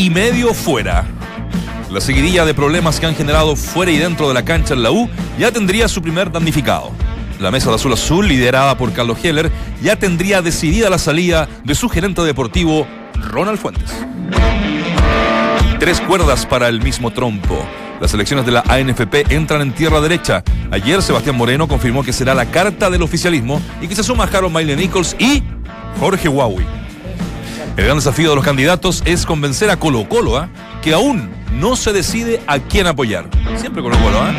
Y 0.00 0.08
medio 0.08 0.54
fuera. 0.54 1.04
La 1.90 2.00
seguidilla 2.00 2.46
de 2.46 2.54
problemas 2.54 2.98
que 2.98 3.04
han 3.04 3.14
generado 3.14 3.54
fuera 3.54 3.92
y 3.92 3.98
dentro 3.98 4.28
de 4.28 4.32
la 4.32 4.46
cancha 4.46 4.72
en 4.72 4.82
la 4.82 4.90
U 4.90 5.10
ya 5.38 5.52
tendría 5.52 5.88
su 5.88 6.00
primer 6.00 6.32
damnificado. 6.32 6.90
La 7.38 7.50
mesa 7.50 7.68
de 7.68 7.76
Azul 7.76 7.92
Azul, 7.92 8.26
liderada 8.26 8.78
por 8.78 8.94
Carlos 8.94 9.22
Heller, 9.22 9.52
ya 9.82 9.96
tendría 9.96 10.40
decidida 10.40 10.88
la 10.88 10.96
salida 10.96 11.50
de 11.64 11.74
su 11.74 11.90
gerente 11.90 12.22
deportivo, 12.22 12.86
Ronald 13.12 13.58
Fuentes. 13.58 13.90
Tres 15.78 16.00
cuerdas 16.00 16.46
para 16.46 16.68
el 16.68 16.80
mismo 16.80 17.10
trompo. 17.10 17.62
Las 18.00 18.14
elecciones 18.14 18.46
de 18.46 18.52
la 18.52 18.64
ANFP 18.68 19.30
entran 19.34 19.60
en 19.60 19.72
tierra 19.72 20.00
derecha. 20.00 20.42
Ayer 20.70 21.02
Sebastián 21.02 21.36
Moreno 21.36 21.68
confirmó 21.68 22.02
que 22.02 22.14
será 22.14 22.34
la 22.34 22.46
carta 22.46 22.88
del 22.88 23.02
oficialismo 23.02 23.60
y 23.82 23.86
que 23.86 23.94
se 23.94 24.02
suma 24.02 24.24
Harold 24.24 24.54
Maile 24.54 24.76
Nichols 24.76 25.14
y 25.18 25.42
Jorge 25.98 26.26
Huawei. 26.26 26.79
El 27.76 27.84
gran 27.84 27.96
desafío 27.96 28.30
de 28.30 28.36
los 28.36 28.44
candidatos 28.44 29.02
es 29.04 29.24
convencer 29.24 29.70
a 29.70 29.78
Colo 29.78 30.08
Colo, 30.08 30.36
¿ah? 30.36 30.48
que 30.82 30.92
aún 30.92 31.30
no 31.52 31.76
se 31.76 31.92
decide 31.92 32.42
a 32.46 32.58
quién 32.58 32.86
apoyar. 32.86 33.28
Siempre 33.56 33.82
Colo 33.82 33.96
Colo, 33.98 34.20
¿ah? 34.20 34.34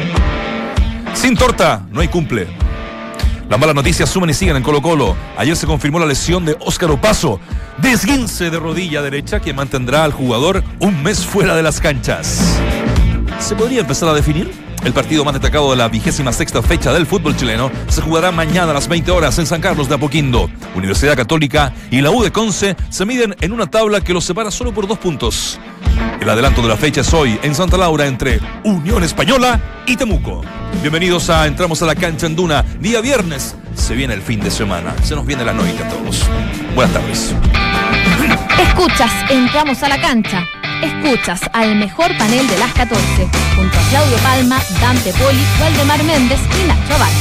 Sin 1.14 1.36
torta, 1.36 1.86
no 1.92 2.02
hay 2.02 2.08
cumple. 2.08 2.48
Las 3.50 3.60
malas 3.60 3.76
noticias 3.76 4.10
suman 4.10 4.30
y 4.30 4.34
siguen 4.34 4.56
en 4.56 4.64
Colo 4.64 4.82
Colo. 4.82 5.16
Ayer 5.38 5.56
se 5.56 5.68
confirmó 5.68 6.00
la 6.00 6.06
lesión 6.06 6.46
de 6.46 6.56
Óscar 6.60 6.92
Opaso, 6.92 7.40
desguince 7.80 8.50
de 8.50 8.60
rodilla 8.60 9.02
derecha 9.02 9.40
que 9.40 9.54
mantendrá 9.54 10.04
al 10.04 10.14
jugador 10.14 10.64
un 10.80 11.02
mes 11.04 11.26
fuera 11.26 11.56
de 11.56 11.64
las 11.64 11.82
canchas. 11.82 12.58
¿Se 13.40 13.56
podría 13.56 13.82
empezar 13.82 14.08
a 14.08 14.14
definir? 14.14 14.52
El 14.84 14.94
partido 14.94 15.24
más 15.24 15.34
destacado 15.34 15.70
de 15.70 15.78
la 15.78 15.88
vigésima 15.90 16.32
sexta 16.32 16.64
fecha 16.64 16.92
del 16.92 17.06
fútbol 17.06 17.36
chileno 17.36 17.72
se 17.88 18.02
jugará 18.02 18.32
mañana 18.32 18.72
a 18.72 18.74
las 18.74 18.88
20 18.88 19.12
horas 19.12 19.38
en 19.38 19.46
San 19.46 19.62
Carlos 19.62 19.88
de 19.88 19.96
Apoquindo. 19.96 20.50
Universidad 20.76 21.16
Católica 21.16 21.72
y 21.92 22.02
la 22.02 22.10
U 22.10 22.24
de 22.24 22.32
Conce 22.32 22.76
se 22.90 23.06
miden 23.06 23.36
en 23.42 23.52
una 23.52 23.68
tabla 23.68 24.02
que 24.02 24.14
los 24.14 24.26
separa 24.26 24.50
solo 24.50 24.74
por 24.74 24.88
dos 24.88 24.98
puntos. 24.98 25.60
El 26.20 26.28
adelanto 26.28 26.64
de 26.64 26.68
la 26.68 26.78
fecha 26.78 27.02
es 27.02 27.14
hoy 27.14 27.40
en 27.44 27.54
Santa 27.54 27.78
Laura 27.78 28.08
entre 28.08 28.40
Unión 28.64 29.04
Española 29.04 29.60
y 29.86 29.96
Temuco. 29.98 30.42
Bienvenidos 30.82 31.30
a 31.30 31.46
Entramos 31.46 31.82
a 31.84 31.86
la 31.86 31.96
cancha 31.96 32.26
en 32.26 32.36
Duna. 32.36 32.64
Día 32.80 33.02
viernes 33.02 33.56
se 33.76 33.94
viene 33.94 34.16
el 34.16 34.22
fin 34.24 34.40
de 34.40 34.50
semana. 34.50 34.96
Se 35.04 35.16
nos 35.16 35.28
viene 35.28 35.46
la 35.46 35.54
noche 35.54 35.84
a 35.84 35.90
todos. 35.90 36.26
Buenas 36.74 36.94
tardes. 36.94 37.36
Escuchas, 38.60 39.12
entramos 39.30 39.84
a 39.84 39.90
la 39.90 40.02
cancha. 40.02 40.44
Escuchas 40.82 41.42
al 41.54 41.76
mejor 41.76 42.16
panel 42.18 42.48
de 42.48 42.58
las 42.58 42.74
14, 42.74 43.02
junto 43.56 43.78
a 43.78 43.90
Claudio 43.90 44.18
Palma, 44.18 44.60
Dante 44.80 45.14
Poli, 45.14 45.44
Waldemar 45.62 46.04
Méndez 46.04 46.40
y 46.60 46.68
Nacho 46.68 46.96
Abarca. 46.96 47.21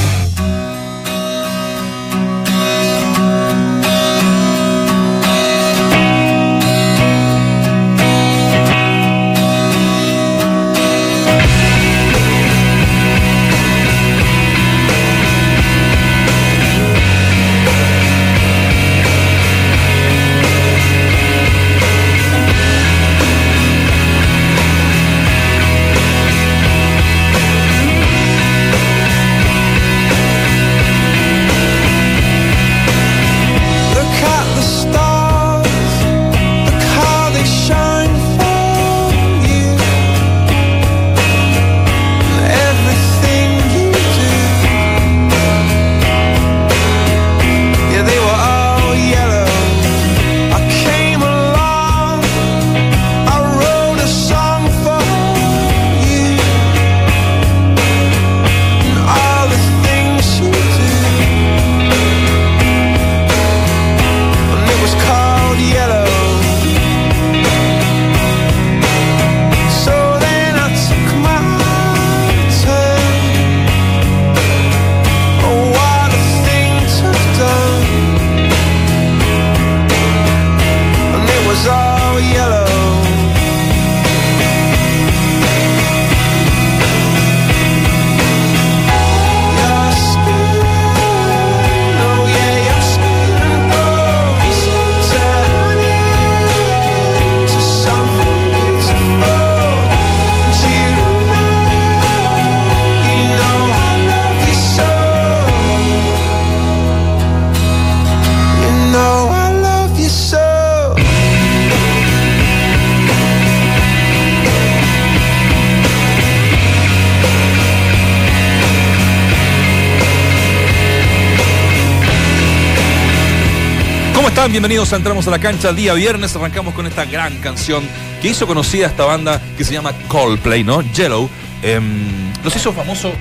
Bienvenidos 124.49 124.91
a 124.95 124.97
Entramos 124.97 125.28
a 125.28 125.31
la 125.31 125.39
cancha. 125.39 125.75
Día 125.75 125.93
viernes 125.93 126.34
arrancamos 126.34 126.73
con 126.73 126.87
esta 126.87 127.05
gran 127.05 127.37
canción 127.41 127.87
que 128.23 128.28
hizo 128.28 128.47
conocida 128.47 128.87
esta 128.87 129.05
banda 129.05 129.41
que 129.56 129.65
se 129.65 129.75
llama 129.75 129.93
Coldplay, 130.09 130.65
¿no? 130.65 130.81
Yellow. 130.81 131.28
Em, 131.62 132.33
los 132.43 132.56
hizo 132.56 132.73
famoso 132.73 133.12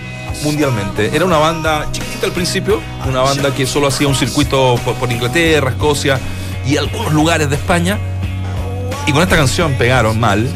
mundialmente. 0.43 1.13
Era 1.13 1.25
una 1.25 1.37
banda 1.37 1.91
chiquitita 1.91 2.25
al 2.25 2.31
principio, 2.31 2.81
una 3.05 3.19
banda 3.19 3.53
que 3.53 3.65
solo 3.65 3.87
hacía 3.87 4.07
un 4.07 4.15
circuito 4.15 4.79
por 4.97 5.11
Inglaterra, 5.11 5.71
Escocia 5.71 6.17
y 6.65 6.77
algunos 6.77 7.11
lugares 7.11 7.49
de 7.49 7.57
España. 7.57 7.99
Y 9.05 9.11
con 9.11 9.21
esta 9.21 9.35
canción 9.35 9.73
pegaron 9.73 10.19
mal. 10.19 10.49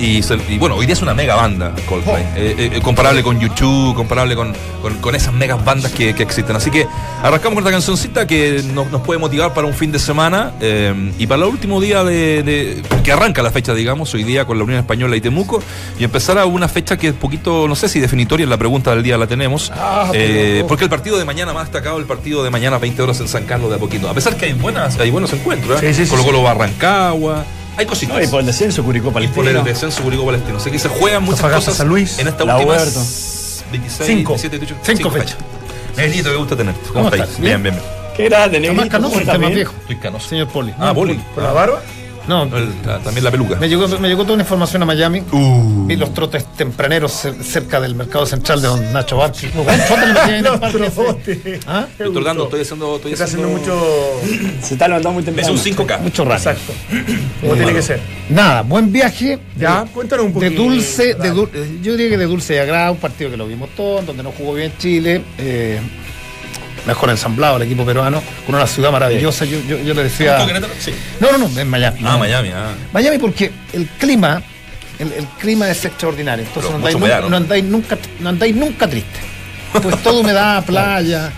Y, 0.00 0.22
bueno, 0.58 0.76
hoy 0.76 0.86
día 0.86 0.94
es 0.94 1.02
una 1.02 1.12
mega 1.12 1.34
banda 1.36 1.74
Coldplay. 1.86 2.22
Eh, 2.34 2.54
eh, 2.58 2.70
eh, 2.76 2.80
comparable 2.80 3.22
con 3.22 3.38
YouTube, 3.38 3.94
comparable 3.94 4.34
con, 4.34 4.54
con- 4.80 4.94
con 4.98 5.14
esas 5.14 5.34
megas 5.34 5.62
bandas 5.62 5.92
que, 5.92 6.14
que 6.14 6.22
existen. 6.22 6.56
Así 6.56 6.70
que 6.70 6.86
arrancamos 7.22 7.56
con 7.56 7.58
esta 7.64 7.70
cancioncita 7.70 8.26
que 8.26 8.62
nos, 8.72 8.90
nos 8.90 9.02
puede 9.02 9.20
motivar 9.20 9.52
para 9.52 9.66
un 9.66 9.74
fin 9.74 9.92
de 9.92 9.98
semana 9.98 10.52
eh, 10.62 11.12
y 11.18 11.26
para 11.26 11.42
el 11.44 11.48
último 11.50 11.80
día 11.82 12.02
de, 12.02 12.42
de- 12.42 12.82
que 13.04 13.12
arranca 13.12 13.42
la 13.42 13.50
fecha, 13.50 13.74
digamos, 13.74 14.12
hoy 14.14 14.24
día 14.24 14.46
con 14.46 14.56
la 14.56 14.64
Unión 14.64 14.78
Española 14.80 15.16
y 15.16 15.20
Temuco. 15.20 15.62
Y 15.98 16.04
empezar 16.04 16.38
a 16.38 16.46
una 16.46 16.68
fecha 16.68 16.96
que 16.96 17.08
es 17.08 17.14
poquito, 17.14 17.68
no 17.68 17.74
sé 17.76 17.88
si 17.90 18.00
definitoria, 18.00 18.46
la 18.46 18.56
pregunta 18.56 18.92
del 18.94 19.02
día 19.02 19.18
la 19.18 19.26
tenemos. 19.26 19.70
Eh, 20.14 20.64
porque 20.66 20.84
el 20.84 20.90
partido 20.90 21.18
de 21.18 21.26
mañana 21.26 21.52
más 21.52 21.64
destacado, 21.64 21.98
el 21.98 22.06
partido 22.06 22.42
de 22.42 22.48
mañana 22.48 22.78
20 22.78 23.02
horas 23.02 23.20
en 23.20 23.28
San 23.28 23.44
Carlos 23.44 23.68
de 23.68 23.76
Apoquito. 23.76 24.08
A 24.08 24.14
pesar 24.14 24.34
que 24.36 24.46
hay 24.46 24.54
buenas, 24.54 24.98
hay 24.98 25.10
buenos 25.10 25.30
encuentros, 25.34 25.82
¿eh? 25.82 25.92
Sí, 25.92 25.94
sí, 25.94 26.04
sí, 26.06 26.10
Colo. 26.10 26.24
Colo 26.24 26.42
Barrancagua. 26.42 27.44
Hay 27.76 27.86
cositas. 27.86 28.16
No, 28.16 28.22
y 28.22 28.26
por 28.26 28.40
el 28.40 28.46
descenso, 28.46 28.82
Curicó 28.84 29.08
Y 29.08 29.12
por 29.12 29.22
el 29.22 29.30
Palestino. 29.32 29.62
descenso 29.64 30.02
Curicó 30.02 30.26
Palestino. 30.26 30.56
O 30.56 30.60
sea 30.60 30.70
que 30.72 30.78
se 30.78 30.88
juegan 30.88 31.22
muchas 31.22 31.40
cosas 31.52 31.76
San 31.76 31.88
Luis, 31.88 32.18
en 32.18 32.28
esta 32.28 32.44
La 32.44 32.56
última 32.56 32.72
Huerta. 32.76 33.00
26, 33.70 34.06
Cinco. 34.06 34.32
17, 34.34 34.58
18, 34.58 34.80
Cinco 34.96 35.10
fechas. 35.10 35.36
Negrito, 35.96 36.30
que 36.30 36.36
gusta 36.36 36.56
tener. 36.56 36.74
¿Cómo, 36.74 36.92
¿Cómo 36.94 37.04
estáis? 37.06 37.22
estás? 37.24 37.40
Bien, 37.40 37.62
¿Bien? 37.62 37.74
bien, 37.74 37.84
bien. 37.84 38.00
Qué 38.16 38.24
grande, 38.24 38.58
Está 38.58 38.68
más 38.68 38.76
negrito. 38.76 38.92
canoso, 38.92 39.10
¿Cómo 39.12 39.20
está 39.20 39.38
más 39.38 39.54
viejo. 39.54 39.74
Estoy 39.80 39.96
canoso. 39.96 40.28
Señor 40.28 40.48
Poli. 40.48 40.74
Ah, 40.78 40.92
Poli. 40.94 41.14
¿Por 41.34 41.42
la 41.44 41.52
barba? 41.52 41.82
No, 42.28 42.44
El- 42.44 42.68
la- 42.86 42.98
también 43.00 43.24
la 43.24 43.30
peluca. 43.30 43.56
me 43.56 43.68
llegó, 43.68 43.88
me 43.98 44.08
llegó 44.08 44.22
toda 44.22 44.34
una 44.34 44.42
información 44.42 44.82
a 44.82 44.86
Miami. 44.86 45.20
Uh. 45.32 45.86
Vi 45.86 45.96
los 45.96 46.12
trotes 46.14 46.44
tempraneros 46.54 47.24
cer- 47.24 47.42
cerca 47.42 47.80
del 47.80 47.94
mercado 47.94 48.24
central 48.26 48.60
de 48.62 48.68
don 48.68 48.92
Nacho 48.92 49.16
Barchi. 49.16 49.48
Trotes. 50.72 51.60
¿Ah? 51.66 51.86
Estoy 51.90 52.12
trotando, 52.12 52.44
estoy 52.44 52.60
haciendo. 52.62 52.96
Estoy 52.96 53.12
Está 53.12 53.24
haciendo 53.24 53.48
haciendo 53.48 53.74
mucho. 53.74 54.60
Se 54.62 54.74
está 54.74 54.86
levantando 54.88 55.12
muy 55.14 55.20
Es 55.20 55.26
temprano. 55.26 55.52
un 55.52 55.58
5K. 55.58 56.00
Mucho 56.00 56.24
raro. 56.24 56.36
Exacto. 56.36 56.72
Como 57.40 57.54
tiene 57.54 57.72
que 57.72 57.82
ser. 57.82 58.00
Nada, 58.28 58.62
buen 58.62 58.92
viaje. 58.92 59.38
Ya, 59.58 59.84
de- 59.84 59.90
cuéntanos 59.90 60.26
un 60.26 60.34
De 60.34 60.46
poquito. 60.50 60.62
dulce, 60.62 61.06
de 61.06 61.14
Dale. 61.14 61.32
dul- 61.32 61.50
eh, 61.54 61.78
yo 61.82 61.92
diría 61.92 62.10
que 62.10 62.18
de 62.18 62.26
dulce 62.26 62.54
y 62.54 62.58
agrado, 62.58 62.92
un 62.92 62.98
partido 62.98 63.30
que 63.30 63.36
lo 63.36 63.46
vimos 63.46 63.70
todos, 63.76 64.06
donde 64.06 64.22
no 64.22 64.32
jugó 64.32 64.54
bien 64.54 64.72
Chile. 64.78 65.22
eh, 65.38 65.80
mejor 66.86 67.10
ensamblado 67.10 67.56
el 67.56 67.62
equipo 67.62 67.84
peruano, 67.84 68.22
con 68.46 68.54
una 68.54 68.66
ciudad 68.66 68.90
maravillosa. 68.90 69.44
Yo, 69.44 69.60
yo, 69.66 69.78
yo 69.78 69.94
le 69.94 70.04
decía. 70.04 70.46
Sí. 70.78 70.92
No, 71.20 71.32
no, 71.32 71.48
no, 71.48 71.60
en 71.60 71.68
Miami. 71.68 71.98
Ah, 72.04 72.12
No. 72.12 72.18
Miami, 72.18 72.50
ah. 72.54 72.72
Miami 72.92 73.18
porque 73.18 73.50
el 73.72 73.86
clima, 73.98 74.42
el, 74.98 75.12
el 75.12 75.24
clima 75.38 75.70
es 75.70 75.84
extraordinario. 75.84 76.44
Entonces 76.46 76.70
Pero 76.70 76.78
no 76.78 76.86
andáis, 76.86 76.96
humedad, 76.96 77.20
¿no? 77.22 77.30
no 77.30 77.36
andáis 77.36 77.64
nunca, 77.64 77.98
no 78.20 78.28
andáis 78.28 78.54
nunca 78.56 78.88
triste. 78.88 79.20
Pues 79.82 80.02
todo 80.02 80.20
humedad, 80.20 80.64
playa. 80.66 81.30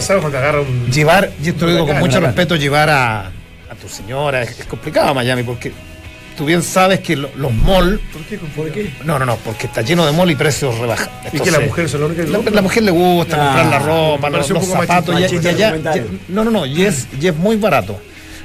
¿Sabes 0.00 0.20
cuando 0.20 0.38
agarra 0.38 0.60
un. 0.60 0.90
Llevar, 0.90 1.30
y 1.42 1.48
esto 1.50 1.66
lo 1.66 1.72
digo 1.72 1.86
con 1.86 1.98
mucho 1.98 2.18
respeto, 2.20 2.56
llevar 2.56 2.90
a, 2.90 3.20
a 3.26 3.74
tu 3.80 3.88
señora 3.88 4.42
es, 4.42 4.60
es 4.60 4.66
complicado 4.66 5.14
Miami 5.14 5.42
porque 5.42 5.72
tú 6.36 6.44
bien 6.44 6.62
sabes 6.62 7.00
que 7.00 7.16
lo- 7.16 7.30
los 7.36 7.52
malls. 7.52 8.00
¿Por 8.12 8.22
qué? 8.22 8.38
¿Por 8.38 8.70
qué? 8.70 8.92
No, 9.04 9.18
no, 9.18 9.26
no, 9.26 9.36
porque 9.36 9.66
está 9.66 9.82
lleno 9.82 10.04
de 10.06 10.12
mall 10.12 10.30
y 10.30 10.34
precios 10.36 10.78
rebajan. 10.78 11.08
¿Y 11.08 11.22
que 11.22 11.36
Entonces, 11.38 11.52
las 11.58 11.66
mujeres 11.66 11.90
son 11.90 12.00
las 12.00 12.10
únicas 12.10 12.26
que 12.26 12.32
la, 12.32 12.50
la 12.50 12.62
mujer 12.62 12.82
le 12.82 12.90
gusta 12.90 13.36
comprar 13.38 13.66
la 13.66 13.78
ropa, 13.78 14.30
los, 14.30 14.50
los 14.50 14.64
zapatos, 14.66 15.14
y, 15.18 15.22
machista, 15.22 15.50
y 15.52 15.54
machista 15.54 15.94
ya- 15.96 16.04
no, 16.28 16.44
no, 16.44 16.50
no, 16.50 16.66
y 16.66 16.82
es, 16.84 17.06
y 17.20 17.26
es 17.28 17.36
muy 17.36 17.56
barato. 17.56 17.98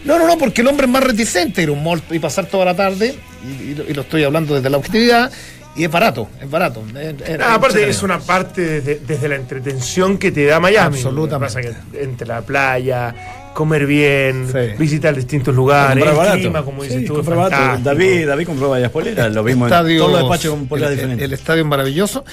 No, 0.05 0.17
no, 0.17 0.25
no, 0.27 0.37
porque 0.37 0.61
el 0.61 0.67
hombre 0.67 0.85
es 0.85 0.91
más 0.91 1.03
reticente 1.03 1.61
ir 1.61 1.69
a 1.69 1.71
un 1.73 1.83
mall 1.83 2.01
y 2.09 2.19
pasar 2.19 2.45
toda 2.45 2.63
la 2.65 2.75
tarde, 2.75 3.15
y, 3.43 3.71
y 3.71 3.75
lo, 3.75 3.83
y 3.89 3.93
lo 3.93 4.01
estoy 4.03 4.23
hablando 4.23 4.55
desde 4.55 4.69
la 4.69 4.77
objetividad, 4.77 5.31
y 5.75 5.83
es 5.83 5.91
barato, 5.91 6.29
es 6.41 6.49
barato. 6.49 6.83
Es- 6.97 7.21
es- 7.29 7.39
Ah, 7.41 7.55
aparte 7.55 7.83
es 7.83 7.97
es 7.97 8.03
una 8.03 8.19
parte 8.19 8.61
desde, 8.81 8.99
desde 9.05 9.27
la 9.29 9.35
entretención 9.35 10.17
que 10.17 10.31
te 10.31 10.45
da 10.45 10.59
Miami. 10.59 10.95
Absolutamente. 10.97 11.53
Pasa 11.53 11.61
que 11.91 12.01
entre 12.03 12.27
la 12.27 12.41
playa, 12.41 13.13
comer 13.53 13.85
bien, 13.85 14.47
Sí. 14.51 14.59
visitar 14.77 15.15
distintos 15.15 15.53
lugares, 15.55 15.93
Comprar 16.03 16.13
el 16.13 16.17
barato. 16.17 16.37
clima, 16.39 16.63
como 16.63 16.83
dices 16.83 16.99
Sí, 17.01 17.05
tú, 17.05 17.15
comprar 17.15 17.37
barato. 17.37 17.55
fantástico. 17.55 17.89
David, 17.89 18.27
David 18.27 18.45
compró 18.45 18.69
varias 18.69 18.91
poleras, 18.91 19.33
lo 19.33 19.47
en 19.47 19.63
estadio- 19.63 19.99
todos 19.99 20.11
los 20.11 20.21
despachos 20.21 20.51
con 20.51 20.67
poleras 20.67 20.91
el, 20.91 20.95
diferentes. 20.97 21.25
el 21.25 21.33
estadio 21.33 21.61
es 21.63 21.67
maravilloso, 21.67 22.23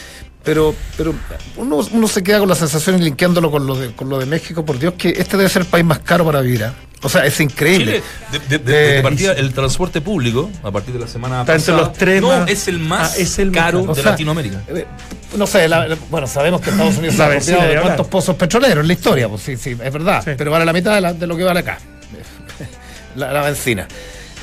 pero, 0.45 0.75
pero 0.97 1.15
uno, 1.57 1.81
uno 1.93 2.09
se 2.09 2.23
queda 2.23 2.39
con 2.39 2.49
la 2.49 2.55
sensación 2.55 3.03
linkeándolo 3.03 3.51
con 3.51 3.67
lo, 3.67 3.75
de, 3.75 3.91
con 3.93 4.09
lo 4.09 4.19
de 4.19 4.27
México, 4.27 4.65
por 4.65 4.79
Dios, 4.79 4.95
que 4.97 5.11
este 5.11 5.37
debe 5.37 5.49
ser 5.49 5.63
el 5.63 5.69
país 5.69 5.85
más 5.85 5.99
caro 6.01 6.25
para 6.25 6.41
vivir. 6.41 6.63
¿ah? 6.65 6.75
O 7.07 7.09
sea, 7.09 7.25
es 7.25 7.41
increíble. 7.41 8.03
Chile, 8.31 8.41
de, 8.49 8.59
de- 8.59 8.65
de- 8.65 8.89
Eh, 8.91 8.97
de 8.97 9.03
partida, 9.03 9.33
el 9.33 9.53
transporte 9.55 10.01
público, 10.01 10.51
a 10.63 10.71
partir 10.71 10.93
de 10.93 11.01
la 11.01 11.07
semana 11.09 11.41
Está 11.41 11.55
entre 11.55 11.73
pasada, 11.73 11.89
los 11.89 11.97
tres 11.99 12.21
no, 12.21 12.29
más- 12.29 12.51
es 12.51 12.69
el 12.69 12.79
más 12.81 13.13
Ah, 13.13 13.17
es 13.19 13.39
el 13.39 13.51
más 13.51 13.65
caro 13.65 13.83
de 13.87 13.95
sea, 13.95 14.11
Latinoamérica. 14.11 14.61
Eh, 14.69 14.85
No 15.37 15.47
sé, 15.47 15.69
la- 15.69 15.87
la- 15.89 15.97
bueno, 16.11 16.27
sabemos 16.27 16.61
que 16.61 16.71
Estados 16.71 16.97
Unidos 16.97 17.15
se 17.17 17.23
ha 17.23 17.27
apropiado 17.27 17.63
de 17.69 17.81
cuántos 17.81 18.07
pozos 18.09 18.37
petroleros 18.37 18.79
en 18.83 18.87
la 18.89 18.93
historia, 18.93 19.29
pues 19.29 19.43
sí, 19.43 19.57
sí, 19.57 19.71
es 19.71 19.93
verdad, 19.93 20.23
Sí. 20.25 20.31
pero 20.37 20.51
vale 20.51 20.65
la 20.65 20.73
mitad 20.73 20.95
de, 20.95 21.01
la- 21.01 21.13
de 21.15 21.27
lo 21.27 21.37
que 21.37 21.45
vale 21.45 21.61
acá, 21.61 21.79
la, 23.17 23.33
la 23.33 23.43
benzina. 23.43 23.87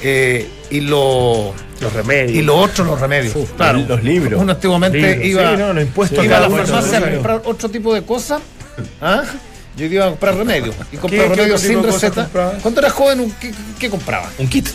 Eh, 0.06 0.48
y 0.69 0.81
lo 0.81 1.54
Los 1.80 1.94
remedios. 1.94 2.31
y 2.38 2.42
lo 2.42 2.57
otro, 2.57 2.83
los 2.83 3.00
remedios. 3.00 3.36
Uf, 3.36 3.51
claro, 3.54 3.80
los 3.88 4.04
libros. 4.04 4.42
Uno 4.42 4.51
antiguamente 4.51 4.98
Libros, 5.00 5.25
iba, 5.25 5.51
sí, 5.51 5.57
no, 5.57 5.74
los 5.74 5.83
impuestos 5.83 6.25
iba 6.25 6.38
a 6.38 6.42
la 6.42 6.50
farmacia 6.50 6.98
a 6.98 7.12
comprar 7.12 7.42
otro 7.45 7.69
tipo 7.69 7.94
de 7.94 8.01
cosas. 8.04 8.42
¿ah? 9.01 9.24
Yo 9.75 9.86
iba 9.86 10.06
a 10.06 10.10
comprar 10.10 10.36
remedios 10.36 10.75
y 10.92 10.98
otro 10.98 11.10
tipo 11.46 11.58
sin 11.58 11.84
receta. 11.84 12.30
Cuando 12.62 12.80
era 12.80 12.90
joven, 12.90 13.20
un- 13.22 13.31
¿qué, 13.34 13.52
qué 13.80 13.90
compraba? 13.90 14.30
Un 14.38 14.48
kit. 14.48 14.68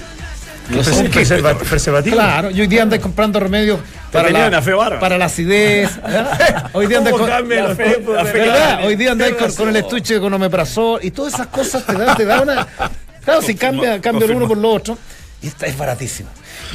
No 0.70 0.84
sé, 0.84 0.90
Un 0.90 1.10
preserva- 1.10 1.56
preservativo. 1.56 2.14
Claro, 2.16 2.50
yo 2.50 2.60
hoy 2.62 2.66
día 2.68 2.82
andáis 2.82 3.00
comprando 3.00 3.40
remedios 3.40 3.80
para 4.12 4.28
la, 4.30 4.98
para 5.00 5.16
la 5.16 5.24
acidez. 5.24 5.88
Hoy 6.74 6.86
día 6.86 6.98
andáis 6.98 7.12
¿Cómo 7.16 7.24
con, 7.26 7.34
cambia 7.36 7.62
la 7.62 7.68
los 7.68 7.76
fe- 7.76 7.84
tiempos? 7.84 8.14
la 8.14 8.24
fe- 8.26 8.38
¿verdad? 8.40 8.84
Hoy 8.86 8.96
día 8.96 9.12
andáis 9.12 9.30
con, 9.32 9.38
Tienes 9.38 9.56
con 9.56 9.68
el 9.70 9.76
estuche 9.76 10.20
con 10.20 10.34
omeprazol 10.34 11.00
y 11.02 11.10
todas 11.10 11.32
esas 11.34 11.46
cosas 11.46 11.86
te 11.86 11.92
dan, 11.94 12.16
te 12.16 12.24
da 12.26 12.40
una. 12.42 12.66
Claro, 13.24 13.42
si 13.42 13.54
cambia, 13.54 14.00
cambia 14.00 14.24
el 14.26 14.32
uno 14.32 14.48
por 14.48 14.56
lo 14.58 14.70
otro. 14.72 14.96
Y 15.42 15.48
esta 15.48 15.66
es 15.66 15.76
baratísimo. 15.76 16.28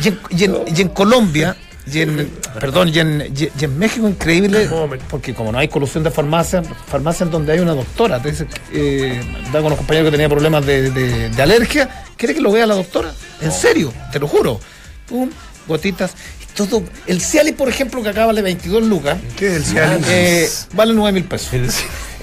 Y 0.03 0.07
en, 0.07 0.19
y 0.29 0.43
en- 0.45 0.57
y 0.75 0.81
en 0.81 0.89
Colombia, 0.89 1.55
y 1.91 1.99
en, 2.01 2.29
perdón, 2.59 2.89
y 2.89 2.99
en, 2.99 3.33
y- 3.35 3.63
en 3.63 3.77
México 3.77 4.07
increíble, 4.07 4.67
¿Cómo 4.67 4.87
me- 4.87 4.97
porque 4.97 5.33
como 5.33 5.51
no 5.51 5.57
hay 5.59 5.67
colusión 5.67 6.03
de 6.03 6.11
farmacia, 6.11 6.63
farmacia 6.87 7.25
en 7.25 7.31
donde 7.31 7.51
hay 7.53 7.59
una 7.59 7.73
doctora, 7.73 8.21
te 8.21 8.31
dice, 8.31 8.47
eh, 8.71 9.21
da 9.47 9.59
con 9.59 9.65
unos 9.65 9.77
compañeros 9.77 10.07
que 10.07 10.11
tenía 10.11 10.29
problemas 10.29 10.65
de, 10.65 10.91
de- 10.91 11.29
de 11.29 11.41
alergia, 11.41 11.89
quiere 12.15 12.33
que 12.33 12.41
lo 12.41 12.51
vea 12.51 12.65
la 12.65 12.75
doctora, 12.75 13.11
en 13.41 13.51
serio, 13.51 13.93
te 14.11 14.19
lo 14.19 14.27
juro. 14.27 14.59
Pum, 15.07 15.29
gotitas, 15.67 16.13
todo. 16.55 16.83
El 17.07 17.19
Cialis, 17.19 17.53
por 17.55 17.67
ejemplo, 17.67 18.01
que 18.01 18.09
acá 18.09 18.25
vale 18.25 18.41
22 18.41 18.83
lucas, 18.83 19.17
¿Qué 19.35 19.47
es 19.47 19.53
el 19.55 19.65
Cialis? 19.65 20.07
eh, 20.09 20.49
vale 20.73 20.93
9 20.93 21.11
mil 21.11 21.23
pesos. 21.25 21.49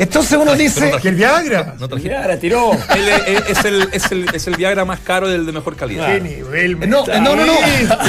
Entonces 0.00 0.38
uno 0.40 0.54
dice, 0.56 0.92
¿Y 1.02 1.08
el 1.08 1.14
Viagra? 1.14 1.74
No 1.78 1.86
traje- 1.88 2.04
Mirá, 2.04 2.26
la 2.26 2.38
tiró. 2.38 2.72
Él 2.72 3.08
es, 3.08 3.50
es 3.58 3.64
el, 3.64 3.88
es, 3.92 4.10
el, 4.10 4.26
es 4.34 4.46
el 4.46 4.56
Viagra 4.56 4.84
más 4.84 5.00
caro 5.00 5.28
del 5.28 5.44
de 5.46 5.52
mejor 5.52 5.76
calidad. 5.76 6.08
¿Qué 6.12 6.20
nivel? 6.20 6.76
me 6.78 6.86
No, 6.86 7.04
no, 7.06 7.36
no, 7.36 7.46
no. 7.46 7.54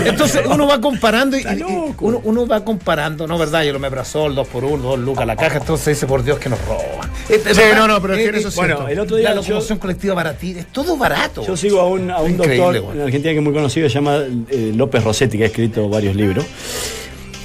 Entonces 0.05 0.41
uno 0.45 0.65
va 0.67 0.79
comparando 0.81 1.37
y, 1.37 1.41
y- 1.41 1.55
loco. 1.57 1.95
uno, 1.99 2.21
uno 2.23 2.47
va 2.47 2.63
comparando, 2.63 3.27
¿no? 3.27 3.37
¿Verdad? 3.37 3.63
Yo 3.63 3.73
lo 3.73 3.79
me 3.79 3.87
abrazó, 3.87 4.29
dos 4.29 4.47
por 4.47 4.63
uno, 4.63 4.81
dos 4.83 4.99
lucas 4.99 5.27
la 5.27 5.35
caja, 5.35 5.57
entonces 5.57 5.87
dice, 5.97 6.07
por 6.07 6.23
Dios 6.23 6.39
que 6.39 6.49
nos 6.49 6.59
roban. 6.65 7.11
Es- 7.29 7.45
es 7.45 7.55
Sí, 7.57 7.61
verdad. 7.61 7.77
no, 7.79 7.87
no, 7.89 8.01
pero 8.01 8.13
es 8.15 8.19
que 8.19 8.25
Eh, 8.37 8.39
eso 8.39 8.47
eh, 8.47 8.49
es 8.51 8.55
Bueno, 8.55 8.75
cierto. 8.77 8.91
el 8.93 8.99
otro 8.99 9.15
La 9.17 9.19
día 9.19 9.29
yo, 9.29 9.35
locomoción 9.41 9.77
colectiva 9.79 10.13
baratita, 10.15 10.59
es 10.61 10.67
todo 10.67 10.95
barato. 10.97 11.45
yo 11.45 11.57
sigo 11.57 11.79
a 11.81 11.87
un, 11.87 12.09
a 12.09 12.19
un 12.21 12.37
doctor 12.37 12.79
bueno. 12.81 12.93
en 12.93 13.01
Argentina 13.01 13.31
que 13.33 13.37
es 13.39 13.43
muy 13.43 13.53
conocido, 13.53 13.89
se 13.89 13.95
llama 13.95 14.19
eh, 14.49 14.71
López 14.75 15.03
Rossetti, 15.03 15.37
que 15.37 15.43
ha 15.43 15.47
escrito 15.47 15.89
varios 15.89 16.15
libros. 16.15 16.45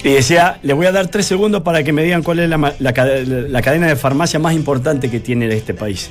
Y 0.09 0.13
decía, 0.15 0.59
le 0.63 0.73
voy 0.73 0.87
a 0.87 0.93
dar 0.93 1.09
tres 1.09 1.27
segundos 1.27 1.63
para 1.63 1.83
que 1.83 1.93
me 1.93 2.05
digan 2.05 2.23
cuál 2.23 2.39
es 2.39 2.49
la, 2.49 2.57
la 2.79 2.93
la 3.49 3.63
cadena 3.63 3.87
de 3.89 3.97
farmacia 3.97 4.39
más 4.39 4.55
importante 4.55 5.11
que 5.11 5.19
tiene 5.19 5.53
este 5.53 5.75
país. 5.75 6.11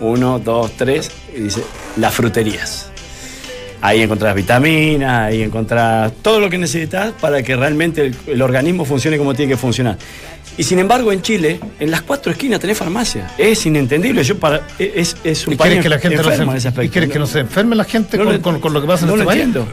Uno, 0.00 0.40
dos, 0.40 0.72
tres. 0.76 1.10
Y 1.36 1.42
dice, 1.42 1.62
las 1.96 2.12
fruterías. 2.12 2.90
Ahí 3.82 4.02
encontrás 4.02 4.34
vitaminas, 4.34 5.28
ahí 5.28 5.42
encontrás 5.42 6.12
todo 6.22 6.40
lo 6.40 6.50
que 6.50 6.58
necesitas 6.58 7.12
para 7.20 7.40
que 7.42 7.54
realmente 7.54 8.06
el, 8.06 8.16
el 8.26 8.42
organismo 8.42 8.84
funcione 8.84 9.16
como 9.16 9.32
tiene 9.32 9.52
que 9.52 9.56
funcionar. 9.56 9.96
Y 10.58 10.64
sin 10.64 10.80
embargo, 10.80 11.12
en 11.12 11.22
Chile, 11.22 11.60
en 11.78 11.90
las 11.90 12.02
cuatro 12.02 12.32
esquinas 12.32 12.58
tenés 12.58 12.76
farmacia. 12.76 13.30
Es 13.38 13.64
inentendible. 13.64 14.24
Yo 14.24 14.38
para, 14.40 14.62
es, 14.78 15.16
es 15.22 15.46
un 15.46 15.52
¿Y 15.52 15.56
país 15.56 15.80
quieres 15.80 15.82
que 15.84 15.88
la 15.88 15.98
gente 16.00 16.16
no 16.16 16.24
se, 16.24 16.42
en 16.42 16.48
ese 16.56 16.66
¿y 16.66 16.68
aspecto. 16.68 16.92
quieres 16.92 17.10
que 17.10 17.18
no 17.20 17.26
se 17.28 17.38
enferme 17.38 17.76
la 17.76 17.84
gente 17.84 18.18
No 18.18 18.24
con, 18.24 18.32
lo- 18.34 18.42
con- 18.42 18.60
con 18.60 18.72
lo 18.72 18.80
que 18.80 18.86
pasa 18.88 19.04
en 19.04 19.08
no 19.10 19.14
este 19.14 19.24
lo 19.24 19.30
país? 19.30 19.42
entiendo. 19.44 19.68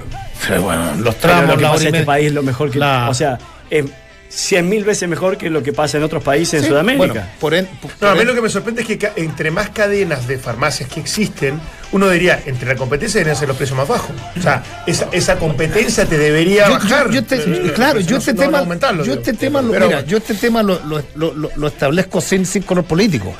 Pero 0.47 0.61
bueno, 0.61 0.85
los 0.97 1.15
Pero 1.15 1.33
tramos, 1.33 1.47
lo 1.49 1.55
que 1.57 1.63
la 1.63 1.71
pasa 1.71 1.87
en 1.87 1.95
este 1.95 2.05
país 2.05 2.27
es 2.27 2.33
lo 2.33 2.43
mejor 2.43 2.71
que. 2.71 2.79
La- 2.79 3.09
O 3.09 3.13
sea, 3.13 3.37
es 3.69 3.85
cien 4.29 4.67
mil 4.67 4.83
veces 4.83 5.07
mejor 5.07 5.37
que 5.37 5.49
lo 5.49 5.63
que 5.63 5.71
pasa 5.71 5.97
en 5.97 6.03
otros 6.03 6.21
países 6.21 6.59
Sí, 6.59 6.65
en 6.65 6.71
Sudamérica. 6.71 7.05
bueno, 7.07 7.21
por 7.39 7.53
en- 7.55 7.65
por- 7.65 7.91
No, 8.01 8.09
a 8.09 8.13
mí 8.13 8.21
en- 8.21 8.27
lo 8.27 8.35
que 8.35 8.41
me 8.41 8.49
sorprende 8.49 8.81
es 8.81 8.87
que 8.87 8.97
ca- 8.97 9.13
entre 9.15 9.51
más 9.51 9.69
cadenas 9.69 10.27
de 10.27 10.37
farmacias 10.37 10.89
que 10.89 10.99
existen, 10.99 11.59
uno 11.93 12.09
diría, 12.09 12.41
entre 12.45 12.67
la 12.67 12.75
competencia 12.75 13.19
deberían 13.19 13.39
ser 13.39 13.47
los 13.47 13.55
precios 13.57 13.77
más 13.77 13.87
bajos. 13.87 14.11
O 14.37 14.41
sea, 14.41 14.63
esa, 14.85 15.07
esa 15.13 15.37
competencia 15.37 16.05
te 16.05 16.17
debería 16.17 16.67
Yo- 16.67 16.73
bajar. 16.73 17.05
yo- 17.07 17.13
yo 17.13 17.19
este- 17.21 17.35
Eh, 17.37 17.71
claro, 17.73 17.99
no- 18.01 18.05
yo 18.05 18.17
este 18.17 18.33
no- 18.33 18.41
no 18.41 18.45
tema, 18.47 18.59
aumentarlo, 18.59 19.05
yo 19.05 19.13
este 19.13 19.33
tema, 19.33 19.61
lo, 19.61 19.71
mira, 19.73 20.01
yo 20.01 20.17
este 20.17 20.33
tema 20.35 20.61
lo, 20.61 20.79
lo- 20.85 21.01
lo- 21.15 21.33
lo- 21.33 21.51
lo 21.55 21.67
establezco 21.67 22.19
sin, 22.19 22.45
sin 22.45 22.63
color 22.63 22.83
político. 22.83 23.33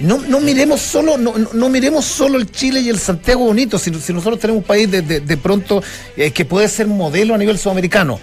No, 0.00 0.18
no 0.18 0.40
miremos 0.40 0.80
solo, 0.80 1.16
no, 1.16 1.34
no- 1.52 1.68
miremos 1.68 2.04
solo 2.04 2.38
el 2.38 2.50
Chile 2.50 2.80
y 2.80 2.88
el 2.88 2.98
Santiago 2.98 3.44
bonito, 3.44 3.78
si, 3.78 3.92
si 3.94 4.12
nosotros 4.12 4.40
tenemos 4.40 4.62
un 4.62 4.66
país 4.66 4.90
de, 4.90 5.02
de- 5.02 5.20
de 5.20 5.36
pronto 5.36 5.82
eh, 6.16 6.32
que 6.32 6.44
puede 6.44 6.66
ser 6.68 6.86
modelo 6.88 7.34
a 7.34 7.38
nivel 7.38 7.58
sudamericano. 7.58 8.18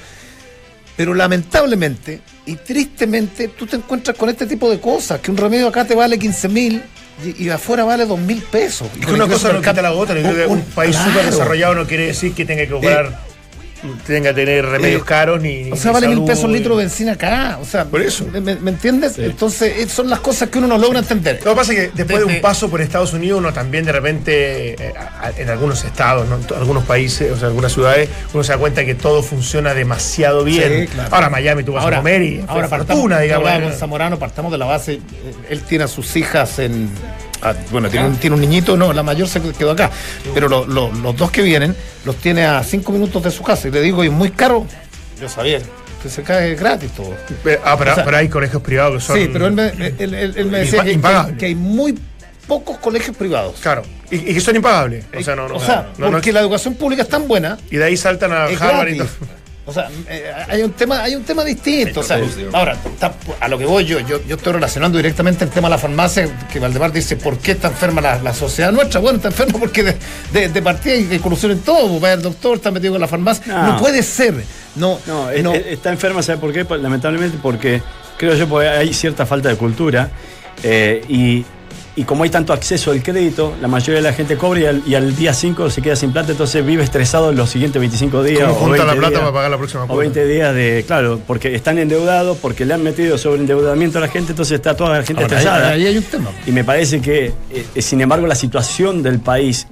Pero 0.97 1.13
lamentablemente 1.13 2.21
y 2.45 2.55
tristemente 2.55 3.47
tú 3.47 3.65
te 3.65 3.77
encuentras 3.77 4.17
con 4.17 4.29
este 4.29 4.45
tipo 4.45 4.69
de 4.69 4.79
cosas, 4.79 5.19
que 5.21 5.31
un 5.31 5.37
remedio 5.37 5.67
acá 5.67 5.85
te 5.85 5.95
vale 5.95 6.19
15 6.19 6.49
mil 6.49 6.83
y, 7.25 7.45
y 7.45 7.49
afuera 7.49 7.85
vale 7.85 8.05
2 8.05 8.19
mil 8.19 8.41
pesos. 8.41 8.89
Es 8.99 9.05
que 9.05 9.13
una 9.13 9.27
cosa 9.27 9.53
no 9.53 9.59
quita 9.61 9.81
la 9.81 9.93
otra. 9.93 10.15
Un- 10.19 10.51
Un 10.57 10.61
país 10.75 10.95
claro. 10.95 11.11
súper 11.11 11.25
desarrollado 11.31 11.75
no 11.75 11.87
quiere 11.87 12.07
decir 12.07 12.33
que 12.33 12.45
tenga 12.45 12.63
que 12.63 12.69
cobrar, 12.69 13.17
tenga 14.05 14.29
que 14.29 14.35
tener 14.45 14.65
remedios 14.65 15.01
Eh, 15.01 15.05
caros 15.05 15.41
ni. 15.41 15.63
O 15.71 15.75
ni 15.75 15.77
sea, 15.77 15.91
vale 15.91 16.07
mil 16.07 16.17
salud, 16.17 16.27
pesos 16.27 16.43
el 16.45 16.51
ni- 16.51 16.57
litro 16.59 16.75
de 16.77 16.83
benzina 16.83 17.13
acá. 17.13 17.57
O 17.61 17.65
sea, 17.65 17.85
Por 17.85 18.01
eso. 18.01 18.25
¿Me, 18.31 18.39
me- 18.41 18.55
me 18.55 18.71
entiendes? 18.71 19.17
Entonces, 19.17 19.73
eh, 19.77 19.89
son 19.89 20.09
las 20.09 20.19
cosas 20.19 20.50
que 20.50 20.57
uno 20.59 20.67
no 20.67 20.77
logra 20.77 21.00
entender. 21.00 21.39
Lo 21.43 21.51
que 21.51 21.55
pasa 21.57 21.73
es 21.73 21.79
que 21.79 21.91
después 21.95 22.19
de 22.19 22.25
un 22.25 22.41
paso 22.41 22.69
por 22.69 22.81
Estados 22.81 23.13
Unidos, 23.13 23.39
uno 23.39 23.51
también 23.53 23.85
de 23.85 23.91
repente, 23.91 24.73
eh, 24.73 24.93
en 25.38 25.50
algunos 25.50 25.83
estados, 25.83 26.27
¿no? 26.27 26.35
En 26.38 26.43
to- 26.43 26.55
algunos 26.55 26.83
países, 26.85 27.31
o 27.31 27.38
sea, 27.38 27.47
algunas 27.47 27.71
ciudades, 27.73 28.09
uno 28.33 28.43
se 28.43 28.51
da 28.51 28.57
cuenta 28.57 28.85
que 28.85 28.95
todo 28.95 29.23
funciona 29.23 29.73
demasiado 29.73 30.43
bien. 30.43 30.81
Sí, 30.81 30.88
claro. 30.88 31.09
Ahora 31.15 31.29
Miami 31.29 31.63
tú 31.63 31.73
vas 31.73 31.85
a 31.85 31.95
comer 31.97 32.21
y 32.21 32.43
ahora 32.47 32.67
partamos, 32.67 33.01
fortuna, 33.01 33.19
digamos. 33.19 33.47
hablaba 33.47 33.69
con 33.69 33.77
Zamorano, 33.79 34.19
partamos 34.19 34.51
de 34.51 34.57
la 34.57 34.65
base. 34.65 35.00
Él 35.50 35.61
tiene 35.61 35.85
a 35.85 35.88
sus 35.88 36.15
hijas 36.15 36.59
en. 36.59 36.89
Ah, 37.41 37.53
bueno, 37.71 37.89
tiene 37.89 38.07
un, 38.07 38.15
tiene 38.17 38.36
un 38.36 38.41
niñito, 38.41 38.75
no, 38.77 38.93
la 38.93 39.03
mayor 39.03 39.27
se 39.27 39.41
quedó 39.41 39.71
acá. 39.71 39.89
Pero 40.33 40.48
lo- 40.50 40.65
lo- 40.65 40.91
los 40.91 41.15
dos 41.15 41.31
que 41.31 41.41
vienen 41.41 41.75
los 42.05 42.15
tiene 42.17 42.45
a 42.45 42.63
cinco 42.63 42.91
minutos 42.91 43.24
de 43.24 43.31
su 43.31 43.43
casa. 43.43 43.67
Y 43.67 43.71
le 43.71 43.81
digo, 43.81 44.03
y 44.03 44.07
es 44.07 44.13
muy 44.13 44.31
caro. 44.31 44.65
Yo 45.19 45.29
sabía 45.29 45.60
que 46.01 46.10
se 46.10 46.24
cae 46.24 46.55
gratis 46.55 46.91
todo. 46.91 47.13
Ah, 47.63 47.75
pero, 47.77 47.91
O 47.91 47.95
sea, 47.95 48.03
pero 48.05 48.17
hay 48.17 48.27
colegios 48.29 48.62
privados 48.62 48.95
que 49.01 49.07
son. 49.07 49.17
Sí, 49.17 49.29
pero 49.31 49.48
él 49.48 49.53
me, 49.53 49.67
él- 49.67 49.95
él- 50.00 50.33
él 50.36 50.45
me 50.48 50.60
decía 50.60 50.83
que, 50.83 51.00
que- 51.38 51.45
hay 51.48 51.55
muy 51.55 51.98
pocos 52.48 52.77
colegios 52.79 53.15
privados. 53.15 53.55
Claro. 53.62 53.83
Y, 54.10 54.19
que 54.19 54.41
son 54.41 54.55
impagables. 54.55 55.05
O 55.17 55.21
sea, 55.21 55.36
no, 55.36 55.48
no. 55.48 55.55
o 55.55 55.60
sea, 55.60 55.89
no- 55.98 56.05
no- 56.07 56.12
porque 56.12 56.31
la 56.33 56.39
educación 56.41 56.74
pública 56.74 57.03
es 57.03 57.10
tan 57.10 57.27
buena 57.27 57.57
y 57.69 57.77
de 57.77 57.83
ahí 57.86 57.95
saltan 57.98 58.31
a 58.33 58.45
Harvard 58.45 58.89
y 58.89 58.98
todo. 58.98 59.07
O 59.63 59.72
sea, 59.72 59.89
eh, 60.10 60.32
hay 60.50 60.63
un 60.63 60.72
tema, 60.72 61.01
hay 61.03 61.15
un 61.15 61.24
tema 61.24 61.44
distinto. 61.44 62.00
O 62.00 62.03
sea, 62.03 62.20
ahora, 62.51 62.74
está- 62.84 63.13
a 63.39 63.48
lo 63.48 63.60
que 63.60 63.65
voy 63.65 63.86
yo, 63.86 64.00
yo, 64.00 64.20
yo 64.25 64.36
estoy 64.36 64.53
relacionando 64.53 64.98
directamente 64.98 65.44
el 65.46 65.51
tema 65.51 65.68
de 65.68 65.75
la 65.75 65.77
farmacia, 65.77 66.27
que 66.51 66.60
Valdemar 66.60 66.91
dice, 66.91 67.15
¿por 67.15 67.38
qué 67.38 67.51
está 67.51 67.68
enferma 67.68 68.01
la, 68.01 68.18
la 68.22 68.34
sociedad 68.34 68.72
nuestra? 68.72 69.00
Bueno, 69.00 69.18
está 69.18 69.27
enferma 69.30 69.60
porque 69.60 69.84
de, 69.84 69.98
de, 70.34 70.50
de 70.50 70.62
partida 70.63 70.94
hay 70.96 71.20
corrupción 71.20 71.51
en 71.51 71.60
todo, 71.60 72.00
va 72.00 72.13
el 72.13 72.22
doctor, 72.24 72.56
está 72.56 72.72
metido 72.72 72.94
con 72.94 73.01
la 73.01 73.08
farmacia. 73.08 73.46
No, 73.53 73.74
No. 73.74 73.77
puede 73.80 74.01
ser. 74.01 74.34
No, 74.75 75.00
No, 75.06 75.30
es- 75.30 75.44
no. 75.44 75.53
es- 75.53 75.68
está 75.68 75.91
enferma, 75.91 76.24
¿sabe 76.24 76.39
por 76.39 76.51
qué? 76.51 76.65
Pues, 76.65 76.82
Lamentablemente 76.82 77.38
porque 77.41 77.82
creo 78.18 78.34
yo 78.36 78.48
porque 78.50 78.68
hay 78.68 78.94
cierta 78.94 79.25
falta 79.25 79.50
de 79.50 79.56
cultura 79.58 80.10
Eh, 80.63 81.03
y, 81.08 81.46
y 81.95 82.03
como 82.05 82.24
hay 82.24 82.29
tanto 82.29 82.53
acceso 82.53 82.91
al 82.91 83.03
crédito, 83.03 83.53
la 83.62 83.67
mayoría 83.67 83.95
de 83.95 84.01
la 84.01 84.13
gente 84.13 84.38
cobra 84.38 84.60
y 84.62 84.65
al, 84.65 84.81
y 84.88 84.95
al 84.95 85.13
día 85.15 85.33
5 85.33 85.69
se 85.69 85.81
queda 85.81 85.95
sin 85.98 86.13
plata, 86.13 86.31
entonces 86.31 86.65
vive 86.65 86.83
estresado 86.83 87.31
los 87.33 87.50
siguientes 87.50 87.79
25 87.79 88.24
días. 88.24 88.43
¿Cómo 88.43 88.53
o 88.53 88.55
junta 88.55 88.77
la 88.86 88.93
20 88.93 89.00
plata 89.00 89.10
días. 89.10 89.19
para 89.21 89.33
pagar 89.33 89.51
la 89.51 89.57
próxima 89.57 89.83
O 89.83 89.88
cuota? 89.88 90.00
20 90.01 90.25
días 90.25 90.55
de, 90.55 90.83
claro, 90.88 91.19
porque 91.27 91.53
están 91.53 91.77
endeudados, 91.79 92.38
porque 92.38 92.63
le 92.65 92.74
han 92.74 92.83
metido 92.83 93.17
sobre 93.17 93.41
endeudamiento 93.41 93.98
a 93.98 94.01
la 94.01 94.07
gente, 94.07 94.31
entonces 94.31 94.55
está 94.55 94.75
toda 94.75 94.98
la 95.00 95.03
gente 95.03 95.24
Ahora, 95.24 95.38
estresada. 95.38 95.69
ahí 95.71 95.86
hay 95.86 95.98
un 95.98 96.03
tema. 96.03 96.29
Y 96.48 96.51
me 96.51 96.63
parece 96.63 97.01
que, 97.01 97.33
eh, 97.51 97.81
sin 97.81 98.00
embargo, 98.00 98.25
la 98.25 98.36
situación 98.36 99.03
del 99.03 99.19
país 99.19 99.67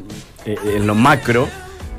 eh, 0.45 0.55
en 0.75 0.87
lo 0.87 0.95
macro 0.95 1.47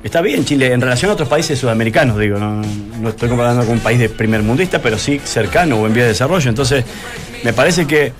está 0.05 0.21
bien. 0.21 0.45
Chile, 0.45 0.73
en 0.73 0.81
relación 0.83 1.11
a 1.11 1.15
otros 1.15 1.29
países 1.29 1.59
sudamericanos, 1.59 2.19
digo, 2.19 2.39
no, 2.39 2.61
no 3.01 3.09
estoy 3.09 3.29
comparando 3.31 3.63
con 3.65 3.73
un 3.75 3.81
país 3.81 3.99
de 3.99 4.09
primer 4.11 4.43
mundista, 4.43 4.81
pero 4.83 4.99
sí 4.99 5.19
cercano 5.25 5.77
o 5.77 5.87
en 5.87 5.95
vía 5.95 6.03
de 6.05 6.11
desarrollo. 6.11 6.49
Entonces, 6.51 6.85
me 7.43 7.53
parece 7.55 7.87
que 7.87 8.07
eh, 8.07 8.13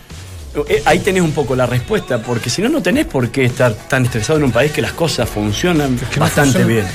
ahí 0.85 0.99
tenés 1.01 1.23
un 1.23 1.33
poco 1.33 1.55
la 1.57 1.67
respuesta, 1.67 2.19
porque 2.19 2.51
si 2.51 2.63
no, 2.63 2.69
no 2.69 2.83
tenés 2.83 3.07
por 3.07 3.29
qué 3.31 3.45
estar 3.45 3.73
tan 3.89 4.05
estresado 4.05 4.39
en 4.39 4.45
un 4.45 4.53
país 4.53 4.73
que 4.73 4.83
las 4.83 4.93
cosas 4.93 5.29
funcionan 5.29 5.97
que 5.97 6.17
no 6.17 6.21
bastante 6.21 6.59
funciona. 6.61 6.67
bien. 6.67 6.87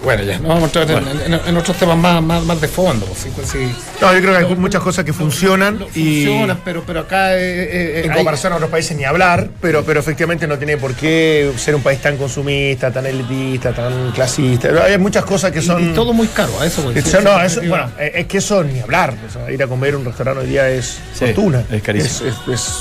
Bueno, 0.00 0.22
ya, 0.22 0.38
no 0.38 0.50
vamos 0.50 0.62
a 0.76 0.80
entrar 0.82 1.02
en- 1.02 1.34
en, 1.34 1.40
en 1.44 1.56
otros 1.56 1.76
temas 1.76 1.98
más, 1.98 2.22
más, 2.22 2.44
más 2.44 2.60
de 2.60 2.68
fondo. 2.68 3.04
pues, 3.04 3.18
sí, 3.18 3.30
pues, 3.34 3.48
sí. 3.48 3.68
No, 4.00 4.14
yo 4.14 4.20
creo 4.20 4.38
que 4.38 4.44
hay 4.46 4.54
muchas 4.54 4.80
cosas 4.80 5.04
que 5.04 5.12
funcionan 5.12 5.76
No 5.80 5.86
y 5.92 6.24
funcionan, 6.24 6.60
pero, 6.64 6.84
pero 6.86 7.00
acá 7.00 7.34
eh, 7.36 7.40
eh, 7.40 8.02
en 8.04 8.10
hay- 8.12 8.16
comparación 8.16 8.52
a 8.52 8.56
otros 8.56 8.70
países 8.70 8.96
ni 8.96 9.02
hablar, 9.02 9.48
pero, 9.60 9.82
pero 9.84 9.98
efectivamente 9.98 10.46
no 10.46 10.56
tiene 10.56 10.76
por 10.76 10.94
qué 10.94 11.50
ser 11.56 11.74
un 11.74 11.82
país 11.82 12.00
tan 12.00 12.16
consumista, 12.16 12.92
tan 12.92 13.06
elitista, 13.06 13.72
tan 13.72 14.12
clasista. 14.12 14.68
Hay 14.84 14.96
muchas 14.98 15.24
cosas 15.24 15.50
que 15.50 15.60
son... 15.60 15.90
y 15.90 15.92
todo 15.92 16.12
muy 16.12 16.28
caro, 16.28 16.60
a 16.60 16.66
eso 16.66 16.80
voy. 16.82 16.96
Eso, 16.96 17.18
Sí, 17.18 17.24
no, 17.24 17.42
eso- 17.42 17.60
bueno, 17.66 17.90
eh, 17.98 18.12
es 18.14 18.26
que 18.26 18.38
eso 18.38 18.62
ni 18.62 18.78
hablar. 18.78 19.14
O 19.28 19.32
sea, 19.32 19.50
ir 19.50 19.60
a 19.60 19.66
comer 19.66 19.94
a 19.94 19.96
un 19.98 20.04
restaurante 20.04 20.42
hoy 20.44 20.48
día 20.48 20.70
es 20.70 21.00
Sí, 21.12 21.24
fortuna. 21.26 21.64
es 21.72 21.82
carísimo. 21.82 22.30
Es, 22.30 22.36
es- 22.48 22.54
es 22.54 22.78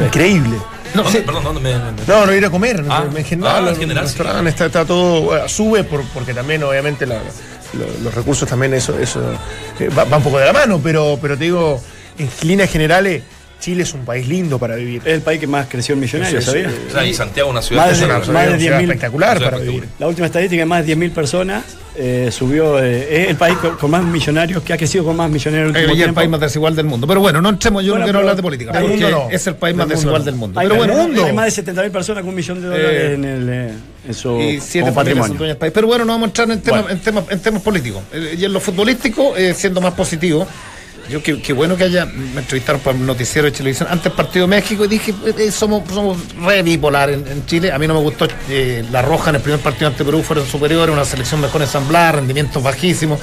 increíble. 0.00 0.56
No, 0.94 1.02
¿Dónde- 1.02 1.18
sí. 1.18 1.24
Perdón, 1.26 1.44
¿dónde 1.44 1.60
me.? 1.60 1.74
me- 1.78 2.06
No, 2.06 2.26
no 2.26 2.34
ir 2.34 2.44
a 2.44 2.50
comer. 2.50 2.84
Ah, 2.88 3.04
en 3.14 3.24
general, 3.24 3.66
ah, 3.66 3.70
en 3.70 3.76
general, 3.76 4.08
sí. 4.08 4.18
está, 4.48 4.66
está 4.66 4.84
todo. 4.84 5.22
bueno, 5.22 5.48
sube 5.48 5.84
por- 5.84 6.04
porque 6.08 6.32
también, 6.32 6.62
obviamente, 6.62 7.06
la- 7.06 7.20
los 8.02 8.14
recursos 8.14 8.48
también, 8.48 8.72
eso, 8.74 8.98
eso 8.98 9.20
eh, 9.78 9.88
va, 9.90 10.04
va 10.04 10.16
un 10.18 10.22
poco 10.22 10.38
de 10.38 10.46
la 10.46 10.52
mano. 10.52 10.80
Pero, 10.82 11.18
pero 11.20 11.36
te 11.36 11.44
digo, 11.44 11.82
en 12.18 12.30
líneas 12.42 12.70
generales, 12.70 13.22
Chile 13.60 13.82
es 13.84 13.94
un 13.94 14.04
país 14.04 14.28
lindo 14.28 14.58
para 14.58 14.76
vivir. 14.76 15.00
Es 15.04 15.14
el 15.14 15.22
país 15.22 15.40
que 15.40 15.46
más 15.46 15.66
creció 15.66 15.94
en 15.94 16.00
millonarios, 16.00 16.44
Sí, 16.44 16.50
sí, 16.50 16.56
¿sabías? 16.62 16.72
O 16.88 16.92
sea, 16.92 17.04
y 17.06 17.14
Santiago 17.14 17.48
es 17.48 17.52
una 17.52 17.62
ciudad. 17.62 17.82
Más 17.84 17.92
Es 17.92 17.98
de- 18.00 18.04
una, 18.04 18.18
más 18.18 18.28
una 18.28 18.40
de 18.46 18.58
ciudad 18.58 18.78
10.000 18.78 18.82
espectacular 18.84 19.36
ciudad 19.38 19.50
para 19.50 19.62
vivir. 19.62 19.84
La 19.98 20.06
última 20.08 20.26
estadística 20.26 20.62
es 20.62 20.68
más 20.68 20.86
de 20.86 20.94
10.000 20.96 21.10
personas. 21.12 21.64
eh, 21.98 22.28
subió, 22.30 22.78
eh, 22.78 23.22
es 23.22 23.30
el 23.30 23.36
país 23.36 23.56
con, 23.56 23.74
con 23.76 23.90
más 23.90 24.04
millonarios, 24.04 24.62
que 24.62 24.74
ha 24.74 24.76
crecido 24.76 25.02
con 25.02 25.16
más 25.16 25.30
millonarios 25.30 25.70
en 25.70 25.76
el 25.76 25.82
último 25.84 25.88
y 25.88 25.96
el 25.96 26.04
tiempo. 26.04 26.14
país 26.16 26.28
más 26.28 26.40
desigual 26.40 26.76
del 26.76 26.84
mundo. 26.84 27.06
Pero 27.06 27.20
bueno, 27.20 27.40
no 27.40 27.48
entremos, 27.48 27.82
yo 27.82 27.92
Bueno, 27.92 28.00
no 28.00 28.04
quiero 28.08 28.18
hablar 28.18 28.36
de 28.36 28.42
política, 28.42 28.70
del 28.72 28.82
porque 28.82 28.96
mundo 29.02 29.10
no. 29.10 29.30
es 29.30 29.46
el 29.46 29.54
país 29.54 29.70
Del 29.72 29.76
más 29.78 29.86
mundo 29.86 29.94
desigual 29.96 30.18
no. 30.20 30.24
del 30.26 30.34
mundo. 30.34 30.60
Hay, 30.60 30.68
Pero 30.68 30.82
hay- 30.82 30.88
bueno, 30.90 31.24
hay 31.24 31.32
más 31.32 31.46
de 31.46 31.62
70.000 31.62 31.90
personas 31.90 32.20
con 32.20 32.28
un 32.28 32.34
millón 32.34 32.60
de 32.60 32.66
dólares 32.68 32.90
eh, 32.92 33.14
en, 33.14 33.24
el, 33.24 33.48
eh, 33.48 33.72
en 34.08 34.14
su 34.14 34.38
y 34.38 34.60
siete 34.60 34.92
patrimonio. 34.92 35.42
del 35.42 35.56
país. 35.56 35.72
Pero 35.74 35.86
bueno, 35.86 36.04
no 36.04 36.12
vamos 36.12 36.26
a 36.26 36.28
entrar 36.28 36.50
en 36.50 36.60
temas, 36.60 36.82
Bueno. 36.82 36.94
en 36.98 37.00
temas, 37.02 37.24
en 37.30 37.40
temas 37.40 37.62
políticos. 37.62 38.02
Eh, 38.12 38.36
Y 38.40 38.44
en 38.44 38.52
lo 38.52 38.60
futbolístico, 38.60 39.34
eh, 39.34 39.54
siendo 39.54 39.80
más 39.80 39.94
positivo, 39.94 40.46
yo 41.08 41.22
qué 41.22 41.40
qué 41.40 41.52
bueno 41.52 41.76
que 41.76 41.84
haya, 41.84 42.04
me 42.06 42.40
entrevistaron 42.40 42.80
para 42.80 42.96
un 42.96 43.06
noticiero 43.06 43.46
de 43.46 43.52
televisión 43.52 43.88
antes 43.90 44.12
partido 44.12 44.46
México 44.46 44.84
y 44.84 44.88
dije, 44.88 45.14
eh, 45.24 45.34
eh, 45.38 45.52
somos, 45.52 45.82
somos 45.92 46.18
re 46.44 46.62
bipolar 46.62 47.10
en, 47.10 47.26
en 47.28 47.46
Chile. 47.46 47.70
A 47.72 47.78
mí 47.78 47.86
no 47.86 47.94
me 47.94 48.00
gustó 48.00 48.26
eh, 48.48 48.84
la 48.90 49.02
roja 49.02 49.30
en 49.30 49.36
el 49.36 49.42
primer 49.42 49.60
partido 49.60 49.88
ante 49.88 50.04
Perú, 50.04 50.22
fueron 50.22 50.46
superiores, 50.46 50.92
una 50.92 51.04
selección 51.04 51.40
mejor 51.40 51.62
ensamblada, 51.62 52.12
rendimientos 52.12 52.62
bajísimos. 52.62 53.20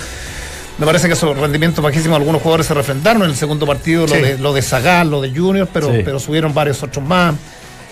Me 0.77 0.85
parece 0.85 1.07
que 1.07 1.13
esos 1.13 1.37
rendimientos 1.37 1.83
bajísimos, 1.83 2.17
algunos 2.17 2.41
jugadores 2.41 2.65
se 2.65 2.73
refrendaron 2.73 3.23
en 3.23 3.29
el 3.29 3.35
segundo 3.35 3.65
partido, 3.67 4.07
Sí. 4.07 4.15
lo 4.15 4.21
de 4.25 4.37
lo 4.39 4.53
de 4.53 4.61
Zagal, 4.61 5.09
lo 5.11 5.21
de 5.21 5.29
Junior, 5.31 5.67
pero, 5.71 5.91
Sí. 5.93 6.01
pero 6.03 6.19
subieron 6.19 6.53
varios 6.53 6.81
otros 6.81 7.05
más. 7.05 7.35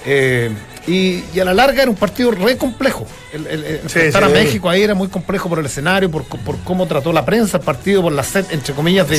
Eh, 0.05 0.49
y, 0.87 1.23
y 1.33 1.39
a 1.39 1.45
la 1.45 1.53
larga 1.53 1.83
era 1.83 1.91
un 1.91 1.97
partido 1.97 2.31
re 2.31 2.57
complejo. 2.57 3.05
El, 3.33 3.45
el- 3.47 3.63
el 3.63 3.75
Sí, 3.81 3.99
enfrentar 3.99 4.23
sí, 4.23 4.31
a 4.31 4.35
sí. 4.37 4.43
México 4.45 4.69
ahí 4.69 4.81
era 4.81 4.95
muy 4.95 5.07
complejo 5.07 5.47
por 5.49 5.59
el 5.59 5.65
escenario, 5.67 6.09
por, 6.09 6.23
por 6.25 6.57
cómo 6.63 6.87
trató 6.87 7.13
la 7.13 7.23
prensa 7.23 7.57
el 7.57 7.63
partido, 7.63 8.01
por 8.01 8.11
la 8.13 8.23
sed, 8.23 8.45
entre 8.51 8.73
comillas, 8.73 9.07
de, 9.07 9.17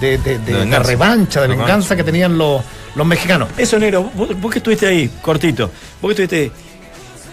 de, 0.00 0.18
de- 0.18 0.18
de- 0.18 0.38
De 0.38 0.38
de 0.38 0.58
venganza. 0.60 0.88
revancha, 0.88 1.40
de 1.42 1.48
venganza 1.48 1.96
que 1.96 2.04
tenían 2.04 2.36
los, 2.36 2.62
los 2.94 3.06
mexicanos. 3.06 3.48
Eso, 3.56 3.78
negro, 3.78 4.10
vos, 4.14 4.38
vos 4.40 4.52
que 4.52 4.58
estuviste 4.58 4.86
ahí, 4.86 5.10
cortito, 5.22 5.70
vos 6.02 6.14
que 6.14 6.22
estuviste 6.24 6.36
ahí, 6.36 6.52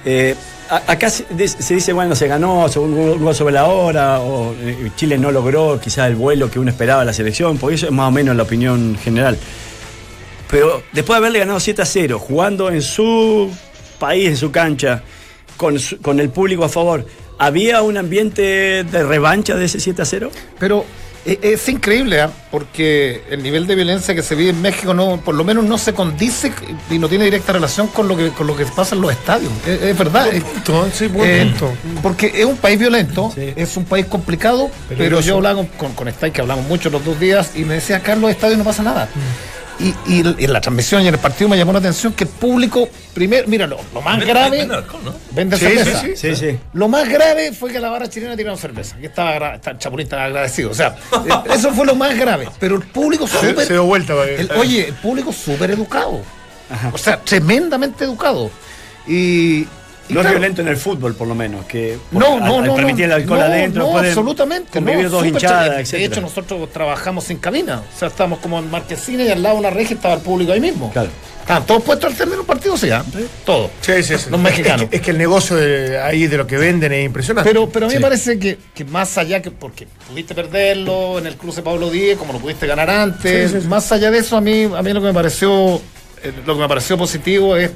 eh, 0.05 0.35
a- 0.69 0.83
acá 0.93 1.09
se, 1.09 1.25
dice, 1.35 1.93
bueno, 1.93 2.15
se 2.15 2.27
ganó, 2.27 2.67
se- 2.69 2.79
un 2.79 3.21
gol 3.23 3.35
sobre 3.35 3.53
la 3.53 3.65
hora, 3.65 4.19
o 4.21 4.53
eh, 4.53 4.89
Chile 4.95 5.17
no 5.17 5.31
logró 5.31 5.79
quizás 5.79 6.07
el 6.07 6.15
vuelo 6.15 6.49
que 6.49 6.59
uno 6.59 6.71
esperaba 6.71 7.01
de 7.01 7.07
la 7.07 7.13
selección, 7.13 7.57
porque 7.57 7.75
eso 7.75 7.85
es 7.87 7.91
más 7.91 8.07
o 8.07 8.11
menos 8.11 8.35
la 8.35 8.43
opinión 8.43 8.97
general. 9.03 9.37
Pero 10.55 10.81
después 10.93 11.15
de 11.15 11.17
haberle 11.17 11.39
ganado 11.39 11.59
7 11.59 11.81
a 11.81 11.85
0, 11.85 12.17
jugando 12.17 12.69
en 12.69 12.81
su 12.81 13.51
país, 13.99 14.29
en 14.29 14.37
su 14.37 14.51
cancha, 14.51 15.03
con, 15.57 15.77
su- 15.77 15.99
con 15.99 16.21
el 16.21 16.29
público 16.29 16.63
a 16.63 16.69
favor, 16.69 17.05
¿había 17.37 17.81
un 17.81 17.97
ambiente 17.97 18.85
de 18.85 19.03
revancha 19.03 19.55
de 19.57 19.65
ese 19.65 19.81
7 19.81 20.01
a 20.01 20.05
0? 20.05 20.31
Pero 20.57 20.85
eh, 21.25 21.39
es 21.41 21.67
increíble, 21.67 22.21
¿ah? 22.21 22.31
porque 22.51 23.23
el 23.29 23.43
nivel 23.43 23.67
de 23.67 23.75
violencia 23.75 24.15
que 24.15 24.23
se 24.23 24.33
vive 24.33 24.51
en 24.51 24.61
México 24.61 24.93
no, 24.93 25.19
por 25.25 25.35
lo 25.35 25.43
menos 25.43 25.65
no 25.65 25.77
se 25.77 25.93
condice 25.93 26.53
y 26.89 26.99
no 26.99 27.09
tiene 27.09 27.25
directa 27.25 27.51
relación 27.51 27.87
con 27.87 28.07
lo 28.07 28.15
que, 28.15 28.29
con 28.29 28.47
lo 28.47 28.55
que 28.55 28.65
pasa 28.65 28.95
en 28.95 29.01
los 29.01 29.11
estadios. 29.11 29.51
Es, 29.67 29.81
es 29.81 29.97
verdad. 29.97 30.33
es- 30.33 30.41
Punto, 30.41 30.87
sí, 30.93 31.07
buen 31.07 31.29
Eh, 31.29 31.45
punto. 31.59 31.73
porque 32.01 32.31
es 32.33 32.45
un 32.45 32.55
país 32.55 32.79
violento, 32.79 33.29
Sí. 33.35 33.51
es 33.57 33.75
un 33.75 33.83
país 33.83 34.05
complicado, 34.05 34.71
pero 34.97 35.19
yo 35.19 35.35
hablaba 35.35 35.55
con, 35.57 35.65
con, 35.65 35.91
con 35.95 36.07
Stay, 36.07 36.31
que 36.31 36.39
hablamos 36.39 36.65
mucho 36.65 36.89
los 36.89 37.03
dos 37.03 37.19
días, 37.19 37.51
y 37.57 37.65
me 37.65 37.73
decía, 37.73 37.97
acá 37.97 38.13
en 38.13 38.21
los 38.21 38.31
estadios 38.31 38.57
no 38.57 38.63
pasa 38.63 38.83
nada. 38.83 39.09
Y, 39.77 39.93
en 40.21 40.53
la 40.53 40.61
transmisión 40.61 41.01
y 41.03 41.07
en 41.09 41.13
el 41.15 41.19
partido 41.19 41.49
me 41.49 41.57
llamó 41.57 41.73
la 41.73 41.79
atención 41.79 42.13
que 42.13 42.23
el 42.23 42.29
público, 42.29 42.87
primero, 43.13 43.45
mira, 43.47 43.67
lo, 43.67 43.77
lo 43.93 44.01
más 44.01 44.25
grave, 44.25 44.59
Vende 44.59 44.75
alcohol, 44.75 45.01
¿no? 45.03 45.13
vende 45.31 45.57
Sí, 45.57 45.65
cerveza. 45.65 46.01
sí, 46.01 46.15
Sí, 46.15 46.35
sí. 46.35 46.57
Lo 46.73 46.87
más 46.87 47.09
grave 47.09 47.51
fue 47.51 47.73
que 47.73 47.79
la 47.81 47.89
barra 47.89 48.09
chilena 48.09 48.37
tiraron 48.37 48.57
cerveza. 48.57 48.95
Y 49.01 49.05
estaba, 49.05 49.55
el 49.55 49.77
Chapulín 49.77 50.05
estaba 50.05 50.23
agradecido. 50.25 50.71
O 50.71 50.73
sea, 50.73 50.95
eh, 51.25 51.29
eso 51.53 51.73
fue 51.73 51.85
lo 51.85 51.95
más 51.95 52.17
grave. 52.17 52.47
Pero 52.59 52.75
el 52.77 52.83
público 52.83 53.27
súper. 53.27 53.65
se 53.67 53.73
dio 53.73 53.83
vuelta. 53.83 54.13
que- 54.25 54.35
el- 54.41 54.51
oye, 54.53 54.87
el 54.87 54.93
público 54.95 55.33
súper 55.33 55.71
educado. 55.71 56.21
O 56.93 56.97
sea, 56.97 57.17
tremendamente 57.19 58.05
educado. 58.05 58.49
Y. 59.07 59.67
No 60.09 60.21
es 60.21 60.29
violento 60.29 60.61
en 60.61 60.67
el 60.67 60.77
fútbol, 60.77 61.15
por 61.15 61.27
lo 61.27 61.33
menos, 61.35 61.65
que 61.65 61.97
No, 62.11 62.33
al- 62.35 62.39
no, 62.45 62.59
al 62.59 62.65
no. 62.67 62.75
permitir 62.75 63.05
el 63.05 63.11
alcohol 63.13 63.39
no, 63.39 63.45
adentro, 63.45 63.83
No, 63.91 63.97
absolutamente. 63.97 64.69
convivir 64.71 65.05
no, 65.05 65.09
dos 65.09 65.25
hinchadas, 65.25 65.79
etc. 65.79 65.91
De 65.99 66.05
hecho, 66.05 66.21
nosotros 66.21 66.69
trabajamos 66.71 67.23
sin 67.23 67.37
cabina. 67.37 67.81
O 67.95 67.99
sea, 67.99 68.09
estábamos 68.09 68.39
como 68.39 68.59
en 68.59 68.69
Marquesina 68.69 69.23
y 69.23 69.29
al 69.29 69.41
lado 69.41 69.55
de 69.55 69.59
una 69.61 69.69
regia 69.71 69.95
estaba 69.95 70.13
el 70.13 70.21
público 70.21 70.51
ahí 70.51 70.59
mismo. 70.59 70.91
Claro. 70.91 71.09
Estaban 71.41 71.65
todos 71.67 71.83
puestos 71.83 72.11
al 72.11 72.17
término 72.17 72.37
del 72.37 72.45
partido, 72.47 72.75
sí, 72.75 72.89
¿ah? 72.89 73.03
Todo. 73.45 73.69
Sí, 73.81 74.01
sí, 74.03 74.17
sí. 74.17 74.29
Los 74.31 74.39
mexicanos. 74.39 74.81
Es 74.83 74.89
que, 74.89 74.95
es 74.95 75.01
que 75.03 75.11
el 75.11 75.17
negocio 75.19 75.55
de, 75.55 75.99
ahí 76.01 76.25
de 76.25 76.37
lo 76.37 76.47
que 76.47 76.57
venden 76.57 76.91
es 76.91 77.05
impresionante. 77.05 77.47
Pero, 77.47 77.69
pero 77.69 77.85
a 77.85 77.89
mí 77.89 77.93
Sí. 77.93 77.97
me 77.99 78.01
parece 78.03 78.39
que, 78.39 78.57
que 78.73 78.83
más 78.85 79.15
allá 79.19 79.41
que 79.43 79.51
porque 79.51 79.87
pudiste 80.09 80.33
perderlo 80.33 81.19
en 81.19 81.27
el 81.27 81.35
cruce 81.35 81.61
Pablo 81.61 81.91
Díez, 81.91 82.17
como 82.17 82.33
lo 82.33 82.39
pudiste 82.39 82.65
ganar 82.65 82.89
antes, 82.89 83.51
Sí, 83.51 83.57
sí, 83.57 83.61
sí. 83.63 83.67
más 83.67 83.91
allá 83.91 84.09
de 84.09 84.19
eso, 84.19 84.37
a 84.37 84.41
mí, 84.41 84.63
a 84.63 84.81
mí 84.81 84.91
lo 84.93 85.01
que 85.01 85.07
me 85.07 85.13
pareció, 85.13 85.75
eh, 86.23 86.31
lo 86.45 86.55
que 86.55 86.61
me 86.61 86.67
pareció 86.67 86.97
positivo 86.97 87.55
es, 87.55 87.69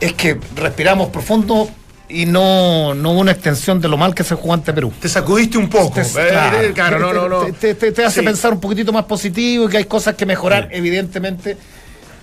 es 0.00 0.12
que 0.14 0.38
respiramos 0.56 1.08
profundo 1.10 1.68
y 2.08 2.26
no, 2.26 2.94
no 2.94 3.12
hubo 3.12 3.20
una 3.20 3.32
extensión 3.32 3.80
de 3.80 3.86
lo 3.88 3.96
mal 3.96 4.14
que 4.14 4.24
se 4.24 4.34
jugó 4.34 4.54
ante 4.54 4.72
Perú. 4.72 4.92
Te 5.00 5.08
sacudiste 5.08 5.58
un 5.58 5.68
poco. 5.68 5.94
Te- 5.94 6.00
Eh, 6.02 6.68
eh, 6.68 6.72
claro, 6.74 6.98
no, 6.98 7.12
no, 7.12 7.28
no. 7.28 7.44
Te, 7.46 7.52
te- 7.52 7.74
te- 7.74 7.92
te 7.92 8.04
hace 8.04 8.20
Sí. 8.20 8.26
pensar 8.26 8.52
un 8.52 8.60
poquitito 8.60 8.92
más 8.92 9.04
positivo 9.04 9.66
y 9.66 9.68
que 9.70 9.76
hay 9.78 9.84
cosas 9.84 10.14
que 10.16 10.26
mejorar, 10.26 10.68
evidentemente, 10.72 11.56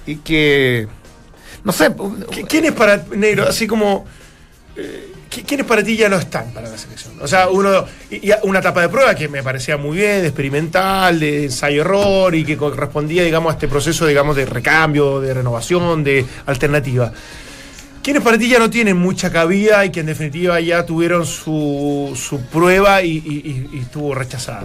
y 0.06 0.18
que, 0.18 0.88
no 1.64 1.72
sé, 1.72 1.92
¿Qui- 1.92 2.46
¿Quién 2.48 2.66
es 2.66 2.72
para 2.74 3.06
Negro? 3.16 3.48
Así 3.48 3.66
como. 3.68 4.06
eh, 4.76 5.14
¿qui- 5.32 5.44
¿Quiénes 5.46 5.66
para 5.66 5.82
ti 5.84 5.96
ya 5.98 6.08
no 6.10 6.18
están 6.18 6.52
para 6.54 6.70
la 6.70 6.78
selección? 6.78 7.14
O 7.22 7.28
sea, 7.28 7.48
uno. 7.50 7.86
Y, 8.12 8.28
y 8.30 8.34
una 8.44 8.60
etapa 8.60 8.82
de 8.82 8.90
prueba 8.90 9.16
que 9.16 9.28
me 9.30 9.42
parecía 9.42 9.78
muy 9.78 9.98
bien, 9.98 10.22
de 10.22 10.28
experimental, 10.28 11.20
de 11.20 11.46
ensayo-error 11.46 12.36
y 12.36 12.44
que 12.44 12.58
correspondía, 12.58 13.24
digamos, 13.24 13.52
a 13.52 13.54
este 13.54 13.68
proceso, 13.70 14.06
digamos, 14.06 14.36
de 14.36 14.46
recambio, 14.46 15.20
de 15.22 15.34
renovación, 15.34 16.04
de 16.04 16.26
alternativa. 16.46 17.12
¿Quiénes 18.08 18.24
para 18.24 18.38
ti 18.38 18.48
ya 18.48 18.58
no 18.58 18.70
tienen 18.70 18.96
mucha 18.96 19.30
cabida 19.30 19.84
y 19.84 19.90
que 19.92 20.00
en 20.00 20.06
definitiva 20.06 20.62
ya 20.62 20.86
tuvieron 20.86 21.26
su, 21.26 22.14
su 22.16 22.40
prueba 22.40 23.02
y, 23.02 23.18
y- 23.18 23.68
y- 23.74 23.76
y 23.76 23.80
estuvo 23.82 24.16
rechazada? 24.16 24.64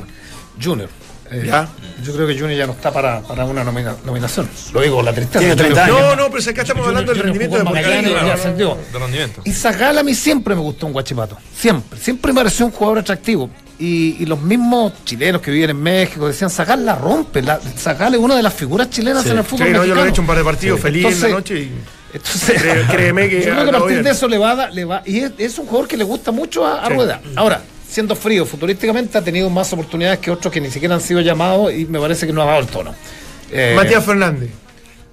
Junior. 0.63 0.89
eh, 1.29 1.43
¿Ya? 1.45 1.69
Yo 2.05 2.13
creo 2.15 2.29
que 2.29 2.35
Junior 2.39 2.57
ya 2.57 2.67
no 2.69 2.73
está 2.75 2.93
para, 2.93 3.21
para 3.23 3.45
una 3.45 3.65
nomina- 3.65 3.97
nominación. 4.05 4.49
Lo 4.73 4.81
digo, 4.81 4.95
con 4.95 5.05
la 5.07 5.13
tristeza. 5.13 5.41
Tiene 5.41 5.57
30 5.57 5.85
años. 5.87 6.01
No, 6.01 6.15
no, 6.15 6.31
pero 6.31 6.41
si 6.41 6.51
acá 6.51 6.63
estamos 6.63 6.85
Junior- 6.87 7.01
hablando 7.01 7.13
del 7.15 7.23
rendimiento 7.25 7.57
en 7.59 7.65
deportivo. 7.65 7.89
Magallanes 7.89 8.45
y. 8.45 8.93
De 8.93 8.99
rendimiento. 9.01 9.43
Zagal 9.53 9.99
a 9.99 10.03
mí 10.05 10.15
siempre 10.15 10.55
me 10.55 10.61
gustó 10.61 10.87
un 10.87 10.93
guachipato. 10.93 11.37
Siempre. 11.53 11.99
Siempre 11.99 12.33
me 12.33 12.39
pareció 12.43 12.65
un 12.67 12.71
jugador 12.71 12.99
atractivo. 13.01 13.51
Y, 13.77 14.19
y 14.23 14.27
los 14.27 14.41
mismos 14.41 14.93
chilenos 15.05 15.43
que 15.43 15.51
viven 15.51 15.71
en 15.71 15.83
México 15.83 16.29
decían, 16.29 16.49
Zagal 16.49 16.87
la 16.87 16.95
rompe. 16.95 17.43
La, 17.43 17.59
Zagal 17.77 18.15
es 18.15 18.21
una 18.21 18.37
de 18.37 18.43
las 18.45 18.55
figuras 18.55 18.89
chilenas 18.89 19.27
en 19.27 19.39
el 19.39 19.43
fútbol 19.43 19.67
Sí, 19.67 19.73
no, 19.73 19.79
yo 19.85 19.95
lo 19.97 20.03
he 20.03 20.05
mexicano". 20.05 20.11
hecho 20.11 20.21
un 20.21 20.27
par 20.29 20.39
de 20.39 20.45
partidos 20.45 20.79
feliz 20.79 21.03
en 21.05 21.09
Entonces- 21.09 21.31
la 21.31 21.37
noche 21.37 21.59
y. 21.59 21.73
Entonces, 22.13 22.61
Cré- 22.63 22.87
créeme 22.91 23.29
que 23.29 23.43
yo 23.43 23.53
creo 23.53 23.65
que 23.65 23.71
a 23.71 23.73
partir 23.73 23.89
bien. 23.89 24.03
de 24.05 24.11
eso 24.11 24.29
le 24.29 24.39
va 24.39 24.51
a 24.53 24.57
dar- 24.57 24.73
le 24.73 24.85
va, 24.85 25.03
y 25.07 25.21
es, 25.21 25.33
es 25.39 25.59
un 25.59 25.67
jugador 25.67 25.89
que 25.89 25.97
le 25.97 26.05
gusta 26.05 26.31
mucho 26.31 26.67
a, 26.67 26.83
a 26.85 26.89
Sí. 26.89 26.95
Rueda. 26.95 27.21
Ahora, 27.37 27.63
siendo 27.89 28.15
frío, 28.17 28.45
futurísticamente 28.47 29.17
ha 29.19 29.23
tenido 29.23 29.49
más 29.51 29.73
oportunidades 29.73 30.19
que 30.19 30.31
otros 30.31 30.53
que 30.53 30.61
ni 30.61 30.71
siquiera 30.71 30.95
han 30.95 31.01
sido 31.01 31.21
llamados 31.21 31.73
y 31.73 31.87
me 31.87 31.99
parece 32.01 32.27
que 32.27 32.33
no 32.33 32.43
ha 32.43 32.47
dado 32.47 32.61
el 32.61 32.67
tono. 32.67 32.95
Eh, 33.51 33.73
Matías 33.77 34.05
Fernández. 34.05 34.51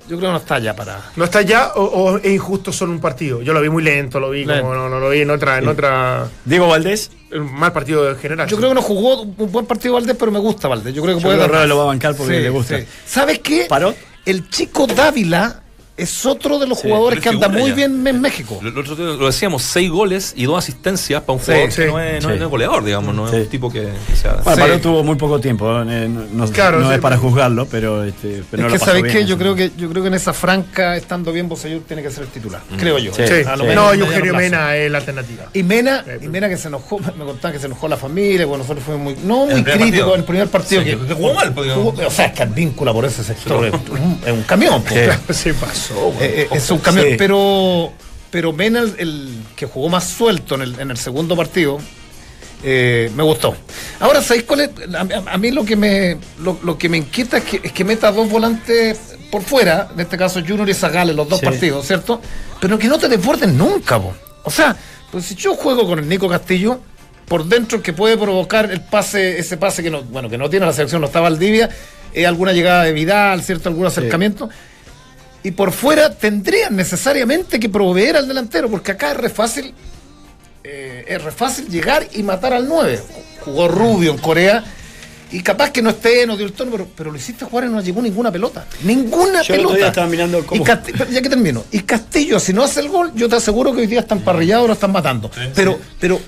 Yo 0.10 0.18
creo 0.18 0.30
que 0.30 0.34
no 0.34 0.38
está 0.40 0.58
ya 0.58 0.76
para. 0.76 1.00
¿No 1.16 1.24
está 1.24 1.44
ya 1.44 1.68
o, 1.76 1.84
o 1.84 2.18
es 2.18 2.26
injusto 2.26 2.74
solo 2.74 2.92
un 2.94 3.00
partido? 3.00 3.44
Yo 3.44 3.54
lo 3.54 3.62
vi 3.62 3.70
muy 3.70 3.84
lento, 3.84 4.20
lo 4.20 4.32
vi 4.32 4.44
Lento. 4.44 4.64
como 4.64 4.74
no, 4.74 4.90
no 4.90 5.00
lo 5.00 5.10
vi 5.12 5.22
en 5.22 5.30
otra, 5.30 5.60
en 5.60 5.68
otra 5.68 6.28
Diego 6.46 6.68
Valdés, 6.68 7.12
un 7.32 7.54
mal 7.54 7.72
partido 7.72 8.10
en 8.10 8.18
general. 8.18 8.48
Yo 8.50 8.58
creo 8.58 8.70
que 8.70 8.76
no 8.76 8.82
jugó 8.82 9.22
un 9.22 9.36
buen 9.52 9.68
partido 9.68 9.94
Valdés, 9.94 10.16
pero 10.18 10.32
me 10.32 10.40
gusta 10.40 10.68
Valdés. 10.68 10.96
Yo 10.96 11.04
creo 11.04 11.16
que 11.16 11.22
Yo 11.22 11.28
puede 11.28 11.38
creo 11.46 11.60
dar 11.60 11.68
lo 11.68 11.78
va 11.78 11.84
a 11.84 11.88
bancar 11.88 12.16
porque 12.16 12.40
le 12.40 12.50
gusta. 12.50 12.80
¿Sabes 13.06 13.38
qué? 13.40 13.68
¿Paró? 13.70 13.94
El 14.26 14.50
chico 14.50 14.88
Dávila 14.88 15.62
es 16.00 16.26
otro 16.26 16.60
de 16.60 16.68
los 16.68 16.80
Sí, 16.80 16.88
jugadores 16.88 17.20
que 17.20 17.30
anda 17.30 17.48
muy 17.50 17.70
ya. 17.70 17.76
bien 17.76 18.08
en 18.08 18.22
México. 18.22 18.60
Lo, 18.62 19.26
decíamos, 19.28 19.64
seis 19.64 19.90
goles 19.90 20.34
y 20.36 20.46
dos 20.46 20.58
asistencias 20.58 21.22
para 21.22 21.34
un 21.34 21.40
Sí, 21.40 21.46
jugador 21.48 21.70
que 21.70 21.76
sí. 21.76 21.82
no 21.88 22.00
es, 22.00 22.24
no 22.24 22.30
es- 22.30 22.34
Sí. 22.36 22.40
no 22.40 22.46
es 22.46 22.52
goleador, 22.52 22.84
digamos, 22.84 23.16
no 23.16 23.28
Sí. 23.30 23.36
es 23.38 23.42
un 23.44 23.50
tipo 23.50 23.70
que, 23.72 23.90
que 24.08 24.16
sea. 24.16 24.34
Bueno, 24.44 24.56
Sí. 24.56 24.62
Paró 24.62 24.80
tuvo 24.80 25.04
muy 25.04 25.16
poco 25.16 25.40
tiempo, 25.40 25.70
eh, 25.84 26.08
no, 26.10 26.48
Claro, 26.52 26.80
no 26.80 26.90
sí. 26.90 26.96
es 26.96 27.00
para 27.02 27.18
juzgarlo, 27.18 27.66
pero, 27.68 28.04
este, 28.04 28.44
pero 28.50 28.64
no 28.64 28.68
es 28.68 28.74
que 28.74 28.80
pasó 28.80 28.92
sabes 28.98 29.12
qué, 29.12 29.26
yo 29.26 29.38
creo 29.38 29.56
que 29.56 29.72
yo 29.78 29.90
creo 29.90 30.02
que 30.04 30.08
en 30.08 30.14
esa 30.16 30.34
franca 30.34 30.96
estando 30.96 31.32
bien 31.32 31.48
Bosellur 31.50 31.82
tiene 31.88 32.02
que 32.02 32.12
ser 32.12 32.24
el 32.24 32.30
titular, 32.30 32.62
creo 32.78 32.98
yo. 33.00 33.14
Sí, 33.14 33.24
Sí. 33.28 33.34
A 33.48 33.56
lo 33.56 33.64
sí. 33.64 33.70
menos 33.70 33.98
No, 33.98 34.06
Eugenio. 34.06 34.34
Mena 34.34 34.76
es 34.76 34.92
la 34.92 34.98
alternativa. 35.00 35.46
Y 35.54 35.64
Mena, 35.64 36.04
y 36.22 36.28
Mena 36.28 36.50
que 36.50 36.58
se 36.58 36.68
enojó, 36.68 37.00
me 37.18 37.26
contaban 37.26 37.54
que 37.54 37.60
se 37.60 37.66
enojó 37.68 37.88
la 37.88 37.98
familia, 37.98 38.46
bueno, 38.46 38.64
nosotros 38.64 38.84
fuimos 38.86 39.04
muy, 39.04 39.16
no 39.26 39.46
muy 39.46 39.56
¿El 39.56 39.64
partido? 39.64 40.14
en 40.14 40.20
el 40.22 40.26
primer 40.26 40.48
partido. 40.48 40.82
Sí, 40.84 40.90
que, 40.90 41.14
jugó 41.14 41.34
mal, 41.34 41.54
o 41.58 42.12
sea, 42.12 42.26
es 42.28 42.34
que 42.34 42.46
víncula 42.46 42.94
por 42.94 43.06
ese 43.06 43.24
sector 43.24 43.66
es 43.66 43.74
un, 43.74 44.20
es 44.26 44.32
un 44.34 44.44
camión. 44.44 44.82
po. 44.84 44.94
Se 44.94 45.89
pasó. 45.90 46.14
Eh, 46.22 46.48
eh, 46.52 46.56
es 46.56 46.70
un 46.72 46.80
Sí. 46.84 47.16
pero, 47.18 47.92
pero 48.32 48.54
Mena, 48.54 48.80
el, 48.82 48.96
el 48.98 49.30
que 49.56 49.66
jugó 49.66 49.90
más 49.90 50.06
suelto 50.06 50.56
en 50.56 50.62
el, 50.62 50.80
en 50.80 50.92
el 50.92 50.98
segundo 50.98 51.36
partido, 51.36 51.80
eh, 52.64 53.10
me 53.16 53.24
gustó. 53.24 53.56
Ahora, 54.00 54.22
¿sabéis 54.22 54.44
cuál 54.46 54.62
es? 54.62 54.70
A, 55.28 55.38
mí 55.38 55.52
lo 55.52 55.64
que 55.64 55.76
me 55.76 56.18
lo, 56.42 56.60
lo 56.64 56.78
que 56.78 56.90
me 56.90 56.98
inquieta 56.98 57.38
es 57.38 57.44
que, 57.46 57.62
es 57.64 57.72
que 57.72 57.84
meta 57.84 58.12
dos 58.12 58.30
volantes 58.30 59.00
por 59.32 59.42
fuera, 59.44 59.90
en 59.94 60.00
este 60.00 60.18
caso 60.18 60.42
Junior 60.46 60.68
y 60.70 60.74
Zagal 60.74 61.10
en 61.10 61.16
los 61.16 61.30
dos 61.30 61.40
Sí. 61.40 61.46
partidos, 61.46 61.86
¿cierto? 61.88 62.20
Pero 62.60 62.78
que 62.78 62.88
no 62.88 62.98
te 62.98 63.08
desborden 63.08 63.58
nunca, 63.58 64.00
po. 64.00 64.14
O 64.44 64.52
sea, 64.52 64.76
pues 65.12 65.26
si 65.26 65.36
yo 65.36 65.56
juego 65.56 65.88
con 65.88 66.00
el 66.00 66.10
Nico 66.10 66.28
Castillo, 66.28 66.80
por 67.28 67.46
dentro 67.46 67.82
que 67.82 67.94
puede 67.94 68.18
provocar 68.18 68.72
el 68.72 68.82
pase, 68.82 69.38
ese 69.40 69.56
pase 69.56 69.84
que 69.84 69.90
no, 69.92 70.02
bueno, 70.04 70.30
que 70.30 70.38
no 70.38 70.50
tiene 70.50 70.66
la 70.66 70.74
selección, 70.74 71.00
no 71.02 71.08
está 71.08 71.20
Valdivia, 71.20 71.70
eh, 72.14 72.26
alguna 72.26 72.52
llegada 72.54 72.84
de 72.86 72.92
Vidal, 72.92 73.42
¿cierto? 73.44 73.70
Algún 73.70 73.86
acercamiento. 73.86 74.50
Y 75.44 75.52
por 75.52 75.72
fuera 75.72 76.14
tendrían 76.14 76.76
necesariamente 76.76 77.60
que 77.60 77.70
proveer 77.70 78.18
al 78.18 78.28
delantero, 78.28 78.70
porque 78.70 78.92
acá 78.92 79.12
es 79.12 79.18
re 79.18 79.30
fácil, 79.30 79.74
eh, 80.64 81.06
es 81.08 81.24
re 81.24 81.32
fácil 81.32 81.68
llegar 81.70 82.08
y 82.14 82.24
matar 82.24 82.54
al 82.54 82.68
9. 82.68 83.00
Jugó 83.42 83.68
Rubio 83.68 84.12
en 84.12 84.18
Corea. 84.18 84.64
Y 85.32 85.44
capaz 85.44 85.70
que 85.72 85.84
no 85.84 85.92
esté, 85.92 86.26
no 86.26 86.36
dio 86.36 86.48
el 86.48 86.54
tono, 86.54 86.72
pero, 86.72 86.88
pero 86.98 87.12
lo 87.12 87.18
hiciste 87.18 87.46
jugar 87.46 87.66
y 87.66 87.70
no 87.70 87.80
llegó 87.82 88.02
ninguna 88.02 88.32
pelota. 88.32 88.66
Ninguna 88.82 89.44
Yo 89.44 89.54
pelota. 89.56 89.88
estaba 89.88 90.08
mirando 90.08 90.44
cómo- 90.46 90.64
Y 90.64 90.66
ya 90.66 91.22
que 91.22 91.30
termino. 91.30 91.64
Y 91.72 91.82
Castillo, 91.82 92.40
si 92.40 92.52
no 92.52 92.64
hace 92.64 92.80
el 92.80 92.90
gol, 92.90 93.12
yo 93.14 93.30
te 93.30 93.36
aseguro 93.36 93.72
que 93.72 93.82
hoy 93.82 93.88
día 93.88 94.00
están 94.00 94.22
parrillados 94.22 94.66
lo 94.68 94.74
están 94.74 94.92
matando. 94.92 95.30
Pero, 95.54 95.80
pero, 96.00 96.20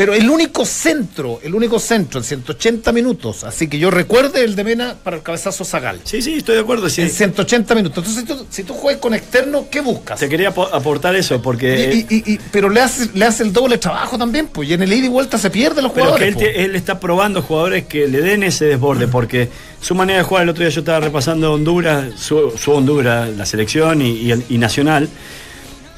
pero 0.00 0.14
el 0.14 0.30
único 0.30 0.64
centro, 0.64 1.40
el 1.42 1.54
único 1.54 1.78
centro 1.78 2.20
en 2.20 2.24
180 2.24 2.90
minutos, 2.90 3.44
así 3.44 3.68
que 3.68 3.78
yo 3.78 3.90
recuerde 3.90 4.42
el 4.42 4.56
de 4.56 4.64
Mena 4.64 4.94
para 5.04 5.18
el 5.18 5.22
cabezazo 5.22 5.62
Zagal. 5.62 6.00
Sí, 6.04 6.22
sí, 6.22 6.36
estoy 6.36 6.54
de 6.54 6.62
acuerdo. 6.62 6.88
sí. 6.88 7.02
En 7.02 7.10
180 7.10 7.74
minutos. 7.74 7.98
Entonces, 8.06 8.22
si 8.22 8.26
tú, 8.26 8.46
si 8.48 8.64
tú 8.64 8.72
juegas 8.72 8.98
con 8.98 9.12
externo, 9.12 9.66
¿qué 9.70 9.82
buscas? 9.82 10.18
Te 10.18 10.26
quería 10.26 10.54
apo- 10.54 10.70
aportar 10.72 11.14
eso, 11.16 11.42
porque... 11.42 12.06
Y- 12.08 12.14
y- 12.14 12.32
y- 12.32 12.40
pero 12.50 12.70
le 12.70 12.80
hace, 12.80 13.10
le 13.12 13.26
hace 13.26 13.42
el 13.42 13.52
doble 13.52 13.76
trabajo 13.76 14.16
también, 14.16 14.46
pues, 14.46 14.70
y 14.70 14.72
en 14.72 14.82
el 14.82 14.90
ida 14.90 15.04
y 15.04 15.08
vuelta 15.10 15.36
se 15.36 15.50
pierden 15.50 15.84
los 15.84 15.92
Pero 15.92 16.06
que 16.06 16.12
jugadores. 16.12 16.28
él, 16.28 16.34
pues. 16.34 16.54
te- 16.54 16.64
él 16.64 16.76
está 16.76 16.98
probando 16.98 17.42
jugadores 17.42 17.84
que 17.84 18.08
le 18.08 18.22
den 18.22 18.42
ese 18.42 18.64
desborde, 18.64 19.06
porque 19.06 19.50
su 19.82 19.94
manera 19.94 20.20
de 20.20 20.24
jugar, 20.24 20.44
el 20.44 20.48
otro 20.48 20.62
día 20.64 20.70
yo 20.70 20.80
estaba 20.80 21.00
repasando 21.00 21.52
Honduras, 21.52 22.06
su, 22.16 22.54
su 22.56 22.72
Honduras, 22.72 23.28
la 23.36 23.44
selección 23.44 24.00
y, 24.00 24.32
y 24.48 24.56
Nacional, 24.56 25.10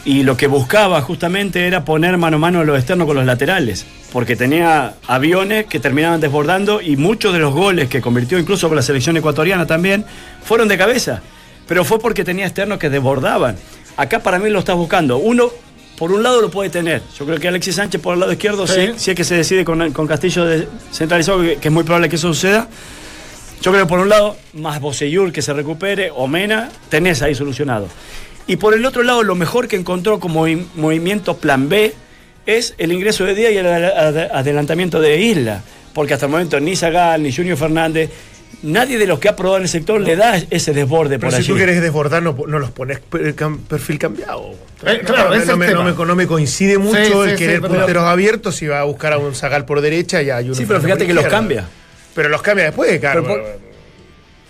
y 0.04 0.22
lo 0.24 0.36
que 0.36 0.46
buscaba 0.48 1.00
justamente 1.00 1.66
era 1.66 1.84
poner 1.84 2.16
mano 2.18 2.36
a 2.36 2.40
mano 2.40 2.60
a 2.60 2.64
los 2.64 2.76
externos 2.76 3.06
con 3.06 3.16
los 3.16 3.24
laterales, 3.26 3.86
porque 4.12 4.34
tenía 4.36 4.94
aviones 5.06 5.66
que 5.66 5.78
terminaban 5.78 6.20
desbordando 6.20 6.80
y 6.80 6.96
muchos 6.96 7.32
de 7.32 7.38
los 7.38 7.52
goles 7.54 7.88
que 7.88 8.00
convirtió 8.00 8.38
incluso 8.38 8.68
con 8.68 8.76
la 8.76 8.82
selección 8.82 9.16
ecuatoriana 9.16 9.66
también 9.66 10.04
fueron 10.42 10.66
de 10.68 10.76
cabeza, 10.76 11.22
pero 11.68 11.84
fue 11.84 12.00
porque 12.00 12.24
tenía 12.24 12.46
externos 12.46 12.78
que 12.78 12.90
desbordaban. 12.90 13.56
Acá 13.96 14.18
para 14.20 14.38
mí 14.38 14.50
lo 14.50 14.58
estás 14.58 14.74
buscando. 14.76 15.18
Uno, 15.18 15.50
por 15.98 16.10
un 16.10 16.22
lado 16.22 16.40
lo 16.40 16.50
puede 16.50 16.70
tener. 16.70 17.00
Yo 17.16 17.24
creo 17.24 17.38
que 17.38 17.46
Alexis 17.46 17.76
Sánchez 17.76 18.00
por 18.00 18.14
el 18.14 18.20
lado 18.20 18.32
izquierdo, 18.32 18.66
Sí. 18.66 18.86
sí, 18.88 18.92
si 18.96 19.10
es 19.12 19.16
que 19.16 19.22
se 19.24 19.36
decide 19.36 19.64
con, 19.64 19.92
con 19.92 20.06
Castillo 20.08 20.44
de- 20.44 20.66
centralizado, 20.92 21.42
que, 21.42 21.56
que 21.56 21.68
es 21.68 21.72
muy 21.74 21.84
probable 21.84 22.08
que 22.08 22.16
eso 22.16 22.28
suceda. 22.34 22.68
Yo 23.60 23.70
creo 23.70 23.84
que 23.84 23.88
por 23.88 24.00
un 24.00 24.08
lado, 24.08 24.36
más 24.54 24.80
Boseyur 24.80 25.30
que 25.30 25.40
se 25.42 25.52
recupere, 25.52 26.10
o 26.12 26.26
Mena, 26.26 26.70
tenés 26.88 27.22
ahí 27.22 27.34
solucionado. 27.36 27.86
Y 28.46 28.56
por 28.56 28.74
el 28.74 28.84
otro 28.84 29.02
lado, 29.02 29.22
lo 29.22 29.34
mejor 29.34 29.68
que 29.68 29.76
encontró 29.76 30.18
como 30.20 30.46
movi- 30.46 30.66
movimiento 30.74 31.36
plan 31.36 31.68
B 31.68 31.92
es 32.46 32.74
el 32.78 32.92
ingreso 32.92 33.24
de 33.24 33.34
Díaz 33.34 33.52
y 33.52 33.58
el 33.58 33.66
ad- 33.66 33.84
ad- 33.84 34.30
adelantamiento 34.32 35.00
de 35.00 35.18
Isla. 35.20 35.62
Porque 35.94 36.14
hasta 36.14 36.26
el 36.26 36.32
momento 36.32 36.58
ni 36.58 36.74
Zagal, 36.74 37.22
ni 37.22 37.32
Junior 37.32 37.56
Fernández, 37.56 38.10
nadie 38.62 38.98
de 38.98 39.06
los 39.06 39.18
que 39.18 39.28
ha 39.28 39.36
probado 39.36 39.58
en 39.58 39.62
el 39.64 39.68
sector 39.68 40.00
le 40.00 40.16
da 40.16 40.40
ese 40.50 40.72
desborde 40.72 41.18
Pero 41.18 41.28
por 41.28 41.32
si 41.32 41.36
allí. 41.38 41.48
tú 41.48 41.54
quieres 41.56 41.80
desbordar, 41.80 42.22
no, 42.22 42.36
no 42.46 42.58
los 42.58 42.70
pones 42.70 42.98
perfil 43.68 43.98
cambiado. 43.98 44.50
Eh, 44.84 45.00
claro, 45.04 45.30
no, 45.36 45.44
no 45.44 45.56
me, 45.56 45.66
no 45.72 45.84
me- 45.84 45.92
no 46.06 46.16
me 46.16 46.26
coincide 46.26 46.78
mucho 46.78 46.96
Sí, 47.04 47.12
el 47.30 47.30
sí, 47.30 47.36
querer 47.36 47.56
sí, 47.56 47.62
pero- 47.62 47.74
punteros 47.76 48.04
abiertos 48.04 48.60
y 48.62 48.66
va 48.66 48.80
a 48.80 48.84
buscar 48.84 49.12
a 49.12 49.18
un 49.18 49.34
Zagal 49.34 49.64
por 49.64 49.80
derecha 49.80 50.20
y 50.22 50.30
a 50.30 50.36
Junior 50.38 50.56
Sí, 50.56 50.64
pero 50.66 50.80
fíjate 50.80 51.06
que 51.06 51.14
los 51.14 51.26
cambia. 51.26 51.64
Pero 52.14 52.28
los 52.28 52.42
cambia 52.42 52.64
después, 52.66 52.98
claro. 52.98 53.22
Pero 53.22 53.34
Pero, 53.34 53.44
por- 53.44 53.71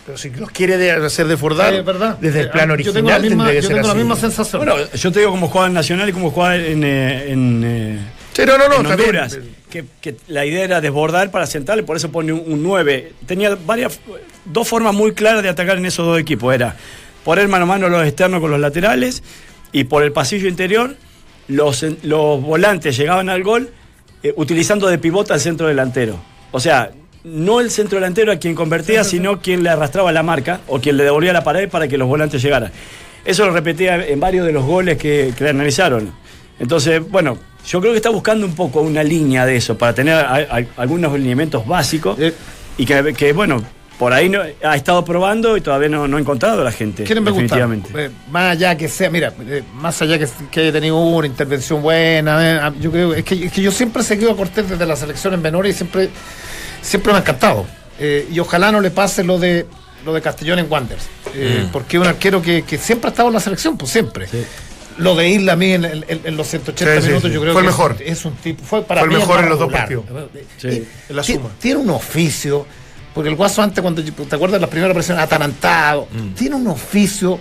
pero 0.06 0.18
si 0.18 0.30
los 0.30 0.50
quiere 0.50 0.78
de- 0.78 0.90
hacer 0.92 1.26
desbordar 1.28 1.72
Sí, 1.72 1.78
es 1.78 1.84
verdad. 1.84 2.18
desde 2.20 2.40
el 2.40 2.46
Eh, 2.46 2.50
plano 2.50 2.68
yo 2.70 2.74
original, 2.74 2.94
tengo 2.94 3.10
la 3.10 3.18
misma, 3.18 3.44
tendría 3.44 3.52
que 3.52 3.62
yo 3.62 3.68
ser 3.68 3.76
tengo 3.76 3.86
la 3.86 3.92
así. 3.92 3.98
misma 3.98 4.16
sensación. 4.16 4.64
Bueno, 4.64 4.92
yo 4.94 5.12
te 5.12 5.18
digo 5.20 5.30
cómo 5.30 5.48
juega 5.48 5.66
en 5.68 5.72
Nacional 5.74 6.08
y 6.08 6.12
cómo 6.12 6.30
juega 6.30 6.56
en, 6.56 6.84
eh, 6.84 7.30
en, 7.32 7.62
eh, 7.64 7.98
Sí, 8.32 8.42
no, 8.46 8.56
no, 8.58 8.64
en. 8.80 8.86
Honduras, 8.86 9.38
que, 9.70 9.84
que 10.00 10.16
la 10.28 10.44
idea 10.46 10.64
era 10.64 10.80
desbordar 10.80 11.30
para 11.30 11.46
sentarle, 11.46 11.82
por 11.82 11.96
eso 11.96 12.10
pone 12.10 12.32
un, 12.32 12.42
un 12.46 12.62
9. 12.62 13.12
Tenía 13.26 13.54
varias, 13.66 14.00
dos 14.46 14.66
formas 14.66 14.94
muy 14.94 15.12
claras 15.12 15.42
de 15.42 15.48
atacar 15.50 15.76
en 15.78 15.86
esos 15.86 16.04
dos 16.06 16.18
equipos. 16.18 16.54
Era 16.54 16.74
poner 17.24 17.46
mano 17.48 17.64
a 17.64 17.66
mano 17.68 17.88
los 17.88 18.04
externos 18.06 18.40
con 18.40 18.50
los 18.50 18.58
laterales 18.60 19.22
y 19.70 19.84
por 19.84 20.02
el 20.02 20.12
pasillo 20.12 20.48
interior 20.48 20.96
los, 21.48 21.84
los 22.02 22.40
volantes 22.42 22.96
llegaban 22.96 23.28
al 23.28 23.42
gol 23.42 23.70
eh, 24.22 24.32
utilizando 24.36 24.88
de 24.88 24.98
pivota 24.98 25.34
al 25.34 25.40
centro 25.40 25.66
delantero. 25.68 26.18
O 26.52 26.60
sea, 26.60 26.90
no 27.24 27.60
el 27.60 27.70
centro 27.70 27.98
delantero 27.98 28.32
a 28.32 28.36
quien 28.36 28.54
convertía, 28.54 29.04
sino 29.12 29.40
quien 29.40 29.62
le 29.62 29.70
arrastraba 29.70 30.10
la 30.12 30.22
marca 30.22 30.60
o 30.68 30.80
quien 30.80 30.96
le 30.96 31.04
devolvía 31.04 31.32
la 31.32 31.44
pared 31.44 31.68
para 31.68 31.88
que 31.88 31.96
los 31.98 32.08
volantes 32.08 32.42
llegaran. 32.42 32.70
Eso 33.24 33.46
lo 33.46 33.52
repetía 33.52 34.04
en 34.06 34.18
varios 34.18 34.44
de 34.46 34.52
los 34.52 34.64
goles 34.64 34.98
que, 34.98 35.32
que 35.36 35.44
le 35.44 35.50
analizaron. 35.50 36.12
Entonces, 36.58 37.00
bueno, 37.08 37.38
yo 37.66 37.80
creo 37.80 37.92
que 37.92 37.96
está 37.98 38.10
buscando 38.10 38.44
un 38.46 38.54
poco 38.54 38.80
una 38.80 39.02
línea 39.04 39.46
de 39.46 39.56
eso 39.56 39.78
para 39.78 39.94
tener 39.94 40.14
a- 40.14 40.34
a- 40.36 40.64
algunos 40.76 41.14
elementos 41.14 41.66
básicos 41.66 42.18
Eh. 42.18 42.34
y 42.76 42.84
que, 42.84 43.14
que, 43.14 43.32
bueno, 43.32 43.62
por 43.98 44.12
ahí 44.12 44.28
no, 44.28 44.40
ha 44.64 44.74
estado 44.74 45.04
probando 45.04 45.56
y 45.56 45.60
todavía 45.60 45.88
no, 45.88 46.08
no 46.08 46.16
ha 46.16 46.20
encontrado 46.20 46.64
la 46.64 46.72
gente. 46.72 47.04
¿Quiénes 47.04 47.22
me 47.22 47.30
gustan? 47.30 47.46
definitivamente. 47.60 48.06
Eh, 48.06 48.10
más 48.32 48.50
allá 48.56 48.76
que 48.76 48.88
sea, 48.88 49.08
mira, 49.10 49.32
eh, 49.46 49.62
más 49.74 50.02
allá 50.02 50.18
que, 50.18 50.26
que 50.50 50.60
haya 50.60 50.72
tenido 50.72 50.98
una 50.98 51.26
intervención 51.28 51.80
buena, 51.80 52.50
eh, 52.54 52.58
ah, 52.60 52.72
yo 52.80 52.90
creo 52.90 53.14
es 53.14 53.22
que, 53.24 53.44
es 53.46 53.52
que 53.52 53.62
yo 53.62 53.70
siempre 53.70 54.02
he 54.02 54.04
seguido 54.04 54.32
a 54.32 54.36
Cortés 54.36 54.68
desde 54.68 54.84
las 54.84 54.98
selecciones 54.98 55.38
menores 55.40 55.74
y 55.76 55.78
siempre, 55.78 56.10
siempre 56.82 57.12
me 57.12 57.18
ha 57.18 57.20
encantado. 57.22 57.66
Eh, 57.98 58.28
y 58.32 58.38
ojalá 58.40 58.70
no 58.72 58.80
le 58.80 58.90
pase 58.90 59.22
lo 59.24 59.38
de 59.38 59.66
lo 60.04 60.12
de 60.12 60.20
Castellón 60.20 60.58
en 60.58 60.66
Wanderers. 60.70 61.04
Eh, 61.34 61.68
Porque 61.72 61.96
es 61.96 62.00
un 62.02 62.08
arquero 62.08 62.42
que, 62.42 62.62
que 62.62 62.76
siempre 62.76 63.08
ha 63.08 63.10
estado 63.12 63.28
en 63.28 63.34
la 63.34 63.40
selección, 63.40 63.78
pues 63.78 63.92
siempre. 63.92 64.26
Lo 64.98 65.14
de 65.14 65.28
Isla 65.28 65.52
a 65.52 65.56
mí 65.56 65.72
en, 65.72 65.84
en- 65.84 66.04
en 66.08 66.36
los 66.36 66.48
180 66.48 66.96
Sí, 66.96 67.00
sí, 67.02 67.08
minutos 67.08 67.30
sí. 67.30 67.34
yo 67.34 67.40
creo 67.40 67.52
Fue 67.54 67.62
que 67.62 67.68
el 67.68 67.72
mejor. 67.72 67.96
Es, 68.00 68.18
es 68.18 68.24
un 68.24 68.34
tipo, 68.34 68.62
fue 68.64 68.82
para 68.84 69.00
Fue 69.02 69.10
el 69.12 69.18
mejor 69.18 69.40
en 69.44 69.48
los 69.48 69.58
dos 69.58 69.72
partidos. 69.72 70.04
Y 70.64 71.12
la 71.12 71.22
suma. 71.22 71.50
Tiene 71.60 71.78
un 71.80 71.90
oficio, 71.90 72.66
porque 73.14 73.30
el 73.30 73.36
Guaso 73.36 73.62
antes, 73.62 73.80
cuando 73.80 74.02
te 74.02 74.10
acuerdas 74.34 74.52
de 74.54 74.60
las 74.60 74.70
primeras 74.70 74.92
presiones, 74.94 75.22
atarantado, 75.24 76.08
tiene 76.36 76.56
un 76.56 76.66
oficio. 76.66 77.38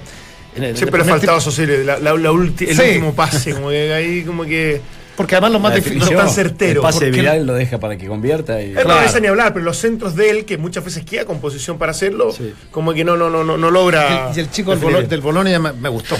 Siempre 0.75 0.99
le 0.99 1.05
faltaba 1.09 1.39
eso, 1.39 1.51
la, 1.65 1.97
la- 1.99 2.13
la 2.13 2.31
ulti- 2.31 2.67
el 2.69 2.79
último 2.79 3.13
pase, 3.15 3.53
como 3.55 3.69
que 3.69 3.93
ahí 3.93 4.23
como 4.23 4.43
que 4.45 4.81
Porque 5.21 5.35
además 5.35 5.51
lo 5.51 5.59
más 5.59 5.75
difícil. 5.75 5.99
no 5.99 6.09
tan 6.09 6.29
certero, 6.29 6.79
El 6.79 6.81
pase 6.81 7.05
porque- 7.05 7.11
Vidal 7.21 7.45
lo 7.45 7.53
deja 7.53 7.79
para 7.79 7.95
que 7.97 8.07
convierta 8.07 8.61
y... 8.61 8.65
Él 8.69 8.73
no 8.75 8.81
Claro. 8.81 8.99
necesita 9.01 9.19
ni 9.19 9.27
hablar, 9.27 9.53
pero 9.53 9.63
los 9.65 9.77
centros 9.77 10.15
de 10.15 10.29
él, 10.31 10.45
que 10.45 10.57
muchas 10.57 10.83
veces 10.83 11.03
queda 11.05 11.25
con 11.25 11.39
posición 11.39 11.77
para 11.77 11.91
hacerlo, 11.91 12.31
Sí. 12.31 12.53
como 12.71 12.93
que 12.93 13.03
no, 13.03 13.15
no, 13.17 13.29
no, 13.29 13.43
no, 13.43 13.57
no 13.57 13.69
logra. 13.71 14.09
Y 14.09 14.31
el, 14.31 14.37
y 14.37 14.39
el 14.41 14.51
chico 14.51 14.71
del, 14.71 14.79
definir. 14.79 14.95
Bolo- 14.97 15.07
del 15.07 15.21
Bolonia 15.21 15.59
me, 15.59 15.73
me 15.73 15.89
gustó. 15.89 16.15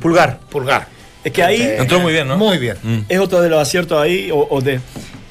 Pulgar. 0.00 0.38
Pulgar. 0.50 0.86
Es 1.24 1.32
que 1.32 1.42
ahí 1.42 1.62
Entró 1.78 2.00
muy 2.00 2.12
bien, 2.12 2.26
¿no? 2.28 2.36
Muy 2.36 2.58
bien. 2.58 2.76
es 3.08 3.18
otro 3.18 3.40
de 3.40 3.48
los 3.48 3.60
aciertos 3.60 4.00
ahí, 4.00 4.30
o, 4.30 4.46
o 4.50 4.60
de... 4.60 4.80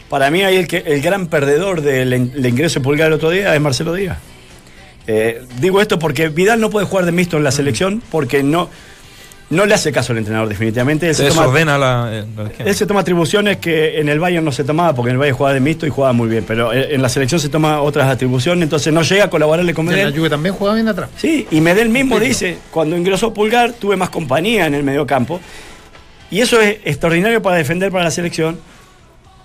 Para 0.09 0.29
mí 0.31 0.41
ahí 0.43 0.57
el, 0.57 0.67
que, 0.67 0.77
el 0.85 1.01
gran 1.01 1.27
perdedor 1.27 1.81
del 1.81 2.13
in- 2.13 2.33
el 2.35 2.45
ingreso 2.45 2.79
de 2.79 2.83
Pulgar 2.83 3.07
el 3.07 3.13
otro 3.13 3.29
día 3.29 3.53
es 3.55 3.61
Marcelo 3.61 3.93
Díaz. 3.93 4.17
Eh, 5.07 5.41
digo 5.59 5.81
esto 5.81 5.97
porque 5.99 6.29
Vidal 6.29 6.59
no 6.59 6.69
puede 6.69 6.85
jugar 6.85 7.05
de 7.05 7.11
mixto 7.11 7.37
en 7.37 7.43
la 7.43 7.51
selección 7.51 8.01
porque 8.11 8.43
no... 8.43 8.69
no 9.51 9.65
le 9.65 9.75
hace 9.75 9.91
caso 9.91 10.13
al 10.13 10.17
entrenador, 10.17 10.49
definitivamente. 10.49 11.07
Él 11.07 11.15
Se 11.15 11.23
se, 11.23 11.29
toma, 11.29 11.41
desordena 11.41 11.77
la, 11.77 12.09
eh, 12.11 12.25
la 12.35 12.65
él 12.65 12.75
se 12.75 12.85
toma 12.85 13.01
atribuciones 13.01 13.57
que 13.57 13.99
en 13.99 14.09
el 14.09 14.19
Bayern 14.19 14.43
no 14.43 14.51
se 14.51 14.63
tomaba, 14.63 14.95
porque 14.95 15.09
en 15.09 15.15
el 15.15 15.19
Bayern 15.19 15.37
jugaba 15.37 15.53
de 15.53 15.59
mixto 15.59 15.85
y 15.85 15.89
jugaba 15.89 16.13
muy 16.13 16.27
bien, 16.27 16.43
pero 16.47 16.73
en 16.73 17.01
la 17.01 17.09
selección 17.09 17.39
se 17.39 17.49
toma 17.49 17.81
otras 17.81 18.09
atribuciones, 18.09 18.63
entonces 18.63 18.91
no 18.91 19.03
llega 19.03 19.25
a 19.25 19.29
colaborarle 19.29 19.73
con 19.73 19.85
en 19.87 19.91
la 19.91 19.97
Medel. 19.97 20.17
Juve 20.17 20.29
también 20.29 20.55
jugaba 20.55 20.75
bien 20.75 20.87
atrás. 20.87 21.09
Sí, 21.17 21.47
y 21.51 21.61
Medel 21.61 21.89
mismo 21.89 22.19
dice, 22.19 22.57
cuando 22.71 22.97
ingresó 22.97 23.33
Pulgar 23.33 23.73
tuve 23.73 23.95
más 23.95 24.09
compañía 24.09 24.65
en 24.65 24.73
el 24.73 24.83
mediocampo. 24.83 25.39
Y 26.31 26.39
eso 26.39 26.61
es 26.61 26.77
extraordinario 26.85 27.41
para 27.41 27.57
defender 27.57 27.91
para 27.91 28.05
la 28.05 28.11
selección. 28.11 28.57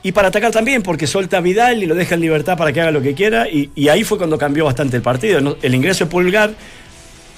Y 0.04 0.12
para 0.12 0.28
atacar 0.28 0.52
también, 0.52 0.84
porque 0.84 1.08
suelta 1.08 1.38
a 1.38 1.40
Vidal 1.40 1.82
y 1.82 1.86
lo 1.86 1.96
deja 1.96 2.14
en 2.14 2.20
libertad 2.20 2.56
para 2.56 2.72
que 2.72 2.80
haga 2.80 2.92
lo 2.92 3.02
que 3.02 3.14
quiera. 3.14 3.48
Y, 3.48 3.70
y 3.74 3.88
ahí 3.88 4.04
fue 4.04 4.18
cundo 4.18 4.38
cambió 4.38 4.64
bastante 4.64 4.96
el 4.96 5.02
partido. 5.02 5.40
¿no? 5.40 5.56
El 5.62 5.74
ingreso 5.74 6.04
de 6.04 6.10
Pulgar, 6.12 6.52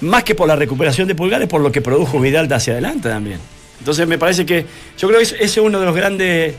más 0.01 0.23
que 0.23 0.35
por 0.35 0.47
la 0.47 0.55
recuperación 0.55 1.07
de 1.07 1.15
Pulgar, 1.15 1.41
es 1.41 1.47
por 1.47 1.61
lo 1.61 1.71
que 1.71 1.81
produjo 1.81 2.19
Vidal 2.19 2.47
de 2.47 2.55
hacia 2.55 2.73
adelante 2.73 3.09
también. 3.09 3.39
Entonces 3.79 4.07
me 4.07 4.17
parece 4.17 4.45
que, 4.45 4.65
yo 4.97 5.07
creo 5.07 5.19
que 5.19 5.23
es- 5.25 5.31
ese 5.33 5.43
es 5.45 5.57
uno 5.57 5.79
de 5.79 5.85
los 5.85 5.95
grandes 5.95 6.55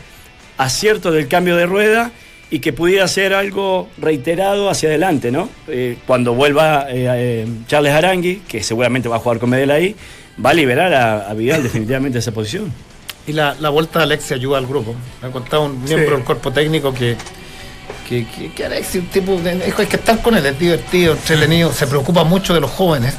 aciertos 0.59 1.13
del 1.15 1.29
cambio 1.29 1.57
de 1.57 1.67
rueda 1.67 2.11
y 2.51 2.59
que 2.59 2.73
pudiera 2.73 3.07
ser 3.09 3.33
algo 3.33 3.89
reiterado 3.99 4.69
hacia 4.71 4.89
adelante, 4.89 5.31
¿no? 5.31 5.49
Eh, 5.69 5.97
cuando 6.07 6.35
vuelva 6.35 6.87
eh, 6.91 7.07
eh, 7.09 7.47
Charles 7.67 7.93
Arangui, 7.93 8.43
que 8.49 8.63
seguramente 8.63 9.09
va 9.09 9.17
a 9.17 9.19
jugar 9.21 9.39
con 9.39 9.51
Medel 9.51 9.71
ahí, 9.71 9.95
va 10.45 10.51
a 10.51 10.55
liberar 10.55 10.93
a, 10.95 11.31
a 11.31 11.35
Vidal 11.35 11.63
definitivamente 11.63 12.15
de 12.15 12.21
esa 12.21 12.33
posición. 12.33 12.73
Y 13.27 13.33
la, 13.33 13.55
la 13.61 13.69
vuelta 13.69 14.01
de 14.01 14.05
Alexia 14.07 14.37
ayuda 14.37 14.59
al 14.59 14.67
grupo. 14.67 14.95
Me 15.23 15.29
ha 15.29 15.31
contado 15.31 15.67
un 15.67 15.83
miembro 15.85 16.09
Sí. 16.09 16.15
del 16.17 16.25
cuerpo 16.25 16.51
técnico 16.51 16.93
que, 16.93 17.17
que, 18.09 18.27
que, 18.27 18.53
que 18.53 18.65
Alexia, 18.65 19.01
un 19.01 19.07
tipo, 19.09 19.37
de, 19.37 19.53
es 19.69 19.75
que 19.75 19.97
estar 19.97 20.21
con 20.21 20.35
él, 20.37 20.45
es 20.45 20.59
divertido, 20.59 21.13
entretenido, 21.13 21.73
se 21.73 21.87
preocupa 21.87 22.25
mucho 22.25 22.55
de 22.55 22.61
los 22.61 22.71
jóvenes. 22.71 23.15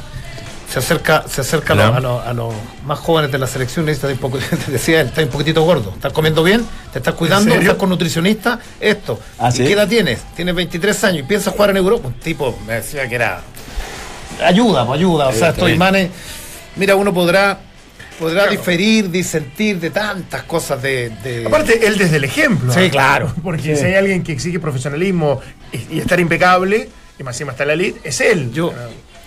Se 0.72 0.80
acerca, 0.80 1.26
se 1.28 1.42
acerca 1.42 1.74
a, 1.74 1.76
los, 1.76 1.96
a, 1.96 2.00
los, 2.00 2.26
a 2.28 2.34
los 2.34 2.54
más 2.86 2.98
jóvenes 3.00 3.30
de 3.32 3.38
la 3.38 3.46
selección 3.48 3.88
y 3.90 3.92
"Está 3.92 4.08
un 4.08 4.18
poco, 4.18 4.38
te 4.66 4.72
decía 4.72 5.02
él, 5.02 5.08
estás 5.08 5.26
un 5.26 5.30
poquitito 5.30 5.64
gordo, 5.64 5.92
estás 5.96 6.14
comiendo 6.14 6.44
bien, 6.44 6.66
te 6.94 7.00
estás 7.00 7.14
cuidando, 7.16 7.54
estás 7.56 7.76
con 7.76 7.90
nutricionista, 7.90 8.58
esto. 8.80 9.20
¿Ah, 9.38 9.50
¿Y 9.50 9.58
sí? 9.58 9.64
qué 9.66 9.74
edad 9.74 9.88
tienes? 9.88 10.22
Tienes 10.36 10.56
23 10.56 11.04
años 11.04 11.20
y 11.20 11.24
piensas 11.24 11.54
jugar 11.54 11.72
en 11.72 11.78
Europa. 11.78 12.08
Un 12.08 12.14
tipo 12.14 12.58
me 12.66 12.76
decía 12.76 13.08
que 13.10 13.16
era 13.16 13.42
ayuda, 14.44 14.86
pues 14.86 14.98
ayuda. 15.00 15.28
O 15.28 15.34
sea, 15.34 15.50
estos 15.50 15.66
bien. 15.66 15.76
imanes, 15.76 16.10
mira, 16.78 16.96
uno 16.96 17.14
podrá 17.14 17.60
podrá 18.20 18.48
diferir, 18.48 19.10
disentir 19.10 19.80
de 19.80 19.90
tantas 19.90 20.44
cosas 20.44 20.82
de. 20.82 21.10
de- 21.24 21.46
Aparte, 21.48 21.86
él 21.86 21.98
desde 21.98 22.18
el 22.18 22.24
ejemplo. 22.24 22.72
Sí, 22.74 22.90
claro. 22.90 23.34
Porque 23.44 23.76
si 23.76 23.84
hay 23.86 23.96
alguien 23.96 24.24
que 24.24 24.32
exige 24.32 24.60
profesionalismo 24.60 25.42
y, 25.74 25.96
y 25.98 26.00
estar 26.00 26.20
impecable, 26.20 26.88
y 27.20 27.24
más 27.24 27.36
encima 27.36 27.52
está 27.52 27.64
en 27.64 27.68
la 27.68 27.74
elite, 27.74 28.00
es 28.08 28.22
él. 28.22 28.52
yo, 28.54 28.74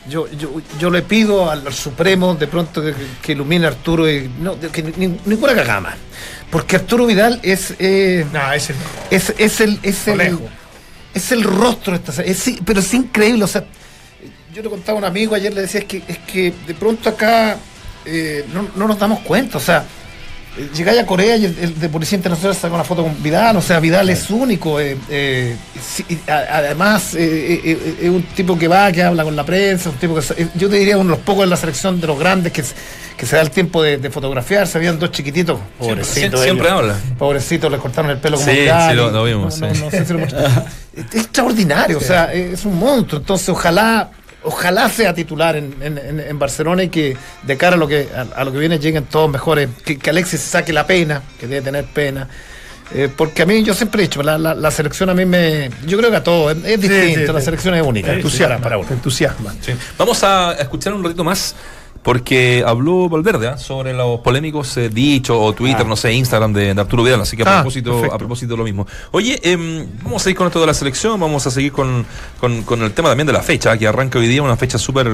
yo, 0.09 0.31
yo, 0.33 0.51
yo 0.79 0.91
le 0.91 1.03
pido 1.03 1.51
al, 1.51 1.67
al 1.67 1.73
Supremo 1.73 2.35
de 2.35 2.47
pronto 2.47 2.83
que, 2.83 2.95
que 3.23 3.33
ilumine 3.33 3.67
a 3.67 3.69
Arturo 3.71 4.11
y 4.11 4.31
no, 4.39 4.59
que 4.61 4.83
ni- 4.83 5.19
ninguna 5.25 5.55
cagada 5.55 5.81
más. 5.81 5.95
Porque 6.51 6.77
Arturo 6.77 7.07
Vidal 7.07 7.41
es. 7.43 7.75
eh, 7.79 8.25
No, 8.33 8.53
es 8.53 8.71
el. 8.71 8.77
es, 9.11 9.35
es 9.39 9.61
el 9.61 9.79
es 9.83 10.07
el, 10.09 10.39
es 11.15 11.33
el 11.33 11.43
rostro 11.43 11.93
de 11.93 11.99
esta 11.99 12.13
serie. 12.13 12.33
Es- 12.33 12.61
pero 12.65 12.81
es 12.81 12.95
increíble 12.95 13.45
o 13.45 13.49
sea 13.49 13.65
yo 14.55 14.63
le 14.63 14.71
contaba 14.71 14.97
a 14.99 15.01
un 15.01 15.05
amigo 15.05 15.35
ayer 15.35 15.53
le 15.53 15.63
decía 15.63 15.81
es 15.81 15.87
que 15.87 16.03
es 16.07 16.19
que 16.19 16.53
de 16.67 16.75
pronto 16.75 17.09
acá 17.09 17.57
eh, 18.05 18.45
no, 18.55 18.69
no 18.77 18.87
nos 18.87 18.99
damos 18.99 19.19
cuenta 19.21 19.59
o 19.59 19.61
sea 19.61 19.85
llegáis 20.75 21.01
a 21.01 21.07
Corea 21.07 21.37
y 21.37 21.45
el, 21.47 21.59
el 21.59 21.81
de 21.81 21.89
policía 21.89 22.17
internacional 22.17 22.55
saca 22.57 22.75
una 22.75 22.85
foto 22.85 23.03
con 23.03 23.23
Vidal 23.23 23.57
o 23.57 23.63
sea 23.63 23.81
Vidal 23.81 24.09
es 24.11 24.31
único 24.31 24.79
eh, 24.81 24.97
eh, 25.11 25.57
sí, 25.83 26.05
y 26.09 26.31
a- 26.31 26.59
además 26.59 27.15
eh, 27.15 27.61
eh, 27.65 27.97
es 28.03 28.09
un 28.11 28.23
tipo 28.23 28.57
que 28.59 28.69
va 28.69 28.93
que 28.93 29.03
habla 29.03 29.25
con 29.25 29.35
la 29.35 29.45
prensa 29.45 29.91
un 29.91 29.97
tipo 29.97 30.15
que 30.15 30.47
yo 30.55 30.69
te 30.69 30.77
diría 30.77 30.97
uno 30.97 31.11
de 31.11 31.17
los 31.17 31.25
pocos 31.25 31.43
de 31.45 31.51
la 31.51 31.57
selección 31.57 32.01
de 32.01 32.07
los 32.07 32.19
grandes 32.19 32.53
que, 32.53 32.63
que 33.17 33.27
se 33.27 33.37
da 33.37 33.43
el 33.43 33.51
tiempo 33.51 33.83
de, 33.83 33.97
de 33.99 34.11
fotografiarse 34.11 34.79
habían 34.79 34.99
dos 34.99 35.11
chiquititos 35.11 35.59
pobrecitos 35.79 36.41
siempre, 36.43 36.69
habla. 36.69 36.95
Pobrecitos, 37.19 37.71
le 37.71 37.79
cortaron 37.79 38.11
el 38.13 38.19
pelo 38.19 38.37
como 38.37 38.49
Sí, 38.51 38.57
Vidal, 38.61 38.91
sí, 38.91 38.97
lo- 38.97 39.25
vimos, 39.25 39.59
no, 39.61 39.67
no- 39.69 39.75
sí. 39.75 39.81
no 39.83 39.91
sé 39.91 40.05
si 40.07 40.13
lo 40.13 40.19
es 40.97 41.15
extraordinario, 41.15 41.99
o 41.99 42.01
sea, 42.01 42.33
es 42.33 42.65
un 42.65 42.79
monstruo. 42.79 43.21
Entonces, 43.21 43.49
ojalá, 43.49 44.11
ojalá 44.45 44.89
sea 44.89 45.13
titular 45.15 45.57
en, 45.57 45.75
en- 45.81 45.99
en- 45.99 46.21
en 46.21 46.39
Barcelona 46.39 46.83
y 46.85 46.89
que 46.89 47.17
de 47.43 47.57
cara 47.57 47.75
a 47.77 47.79
lo 47.79 47.89
que 47.89 48.09
a, 48.15 48.41
a 48.41 48.45
lo 48.45 48.53
que 48.53 48.59
viene 48.59 48.79
lleguen 48.79 49.05
todos 49.05 49.31
mejores. 49.31 49.69
Que, 49.85 49.99
que 49.99 50.11
Alexis 50.11 50.41
saque 50.41 50.73
la 50.73 50.87
pena, 50.87 51.23
que 51.41 51.47
debe 51.47 51.63
tener 51.63 51.85
pena. 51.85 52.29
Eh, 52.95 53.09
porque 53.17 53.43
a 53.43 53.47
mí, 53.47 53.63
yo 53.63 53.73
siempre 53.73 54.03
he 54.03 54.07
dicho, 54.07 54.23
la, 54.23 54.37
la- 54.37 54.55
la 54.55 54.71
selección 54.71 55.09
a 55.11 55.15
mí 55.15 55.25
me. 55.25 55.71
Yo 55.87 55.97
creo 55.99 56.11
que 56.11 56.17
a 56.19 56.23
todos, 56.23 56.55
es, 56.57 56.65
es 56.65 56.81
distinto, 56.81 57.27
sí, 57.29 57.33
la 57.33 57.39
sí. 57.41 57.45
selección 57.47 57.75
es 57.75 57.83
única. 57.83 58.13
Entusiasma, 58.13 58.59
para, 58.59 58.77
uno. 58.79 58.89
entusiasma. 58.91 59.55
Sí. 59.63 59.73
Vamos 59.99 60.23
a 60.23 60.53
escuchar 60.53 60.93
un 60.93 61.03
ratito 61.03 61.25
más 61.25 61.55
porque 62.05 62.63
habló 62.65 63.09
Valverde 63.09 63.49
¿ah? 63.49 63.59
sobre 63.59 63.93
los 63.95 64.21
polémicos 64.21 64.77
eh, 64.77 64.89
dichos 64.91 65.37
o 65.41 65.53
Twitter, 65.55 65.81
Ah. 65.81 65.89
no 65.89 65.97
sé, 65.97 66.13
Instagram 66.13 66.53
de, 66.53 66.75
de 66.75 66.81
Arturo 66.81 67.03
Vidal, 67.03 67.23
así 67.23 67.37
que 67.37 67.43
a 67.43 67.47
Ah, 67.47 67.55
propósito, 67.63 67.91
perfecto. 67.93 68.15
a 68.15 68.19
propósito 68.19 68.57
lo 68.57 68.63
mismo. 68.65 68.87
Oye, 69.11 69.41
em, 69.43 69.87
vamos 70.03 70.23
a 70.23 70.25
seguir 70.25 70.37
con 70.37 70.47
esto 70.47 70.61
de 70.61 70.67
la 70.67 70.75
selección, 70.75 71.19
vamos 71.19 71.45
a 71.47 71.51
seguir 71.51 71.73
con, 71.73 72.07
con- 72.39 72.63
con 72.63 72.83
el 72.83 72.93
tema 72.93 73.09
también 73.09 73.27
de 73.27 73.33
la 73.33 73.43
fecha, 73.43 73.77
que 73.79 73.89
arranca 73.89 74.19
hoy 74.19 74.29
día, 74.29 74.43
una 74.43 74.57
fecha 74.57 74.79
súper 74.79 75.11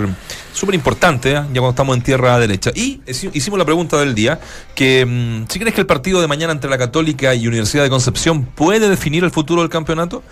súper 0.53 0.75
importante, 0.75 1.37
¿ah? 1.37 1.43
ya 1.47 1.61
cuando 1.61 1.71
estamos 1.71 1.97
en 1.97 2.03
tierra 2.03 2.39
derecha. 2.39 2.71
Y 2.75 3.01
hici- 3.07 3.31
hicimos 3.33 3.59
la 3.59 3.65
pregunta 3.65 3.97
del 4.01 4.15
día, 4.15 4.41
que 4.75 5.07
mm, 5.07 5.49
si 5.49 5.59
crees 5.61 5.75
que 5.75 5.81
el 5.81 5.87
partido 5.87 6.21
de 6.21 6.27
mañana 6.27 6.53
entre 6.53 6.69
la 6.69 6.77
Católica 6.77 7.35
y 7.35 7.47
Universidad 7.47 7.85
de 7.85 7.91
Concepción 7.91 8.45
puede 8.45 8.89
definir 8.89 9.23
el 9.25 9.31
futuro 9.31 9.63
del 9.63 9.71
campeonato? 9.71 10.23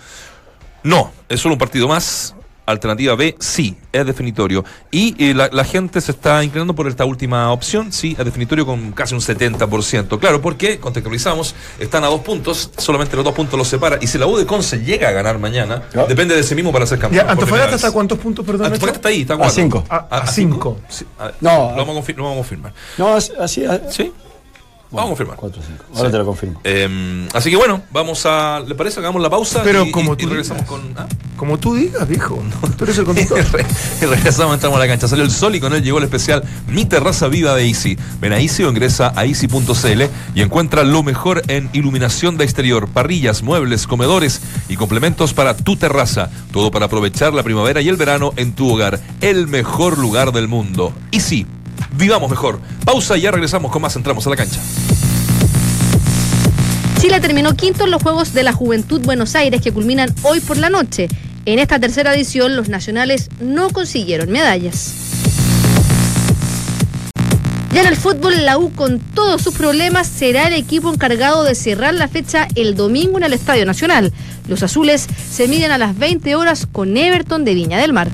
No, 0.83 1.11
es 1.29 1.39
solo 1.39 1.55
un 1.55 1.59
partido 1.59 1.87
más. 1.87 2.35
Alternativa 2.71 3.15
B, 3.15 3.35
sí, 3.39 3.75
es 3.91 4.05
definitorio. 4.05 4.63
Y 4.91 5.15
eh, 5.23 5.33
la, 5.33 5.49
la 5.51 5.63
gente 5.63 5.99
se 6.01 6.11
está 6.11 6.43
inclinando 6.43 6.73
por 6.75 6.87
esta 6.87 7.05
última 7.05 7.51
opción, 7.51 7.91
sí, 7.91 8.15
es 8.17 8.25
definitorio 8.25 8.65
con 8.65 8.91
casi 8.91 9.13
un 9.15 9.21
70%. 9.21 10.19
Claro, 10.19 10.41
porque, 10.41 10.79
contextualizamos, 10.79 11.55
están 11.79 12.03
a 12.03 12.07
dos 12.07 12.21
puntos, 12.21 12.71
solamente 12.77 13.15
los 13.15 13.25
dos 13.25 13.33
puntos 13.33 13.57
los 13.57 13.67
separa. 13.67 13.97
Y 14.01 14.07
si 14.07 14.17
la 14.17 14.27
U 14.27 14.37
de 14.37 14.45
Conce 14.45 14.79
llega 14.83 15.09
a 15.09 15.11
ganar 15.11 15.39
mañana, 15.39 15.83
¿No? 15.93 16.05
depende 16.05 16.35
de 16.35 16.41
ese 16.41 16.55
mismo 16.55 16.71
para 16.71 16.85
ser 16.85 16.99
campeón. 16.99 17.29
¿Antofagasta 17.29 17.75
está 17.75 17.87
a 17.87 17.91
cuántos 17.91 18.19
puntos, 18.19 18.45
perdón? 18.45 18.67
Antofagasta 18.67 18.97
está 18.99 19.09
ahí, 19.09 19.21
está 19.21 19.33
a 19.33 19.37
cuatro. 19.37 19.55
cinco. 19.55 19.83
A- 19.89 20.07
a 20.11 20.27
cinco. 20.27 20.79
Sí, 20.89 21.05
a- 21.17 21.31
No, 21.41 21.73
lo, 21.75 21.85
vamos 21.85 22.07
lo 22.07 22.23
vamos 22.23 22.33
a 22.33 22.35
confirmar. 22.37 22.73
No, 22.97 23.13
as- 23.15 23.31
así. 23.39 23.65
ah, 23.65 23.79
Vamos 24.91 25.05
a 25.05 25.09
confirmar. 25.09 25.35
4 25.37 25.61
5. 25.65 25.83
Ahora 25.97 26.11
te 26.11 26.17
lo 26.17 26.25
confirmo. 26.25 26.61
Eh, 26.63 27.27
así 27.33 27.49
que 27.51 27.55
bueno, 27.55 27.83
vamos 27.91 28.25
a. 28.25 28.59
¿Le 28.67 28.73
parece? 28.73 28.99
Hagamos 28.99 29.21
la 29.21 29.29
pausa. 29.29 29.61
Pero 29.63 29.85
y, 29.85 29.91
como 29.91 30.11
y- 30.11 30.15
y 30.15 30.17
tú 30.17 30.29
regresamos 30.29 30.63
digas. 30.63 30.79
con. 30.81 30.93
¿ah? 30.97 31.07
Como 31.37 31.57
tú 31.57 31.75
digas, 31.75 32.07
viejo. 32.07 32.41
Tú 32.77 32.83
eres 32.83 32.97
el 32.97 33.05
conductor. 33.05 33.39
regresamos, 34.01 34.55
entramos 34.55 34.75
a 34.77 34.79
la 34.79 34.87
cancha. 34.87 35.07
Salió 35.07 35.23
el 35.23 35.31
sol 35.31 35.55
y 35.55 35.59
con 35.59 35.73
él 35.73 35.83
llegó 35.83 35.99
el 35.99 36.03
especial 36.05 36.43
Mi 36.67 36.85
Terraza 36.85 37.27
Viva 37.27 37.55
de 37.55 37.65
Easy. 37.67 37.97
Ven 38.19 38.33
a 38.33 38.39
Easy 38.39 38.63
o 38.63 38.69
ingresa 38.69 39.13
a 39.15 39.25
easy.cl 39.25 40.01
y 40.35 40.41
encuentra 40.41 40.83
lo 40.83 41.01
mejor 41.03 41.43
en 41.47 41.69
iluminación 41.73 42.37
de 42.37 42.43
exterior, 42.43 42.87
parrillas, 42.89 43.41
muebles, 43.43 43.87
comedores 43.87 44.41
y 44.67 44.75
complementos 44.75 45.33
para 45.33 45.55
tu 45.55 45.75
terraza. 45.77 46.29
Todo 46.51 46.71
para 46.71 46.87
aprovechar 46.87 47.33
la 47.33 47.43
primavera 47.43 47.79
y 47.81 47.87
el 47.89 47.95
verano 47.95 48.33
en 48.35 48.53
tu 48.53 48.69
hogar. 48.73 48.99
El 49.21 49.47
mejor 49.47 49.97
lugar 49.97 50.31
del 50.33 50.47
mundo. 50.49 50.91
Easy. 51.11 51.45
Vivamos 51.91 52.29
mejor. 52.29 52.59
Pausa 52.85 53.17
y 53.17 53.21
ya 53.21 53.31
regresamos 53.31 53.71
con 53.71 53.81
más. 53.81 53.95
Entramos 53.95 54.25
a 54.27 54.29
la 54.29 54.35
cancha. 54.35 54.59
Chile 56.99 57.19
terminó 57.21 57.55
quinto 57.55 57.85
en 57.85 57.91
los 57.91 58.03
Juegos 58.03 58.33
de 58.33 58.43
la 58.43 58.51
Juventud 58.51 59.01
Buenos 59.01 59.35
Aires 59.35 59.61
que 59.61 59.71
culminan 59.71 60.13
hoy 60.23 60.41
por 60.41 60.57
la 60.57 60.69
noche. 60.69 61.07
En 61.45 61.57
esta 61.57 61.79
tercera 61.79 62.13
edición 62.13 62.55
los 62.55 62.67
nacionales 62.67 63.29
no 63.39 63.69
consiguieron 63.69 64.29
medallas. 64.29 64.93
Ya 67.73 67.81
en 67.81 67.87
el 67.87 67.95
fútbol, 67.95 68.45
la 68.45 68.57
U 68.57 68.71
con 68.73 68.99
todos 68.99 69.41
sus 69.41 69.53
problemas 69.53 70.07
será 70.07 70.47
el 70.47 70.53
equipo 70.53 70.91
encargado 70.91 71.43
de 71.43 71.55
cerrar 71.55 71.93
la 71.93 72.07
fecha 72.07 72.47
el 72.55 72.75
domingo 72.75 73.17
en 73.17 73.23
el 73.23 73.33
Estadio 73.33 73.65
Nacional. 73.65 74.11
Los 74.47 74.63
azules 74.63 75.07
se 75.31 75.47
miden 75.47 75.71
a 75.71 75.77
las 75.77 75.97
20 75.97 76.35
horas 76.35 76.67
con 76.69 76.97
Everton 76.97 77.45
de 77.45 77.53
Viña 77.53 77.77
del 77.77 77.93
Mar. 77.93 78.09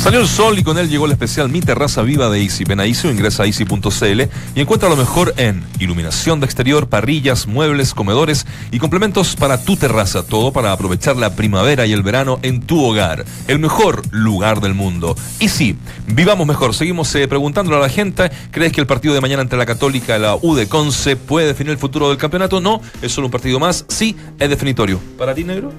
Salió 0.00 0.20
el 0.20 0.28
sol 0.28 0.58
y 0.58 0.62
con 0.62 0.78
él 0.78 0.88
llegó 0.88 1.04
el 1.04 1.12
especial 1.12 1.50
Mi 1.50 1.60
Terraza 1.60 2.00
Viva 2.00 2.30
de 2.30 2.40
Easy. 2.40 2.64
Ven 2.64 2.80
a 2.80 2.86
Easy 2.86 3.06
o 3.06 3.10
ingresa 3.10 3.42
a 3.42 3.46
easy.cl 3.46 4.22
y 4.54 4.60
encuentra 4.60 4.88
lo 4.88 4.96
mejor 4.96 5.34
en 5.36 5.62
iluminación 5.78 6.40
de 6.40 6.46
exterior, 6.46 6.88
parrillas, 6.88 7.46
muebles, 7.46 7.92
comedores 7.92 8.46
y 8.70 8.78
complementos 8.78 9.36
para 9.36 9.62
tu 9.62 9.76
terraza. 9.76 10.22
Todo 10.22 10.54
para 10.54 10.72
aprovechar 10.72 11.16
la 11.16 11.36
primavera 11.36 11.84
y 11.84 11.92
el 11.92 12.02
verano 12.02 12.38
en 12.40 12.62
tu 12.62 12.82
hogar. 12.82 13.26
El 13.46 13.58
mejor 13.58 14.02
lugar 14.10 14.62
del 14.62 14.72
mundo. 14.72 15.14
Easy, 15.38 15.76
vivamos 16.06 16.46
mejor. 16.46 16.74
Seguimos 16.74 17.14
eh, 17.14 17.28
preguntándole 17.28 17.76
a 17.76 17.80
la 17.80 17.90
gente, 17.90 18.30
¿crees 18.52 18.72
que 18.72 18.80
el 18.80 18.86
partido 18.86 19.12
de 19.12 19.20
mañana 19.20 19.42
entre 19.42 19.58
la 19.58 19.66
Católica 19.66 20.16
y 20.16 20.20
la 20.22 20.34
U 20.40 20.54
de 20.54 20.66
Conce 20.66 21.16
puede 21.16 21.48
definir 21.48 21.72
el 21.72 21.78
futuro 21.78 22.08
del 22.08 22.16
campeonato? 22.16 22.62
No, 22.62 22.80
es 23.02 23.12
solo 23.12 23.26
un 23.26 23.32
partido 23.32 23.60
más. 23.60 23.84
Sí, 23.88 24.16
es 24.38 24.48
definitorio. 24.48 24.98
¿Para 25.18 25.34
ti, 25.34 25.44
negro? 25.44 25.74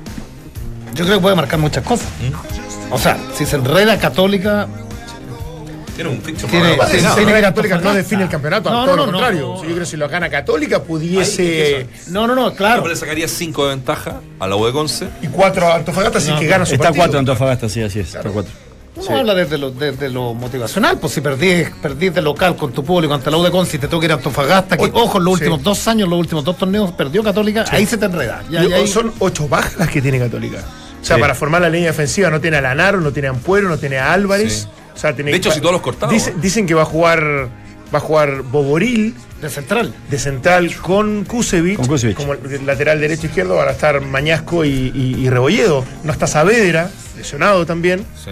Yo 0.93 1.05
creo 1.05 1.17
que 1.17 1.21
puede 1.23 1.35
marcar 1.35 1.59
muchas 1.59 1.83
cosas. 1.83 2.07
O 2.91 2.97
sea, 2.99 3.17
si 3.35 3.45
se 3.45 3.55
enreda 3.55 3.97
Católica, 3.97 4.67
Tiene 5.95 6.09
un 6.09 6.21
ficho 6.21 6.47
Tiene- 6.47 6.71
si 6.73 6.77
no, 6.77 7.13
se 7.15 7.21
no, 7.25 7.29
no, 7.31 7.41
Católica 7.41 7.75
no 7.77 7.81
no, 7.83 7.93
define 7.93 8.23
el 8.23 8.29
campeonato, 8.29 8.69
no, 8.71 8.85
todo 8.85 8.95
no, 8.95 9.05
lo 9.05 9.05
no, 9.07 9.11
contrario. 9.11 9.47
no. 9.49 9.55
Si 9.57 9.61
yo 9.63 9.67
creo 9.67 9.79
que 9.79 9.85
si 9.85 9.97
lo 9.97 10.07
gana 10.09 10.29
Católica 10.29 10.81
pudiese. 10.83 11.87
no, 12.07 12.25
no, 12.27 12.33
no, 12.35 12.53
claro. 12.53 12.87
le 12.87 12.95
sacaría 12.95 13.27
5 13.27 13.63
de 13.67 13.75
ventaja 13.75 14.21
a 14.39 14.47
la 14.47 14.55
U 14.55 14.65
de 14.65 14.71
Conce. 14.71 15.07
Y 15.21 15.27
cuatro 15.27 15.67
a 15.67 15.75
Antofagasta, 15.75 16.19
si 16.21 16.29
No, 16.31 16.39
que 16.39 16.47
gana 16.47 16.65
su 16.65 16.73
Está 16.73 16.85
partido. 16.85 17.03
4 17.05 17.19
Antofagasta, 17.19 17.69
sí, 17.69 17.81
así 17.83 17.99
es. 17.99 18.15
Está 18.15 18.29
4. 18.29 18.51
Uno 18.95 19.05
Sí. 19.05 19.13
habla 19.13 19.33
desde 19.35 19.57
lo, 19.57 19.71
desde 19.71 20.09
lo 20.09 20.33
motivacional, 20.33 20.97
pues 20.97 21.13
si 21.13 21.21
perdís, 21.21 21.69
perdís 21.81 22.13
de 22.13 22.21
local 22.21 22.55
con 22.55 22.71
tu 22.73 22.83
público 22.83 23.13
ante 23.13 23.29
la 23.31 23.37
U 23.37 23.43
de 23.43 23.51
Conce 23.51 23.77
y 23.77 23.79
te 23.79 23.87
toca 23.87 24.05
ir 24.05 24.11
a 24.11 24.15
Antofagasta, 24.15 24.75
que 24.77 24.83
Oye, 24.83 24.91
ojo, 24.95 25.17
en 25.17 25.23
los 25.25 25.35
sí. 25.39 25.43
últimos 25.45 25.63
dos 25.63 25.87
años, 25.87 26.09
los 26.09 26.19
últimos 26.19 26.43
dos 26.43 26.57
torneos 26.57 26.91
perdió 26.93 27.23
Católica, 27.23 27.65
ahí 27.69 27.85
se 27.85 27.97
te 27.97 28.05
enreda. 28.05 28.43
Ya, 28.49 28.63
Yo- 28.63 28.69
ya 28.69 28.75
ahí- 28.77 28.87
Son 28.87 29.13
ocho 29.19 29.47
bajas 29.47 29.77
las 29.77 29.89
que 29.89 30.01
tiene 30.01 30.19
Católica. 30.19 30.59
O 31.01 31.03
sea, 31.03 31.15
Sí. 31.15 31.21
para 31.21 31.33
formar 31.35 31.61
la 31.61 31.69
línea 31.69 31.87
defensiva 31.89 32.29
no 32.29 32.39
tiene 32.39 32.57
a 32.57 32.61
Lanaro, 32.61 33.01
no 33.01 33.11
tiene 33.11 33.27
a 33.27 33.31
Ampuero, 33.31 33.67
no 33.69 33.77
tiene 33.77 33.97
a 33.97 34.13
Álvarez. 34.13 34.63
Sí. 34.63 34.67
O 34.93 34.97
sea, 34.97 35.15
tiene 35.15 35.31
De 35.31 35.37
hecho, 35.37 35.51
si 35.51 35.59
todos 35.59 35.73
los 35.73 35.81
cortados. 35.81 36.13
Dicen, 36.13 36.39
dicen 36.41 36.67
que 36.67 36.73
va 36.73 36.83
a 36.83 36.85
jugar 36.85 37.49
va 37.93 37.97
a 37.97 38.01
jugar 38.01 38.43
Boboril 38.43 39.13
de 39.41 39.49
central. 39.49 39.93
de 40.09 40.17
central 40.19 40.73
con 40.77 41.25
Kusevich, 41.25 41.75
Con 41.75 41.87
Kusevich. 41.87 42.15
como 42.15 42.35
lateral 42.65 43.01
derecho 43.01 43.25
izquierdo 43.27 43.55
van 43.55 43.67
a 43.67 43.71
estar 43.71 43.99
Mañasco 43.99 44.63
y, 44.63 44.69
y- 44.95 45.15
y 45.25 45.29
Rebolledo. 45.29 45.83
No 46.03 46.11
está 46.13 46.25
Saavedra, 46.27 46.89
lesionado 47.17 47.65
también. 47.65 48.05
Sí. 48.23 48.31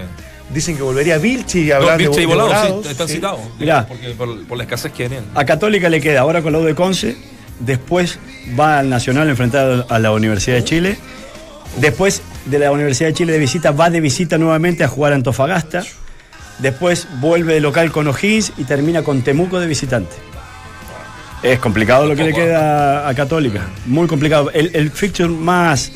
Dicen 0.54 0.78
que 0.78 0.82
volvería 0.84 1.18
Vilchi 1.18 1.60
y 1.66 1.70
No, 1.70 1.76
hablar 1.76 1.98
de, 1.98 2.04
y 2.06 2.08
de 2.08 2.26
Volado, 2.26 2.48
Volados, 2.50 2.86
sí, 2.86 2.92
están 2.92 3.08
sí. 3.08 3.14
citados. 3.16 3.40
Mirá. 3.60 3.86
Porque 3.88 4.10
por, 4.12 4.46
por 4.48 4.58
la 4.58 4.64
escasez 4.64 4.92
que 4.94 5.04
tenían. 5.10 5.26
A 5.36 5.44
Católica 5.46 5.90
le 5.90 6.00
queda 6.02 6.22
ahora 6.22 6.42
con 6.42 6.54
la 6.54 6.60
U 6.60 6.64
de 6.64 6.74
Conce, 6.76 7.18
después 7.60 8.18
va 8.60 8.80
al 8.80 8.90
Nacional 8.90 9.28
a 9.28 9.32
enfrentar 9.32 9.86
a 9.90 10.00
la 10.00 10.12
Universidad 10.12 10.56
de 10.56 10.64
Chile, 10.64 10.98
después 11.78 12.22
de 12.46 12.60
la 12.60 12.72
Universidad 12.72 13.10
de 13.10 13.14
Chile 13.14 13.34
de 13.34 13.40
visita 13.40 13.72
va 13.72 13.90
de 13.90 14.02
visita 14.02 14.38
nuevamente 14.38 14.84
a 14.84 14.88
jugar 14.88 15.14
a 15.14 15.16
Antofagasta, 15.16 15.84
después 16.60 17.08
vuelve 17.20 17.54
de 17.54 17.60
local 17.62 17.92
con 17.92 18.08
O'Higgins 18.08 18.54
y 18.58 18.64
termina 18.64 19.04
con 19.04 19.22
Temuco 19.22 19.60
de 19.60 19.68
visitante. 19.68 20.16
Es 21.42 21.60
complicado 21.60 22.06
lo 22.06 22.16
que 22.16 22.24
le 22.26 22.34
queda 22.34 23.08
a 23.08 23.14
Católica, 23.16 23.62
muy 23.86 24.08
complicado. 24.08 24.52
El, 24.52 24.72
el 24.74 24.92
fixture 24.92 25.30
más 25.30 25.92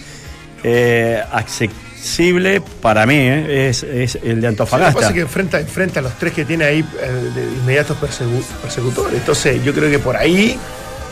eh, 0.63 1.21
accesible 1.31 2.61
para 2.81 3.05
mí 3.05 3.15
eh, 3.17 3.67
es, 3.69 3.83
el 3.83 4.21
de 4.21 4.35
Lo 4.35 4.41
que 4.41 4.47
Antofagasta. 4.47 4.93
pasa 4.93 5.07
es 5.07 5.13
que 5.13 5.19
enfrenta, 5.21 5.59
enfrenta 5.59 5.99
a 5.99 6.03
los 6.03 6.13
tres 6.17 6.31
que 6.31 6.45
tiene 6.45 6.63
ahí 6.63 6.79
eh, 6.79 7.31
de 7.35 7.43
inmediatos 7.57 7.97
persecutores. 7.97 9.13
Entonces, 9.19 9.61
yo 9.65 9.73
creo 9.73 9.89
que 9.89 9.99
por 9.99 10.15
ahí. 10.15 10.57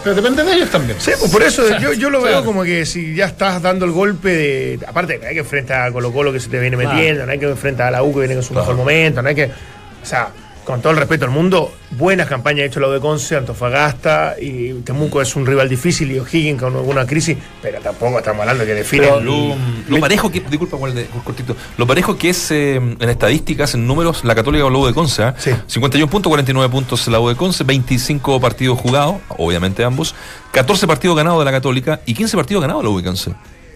Pero 0.03 0.15
depende 0.15 0.43
de 0.43 0.53
ellos 0.53 0.69
también. 0.69 0.99
Sí, 0.99 1.11
pues 1.19 1.31
por 1.31 1.43
eso 1.43 1.77
yo, 1.79 1.93
yo 1.93 2.09
lo 2.09 2.21
veo 2.21 2.43
como 2.43 2.63
que 2.63 2.85
si 2.85 3.13
ya 3.15 3.25
estás 3.25 3.61
dando 3.61 3.85
el 3.85 3.91
golpe 3.91 4.29
de. 4.29 4.79
Aparte, 4.87 5.19
no 5.21 5.27
hay 5.27 5.33
que 5.33 5.39
enfrentar 5.41 5.81
a 5.87 5.91
Colo 5.91 6.11
Colo 6.11 6.33
que 6.33 6.39
se 6.39 6.49
te 6.49 6.59
viene 6.59 6.75
Claro. 6.75 6.93
metiendo, 6.95 7.25
no 7.25 7.31
hay 7.31 7.39
que 7.39 7.45
enfrentar 7.49 7.87
a 7.87 7.91
la 7.91 8.03
U 8.03 8.11
que 8.13 8.19
viene 8.21 8.33
con 8.35 8.43
su 8.43 8.53
mejor 8.53 8.75
momento, 8.75 9.21
no 9.21 9.29
hay 9.29 9.35
que. 9.35 9.45
O 9.45 10.05
sea, 10.05 10.29
con 10.63 10.81
todo 10.81 10.91
el 10.91 10.99
respeto 10.99 11.25
al 11.25 11.31
mundo, 11.31 11.73
buenas 11.91 12.27
campañas 12.27 12.63
ha 12.63 12.65
hecho 12.65 12.79
la 12.79 12.87
de 12.89 12.99
Conce, 12.99 13.35
Antofagasta 13.35 14.35
y 14.39 14.73
Temuco 14.81 15.21
es 15.21 15.35
un 15.35 15.45
rival 15.45 15.67
difícil 15.67 16.11
y 16.11 16.19
O'Higgins 16.19 16.61
con 16.61 16.75
alguna 16.75 17.05
crisis, 17.05 17.37
pero 17.61 17.79
tampoco 17.79 18.19
estamos 18.19 18.41
hablando 18.41 18.65
que 18.65 18.73
define. 18.73 19.07
Pero 19.07 19.21
Lo, 19.21 19.55
lo 19.87 19.99
parejo 19.99 20.31
que, 20.31 20.41
disculpa, 20.41 20.77
cortito, 21.23 21.55
lo 21.77 21.87
parejo 21.87 22.17
que 22.17 22.29
es 22.29 22.51
eh, 22.51 22.75
en 22.75 23.09
estadísticas, 23.09 23.73
en 23.73 23.87
números, 23.87 24.23
la 24.23 24.35
Católica 24.35 24.63
con 24.63 24.73
la 24.73 24.79
U 24.79 24.85
de 24.85 24.93
Conce. 24.93 25.23
¿eh? 25.23 25.33
Sí. 25.37 25.51
51 25.67 26.09
puntos, 26.09 26.29
49 26.29 26.71
puntos 26.71 27.07
la 27.07 27.19
U 27.19 27.29
de 27.29 27.35
Conce, 27.35 27.63
25 27.63 28.39
partidos 28.39 28.79
jugados, 28.79 29.15
obviamente 29.29 29.83
ambos, 29.83 30.15
14 30.51 30.85
partidos 30.87 31.17
ganados 31.17 31.39
de 31.39 31.45
la 31.45 31.51
Católica 31.51 32.01
y 32.05 32.13
15 32.13 32.37
partidos 32.37 32.61
ganados 32.61 32.83
de 32.83 32.89
la 32.89 32.93
U 32.93 32.97
de 32.97 33.03
Conce. 33.03 33.33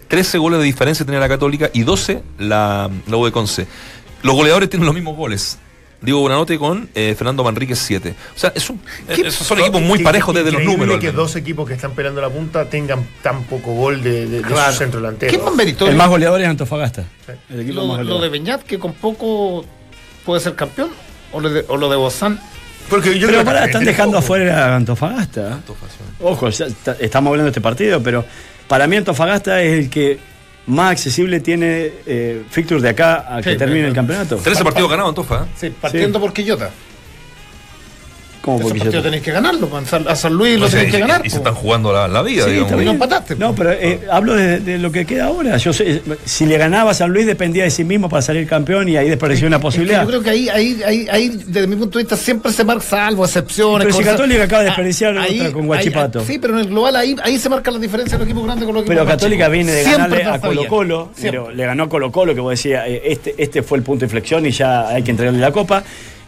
13 0.08 0.38
goles 0.38 0.60
de 0.60 0.64
diferencia 0.64 1.04
tiene 1.04 1.18
la 1.18 1.28
Católica 1.28 1.68
y 1.72 1.82
12 1.82 2.22
la, 2.38 2.88
la 3.08 3.16
U 3.16 3.24
de 3.24 3.32
Conce. 3.32 3.66
Los 4.22 4.34
goleadores 4.34 4.70
tienen 4.70 4.86
los 4.86 4.94
mismos 4.94 5.16
goles. 5.16 5.58
Diego 6.06 6.20
Buenanote 6.20 6.58
con 6.58 6.88
eh, 6.94 7.14
Fernando 7.18 7.44
Manríquez 7.44 7.78
7. 7.80 8.14
O 8.34 8.38
sea, 8.38 8.52
es 8.54 8.70
un, 8.70 8.80
eh, 9.08 9.22
esos 9.26 9.46
son 9.46 9.58
equipos 9.60 9.82
muy 9.82 9.98
parejos 9.98 10.34
desde 10.34 10.52
los 10.52 10.62
números. 10.62 10.98
que 10.98 11.12
dos 11.12 11.36
equipos 11.36 11.66
que 11.68 11.74
están 11.74 11.90
peleando 11.92 12.22
la 12.22 12.30
punta 12.30 12.64
tengan 12.70 13.06
tan 13.22 13.42
poco 13.44 13.74
gol 13.74 14.02
de, 14.02 14.26
de, 14.26 14.38
de 14.38 14.42
Claro. 14.42 14.72
su 14.72 14.78
centro 14.78 15.00
delantero. 15.00 15.32
¿Qué 15.32 15.38
más 15.44 15.54
meritorio? 15.54 15.90
El 15.92 15.98
más 15.98 16.08
goleador 16.08 16.40
es 16.40 16.48
Antofagasta. 16.48 17.04
El 17.50 17.60
equipo 17.60 17.74
lo, 17.80 17.86
más 17.88 17.98
lo 17.98 18.04
goleador. 18.04 18.22
de 18.22 18.28
Beñat, 18.30 18.62
que 18.62 18.78
con 18.78 18.94
poco 18.94 19.66
puede 20.24 20.40
ser 20.40 20.54
campeón, 20.54 20.90
o 21.32 21.40
lo 21.40 21.50
de, 21.50 21.64
o 21.68 21.76
lo 21.76 21.90
de 21.90 21.96
Bozán. 21.96 22.40
Porque 22.88 23.18
yo 23.18 23.26
Pero 23.26 23.28
creo 23.28 23.40
que 23.40 23.44
pará, 23.46 23.58
también 23.62 23.68
están 23.70 23.84
dejando 23.84 24.12
poco. 24.18 24.24
afuera 24.24 24.66
a 24.72 24.76
Antofagasta. 24.76 25.60
Ojo, 26.20 26.48
ya 26.50 26.66
está- 26.66 26.96
estamos 27.00 27.30
hablando 27.30 27.46
de 27.46 27.50
este 27.50 27.60
partido, 27.60 28.00
pero 28.00 28.24
para 28.68 28.86
mí 28.86 28.96
Antofagasta 28.96 29.60
es 29.60 29.76
el 29.80 29.90
que 29.90 30.18
más 30.66 30.92
accesible 30.92 31.40
tiene 31.40 31.92
eh, 32.06 32.42
fixtures 32.50 32.82
de 32.82 32.88
acá 32.90 33.36
a 33.36 33.40
que 33.42 33.52
Sí, 33.52 33.56
termine 33.58 33.86
el 33.88 33.94
campeonato. 33.94 34.36
13 34.36 34.64
partidos 34.64 34.90
ganados, 34.90 35.10
Antofa. 35.10 35.44
¿eh? 35.44 35.48
Sí, 35.56 35.70
partiendo 35.80 36.20
por 36.20 36.32
Quillota. 36.32 36.70
Como 38.46 38.58
Ese 38.60 38.68
porque 38.68 38.78
partido 38.78 39.02
tenéis 39.02 39.22
que 39.24 39.32
ganarlo. 39.32 39.68
A 40.08 40.14
San, 40.14 40.32
Luis 40.32 40.54
No 40.56 40.66
lo 40.66 40.70
tenéis 40.70 40.90
que 40.92 40.96
y- 40.98 41.00
ganar. 41.00 41.20
y, 41.26 41.30
se 41.30 41.38
están 41.38 41.54
jugando 41.54 41.92
la, 41.92 42.06
la 42.06 42.22
vida, 42.22 42.44
Sí, 42.44 42.52
digamos. 42.52 42.84
no 42.84 42.90
empataste, 42.92 43.34
No, 43.34 43.54
pero 43.56 43.72
eh, 43.72 44.00
hablo 44.08 44.34
de, 44.36 44.60
de 44.60 44.78
lo 44.78 44.92
que 44.92 45.04
queda 45.04 45.26
ahora. 45.26 45.56
Yo 45.56 45.72
sé, 45.72 46.00
si 46.24 46.46
le 46.46 46.56
ganaba 46.56 46.92
a 46.92 46.94
San 46.94 47.10
Luis 47.10 47.26
dependía 47.26 47.64
de 47.64 47.70
sí 47.70 47.82
mismo 47.82 48.08
para 48.08 48.22
salir 48.22 48.46
campeón 48.46 48.88
y 48.88 48.96
ahí 48.96 49.08
desperdició 49.08 49.48
una 49.48 49.56
Es 49.56 49.60
que 49.60 49.66
posibilidad. 49.66 50.02
yo 50.02 50.06
creo 50.08 50.22
que 50.22 50.30
ahí, 50.30 50.48
ahí, 50.48 50.80
ahí, 50.86 51.06
ahí, 51.10 51.40
desde 51.44 51.66
mi 51.66 51.74
punto 51.74 51.98
de 51.98 52.04
vista, 52.04 52.16
siempre 52.16 52.52
se 52.52 52.62
marca 52.62 52.84
salvo, 52.84 53.24
excepciones. 53.24 53.84
Pero 53.88 53.98
si. 53.98 54.04
Católica 54.04 54.44
acaba 54.44 54.62
de 54.62 54.68
Ah, 54.68 54.70
desperdiciar 54.70 55.18
otra 55.18 55.52
con 55.52 55.66
Guachipato. 55.66 56.20
ahí- 56.20 56.26
sí, 56.26 56.38
pero 56.38 56.54
en 56.54 56.60
el 56.60 56.68
global 56.68 56.94
ahí, 56.94 57.16
ahí 57.24 57.38
se 57.38 57.48
marca 57.48 57.72
la 57.72 57.80
diferencia 57.80 58.16
de 58.16 58.20
los 58.20 58.28
equipos 58.28 58.44
grandes 58.46 58.64
con 58.64 58.74
los 58.76 58.82
equipos 58.84 58.94
Pero 58.96 59.06
Católica 59.08 59.48
viene 59.48 59.72
de 59.72 59.82
Siempre 59.82 60.22
ganarle 60.22 60.24
a. 60.36 60.40
Colo 60.40 60.66
Colo, 60.68 61.10
pero 61.20 61.50
le 61.50 61.66
ganó 61.66 61.82
a 61.82 61.88
Colo 61.88 62.12
Colo, 62.12 62.32
que 62.32 62.40
vos 62.40 62.50
decías, 62.50 62.84
eh, 62.86 63.02
este, 63.06 63.34
este 63.38 63.64
fue 63.64 63.78
el 63.78 63.82
punto 63.82 64.00
de 64.00 64.06
inflexión 64.06 64.46
y 64.46 64.52
ya 64.52 64.86
hay 64.88 65.02
que 65.02 65.10
entregarle 65.10 65.40
la 65.40 65.50
copa. 65.50 65.82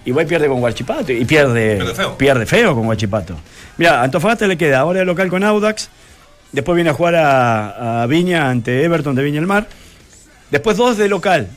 Y 0.05 0.11
va 0.13 0.23
y 0.23 0.27
pierde 0.27 0.49
con 0.49 0.61
Guachipato 0.61 1.13
y 1.13 1.25
pierde, 1.25 1.77
Pierde 1.77 1.95
feo. 1.95 2.17
pierde 2.17 2.47
feo 2.47 2.75
con 2.75 2.85
Guachipato. 2.87 3.35
Mira, 3.77 4.03
Antofagasta 4.03 4.47
le 4.47 4.57
queda 4.57 4.79
ahora 4.81 5.01
de 5.01 5.05
local 5.05 5.29
con 5.29 5.45
Audax, 5.45 5.89
después 6.53 6.75
viene 6.77 6.91
a 6.91 6.95
jugar 6.95 7.15
a, 7.17 8.03
a 8.03 8.07
Viña 8.07 8.49
ante 8.49 8.83
Everton 8.85 9.15
de 9.15 9.23
Viña 9.23 9.37
del 9.41 9.47
Mar, 9.47 9.69
después 10.51 10.77
dos 10.77 10.97
de 10.97 11.09
local 11.09 11.49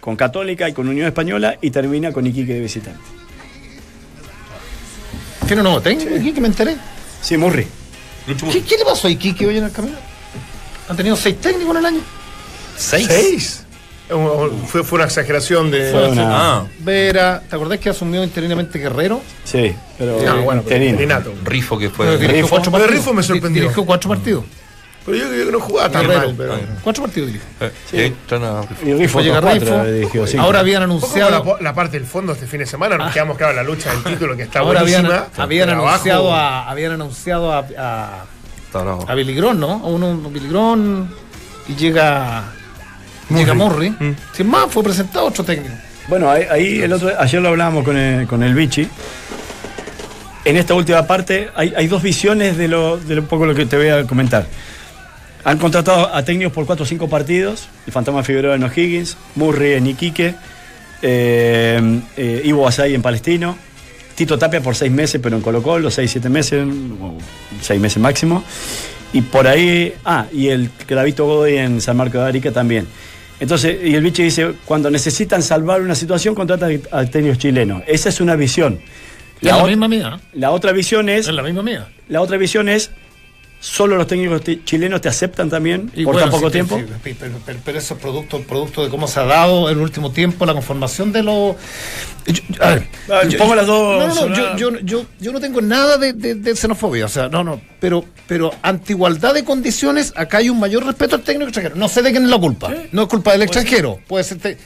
con 0.00 0.16
Católica 0.16 0.68
y 0.68 0.72
con 0.72 0.88
Unión 0.88 1.06
Española 1.06 1.56
y 1.60 1.70
termina 1.70 2.10
con 2.12 2.26
Iquique 2.26 2.54
de 2.54 2.60
visitante. 2.60 3.00
¿Tiene 5.46 5.60
un 5.62 5.64
nuevo 5.64 5.80
técnico? 5.80 6.16
Iquique, 6.16 6.40
me 6.40 6.48
enteré. 6.48 6.76
Sí, 7.20 7.36
Murri. 7.36 7.66
¿Qué, 8.26 8.62
qué 8.62 8.76
le 8.78 8.84
pasó 8.84 9.06
a 9.06 9.10
Iquique 9.10 9.46
hoy 9.46 9.58
en 9.58 9.64
el 9.64 9.72
camino? 9.72 9.96
Han 10.88 10.96
tenido 10.96 11.16
seis 11.16 11.36
técnicos 11.40 11.72
en 11.74 11.78
el 11.80 11.86
año. 11.86 12.00
¿Seis? 12.76 13.60
O- 13.60 13.61
Fue, 14.66 14.84
fue 14.84 14.96
una 14.96 15.04
exageración 15.06 15.70
de. 15.70 15.90
Fue 15.90 16.08
una- 16.10 16.58
Ah, 16.58 16.64
Vera, 16.80 17.42
¿te 17.48 17.56
acordás 17.56 17.78
que 17.78 17.88
asumió 17.90 18.22
interinamente 18.22 18.78
Guerrero? 18.78 19.20
Sí, 19.44 19.74
pero 19.98 20.12
No, 20.22 20.42
bueno, 20.42 20.62
pero 20.62 20.76
interino. 20.76 20.84
interinato. 20.90 21.32
Rifo 21.44 21.78
que 21.78 21.90
Pero 21.90 21.96
fue. 22.12 22.18
dirigió 22.18 22.48
cuatro 22.48 22.70
Lo 22.70 22.78
de 22.78 22.82
partidos. 22.84 23.04
Rifo 23.04 23.14
me 23.14 23.22
sorprendió. 23.22 23.62
Dirigió 23.62 23.84
cuatro 23.86 24.08
partidos. 24.10 24.44
Pero 25.04 25.18
yo 25.18 25.28
creo 25.28 25.46
que 25.46 25.52
no 25.52 25.58
jugaba 25.60 25.90
tan 25.90 26.02
Guerrero, 26.02 26.20
mal, 26.26 26.34
pero. 26.36 26.58
Cuatro 26.84 27.02
partidos 27.02 27.26
dirigió. 27.32 27.48
Eh, 27.60 28.12
Rifo. 28.70 28.86
Y 28.86 28.92
Rifo 28.94 29.20
cuatro, 29.42 29.50
Rifo. 29.50 29.84
dirigió. 29.84 30.40
Ahora 30.42 30.60
habían 30.60 30.80
la, 30.80 30.84
anunciado. 30.84 31.58
la 31.60 31.74
parte 31.74 31.98
del 31.98 32.06
fondo 32.06 32.32
este 32.34 32.46
fin 32.46 32.60
de 32.60 32.66
semana, 32.66 32.96
nos 32.98 33.12
quedamos 33.12 33.36
claro 33.36 33.50
en 33.52 33.56
la 33.56 33.62
lucha 33.64 33.90
del 33.90 34.04
título 34.04 34.36
que 34.36 34.44
está 34.44 34.60
Ahora 34.60 34.80
habían, 34.80 35.02
buenísima. 35.02 35.28
habían 35.42 35.68
pero 35.70 35.80
anunciado 35.88 36.32
a, 36.32 36.70
habían 36.70 36.92
anunciado 36.92 37.52
a, 37.52 37.66
a, 37.78 38.24
a 39.08 39.14
Billy 39.14 39.34
Grón, 39.34 39.58
¿no? 39.58 39.72
A 39.72 39.86
uno, 39.88 40.08
un 40.08 40.32
Billy 40.32 40.48
Grón 40.48 41.08
y 41.68 41.74
llega. 41.74 42.44
Llega 43.30 43.54
Morri. 43.54 43.90
Mm. 43.90 44.14
Sin 44.32 44.46
más, 44.48 44.66
fue 44.70 44.82
presentado 44.82 45.26
otro 45.26 45.44
técnico. 45.44 45.74
Bueno, 46.08 46.30
ahí, 46.30 46.44
ahí 46.50 46.80
el 46.82 46.92
otro, 46.92 47.10
ayer 47.18 47.40
lo 47.40 47.48
hablábamos 47.48 47.84
con 47.84 47.96
el, 47.96 48.26
con 48.26 48.42
el 48.42 48.54
Vichy. 48.54 48.88
En 50.44 50.56
esta 50.56 50.74
última 50.74 51.06
parte 51.06 51.48
hay, 51.54 51.72
hay 51.76 51.86
dos 51.86 52.02
visiones 52.02 52.56
de 52.56 52.66
lo, 52.68 52.96
de 52.98 53.14
lo- 53.14 53.22
un 53.22 53.28
poco 53.28 53.46
lo 53.46 53.54
que 53.54 53.64
te 53.66 53.76
voy 53.76 53.88
a 53.88 54.04
comentar. 54.06 54.46
Han 55.44 55.58
contratado 55.58 56.12
a 56.14 56.24
técnicos 56.24 56.52
por 56.52 56.66
4 56.66 56.82
o 56.82 56.86
5 56.86 57.08
partidos. 57.08 57.68
El 57.86 57.92
Fantasma 57.92 58.22
Figueroa 58.24 58.56
en 58.56 58.64
O'Higgins, 58.64 59.16
Murray 59.36 59.74
en 59.74 59.86
Iquique, 59.86 60.34
eh, 61.00 62.00
eh, 62.16 62.42
Ivo 62.44 62.66
Asay 62.66 62.94
en 62.94 63.02
Palestino, 63.02 63.56
Tito 64.14 64.38
Tapia 64.38 64.60
por 64.60 64.74
6 64.76 64.90
meses, 64.90 65.20
pero 65.22 65.36
en 65.36 65.42
Colo 65.42 65.62
Colo, 65.62 65.90
6, 65.90 66.10
7 66.10 66.28
meses, 66.28 66.64
6 67.60 67.80
meses 67.80 67.98
máximo. 68.02 68.44
Y 69.12 69.20
por 69.22 69.46
ahí, 69.46 69.94
ah, 70.04 70.26
y 70.32 70.48
el 70.48 70.70
Gravito 70.88 71.26
Godoy 71.26 71.58
en 71.58 71.80
San 71.80 71.96
Marco 71.96 72.18
de 72.18 72.24
Arica 72.28 72.50
también. 72.50 72.86
Entonces, 73.42 73.76
y 73.82 73.94
el 73.96 74.02
bicho 74.04 74.22
dice, 74.22 74.52
cuando 74.64 74.88
necesitan 74.88 75.42
salvar 75.42 75.82
una 75.82 75.96
situación, 75.96 76.32
contratan 76.34 76.80
a 76.92 77.04
técnicos 77.06 77.38
chilenos. 77.38 77.82
Esa 77.88 78.08
es 78.08 78.20
una 78.20 78.36
visión. 78.36 78.78
Es 79.40 79.48
la 79.48 79.58
ot- 79.64 79.66
misma 79.68 79.88
mía. 79.88 80.12
¿eh? 80.20 80.26
la 80.34 80.52
otra 80.52 80.70
visión 80.70 81.08
es, 81.08 81.26
Es 81.26 81.34
la 81.34 81.42
misma 81.42 81.62
mía. 81.64 81.88
la 82.08 82.20
otra 82.20 82.36
visión 82.36 82.68
es, 82.68 82.92
solo 83.64 83.96
los 83.96 84.08
técnicos 84.08 84.42
chilenos 84.64 85.00
te 85.00 85.08
aceptan 85.08 85.48
también 85.48 85.88
Y 85.94 86.02
por 86.04 86.14
bueno, 86.14 86.28
tan 86.28 86.30
poco 86.32 86.48
sí, 86.48 86.52
tiempo. 86.54 86.78
sí, 87.04 87.14
pero, 87.16 87.36
pero- 87.46 87.58
pero 87.64 87.78
eso 87.78 87.94
es 87.94 88.00
producto, 88.00 88.40
producto 88.42 88.82
de 88.82 88.90
cómo 88.90 89.06
se 89.06 89.20
ha 89.20 89.24
dado 89.24 89.70
en 89.70 89.76
el 89.78 89.82
último 89.84 90.10
tiempo 90.10 90.44
la 90.44 90.52
conformación 90.52 91.12
de 91.12 91.22
los. 91.22 91.54
A 92.60 92.68
ver, 92.70 92.86
Ah, 93.08 93.22
yo- 93.28 93.38
pongo 93.38 93.54
las 93.54 93.66
dos 93.66 93.98
No, 93.98 94.14
no, 94.14 94.28
no, 94.28 94.56
yo, 94.56 94.56
yo, 94.72 94.78
yo, 94.80 95.06
yo 95.20 95.32
no 95.32 95.38
tengo 95.38 95.60
nada 95.60 95.96
de, 95.96 96.12
de- 96.12 96.34
de 96.34 96.56
xenofobia, 96.56 97.04
o 97.06 97.08
sea, 97.08 97.28
no, 97.28 97.44
no, 97.44 97.60
pero, 97.78 98.04
pero 98.26 98.52
ante 98.62 98.94
igualdad 98.94 99.32
de 99.32 99.44
condiciones, 99.44 100.12
acá 100.16 100.38
hay 100.38 100.48
un 100.50 100.58
mayor 100.58 100.84
respeto 100.84 101.14
al 101.14 101.22
técnico 101.22 101.44
extranjero. 101.48 101.76
No 101.76 101.88
sé 101.88 102.02
de 102.02 102.10
quién 102.10 102.24
es 102.24 102.30
la 102.30 102.38
culpa, 102.38 102.72
no 102.90 103.02
es 103.02 103.08
culpa 103.08 103.30
del 103.30 103.42
extranjero, 103.42 104.00
puede 104.08 104.24
ser. 104.24 104.38
te- 104.38 104.58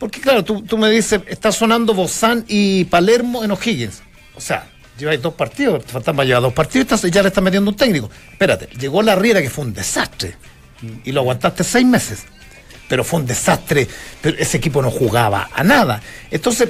Porque 0.00 0.20
claro, 0.20 0.42
tú, 0.42 0.62
tú 0.62 0.76
me 0.78 0.90
dices, 0.90 1.20
está 1.28 1.52
sonando 1.52 1.94
Bozán 1.94 2.44
y 2.48 2.86
Palermo 2.86 3.44
en 3.44 3.52
O'Higgins. 3.52 4.02
O 4.34 4.40
sea, 4.40 4.66
lleváis 5.02 5.20
dos 5.20 5.34
partidos, 5.34 5.82
Fantasma 5.84 6.24
lleva 6.24 6.38
dos 6.38 6.52
partidos 6.52 7.04
y 7.04 7.10
ya 7.10 7.22
le 7.22 7.28
estás 7.28 7.42
metiendo 7.42 7.70
un 7.72 7.76
técnico. 7.76 8.08
Espérate, 8.30 8.68
llegó 8.78 9.02
la 9.02 9.16
Riera 9.16 9.42
que 9.42 9.50
fue 9.50 9.64
un 9.64 9.74
desastre 9.74 10.36
y 11.04 11.10
lo 11.10 11.22
aguantaste 11.22 11.64
seis 11.64 11.84
meses. 11.84 12.24
pero 12.88 13.02
fue 13.02 13.20
un 13.20 13.26
desastre. 13.26 13.88
Pero 14.20 14.38
ese 14.38 14.58
equipo 14.58 14.80
no 14.80 14.90
jugaba 14.90 15.48
a 15.52 15.64
nada. 15.64 16.00
Entonces, 16.30 16.68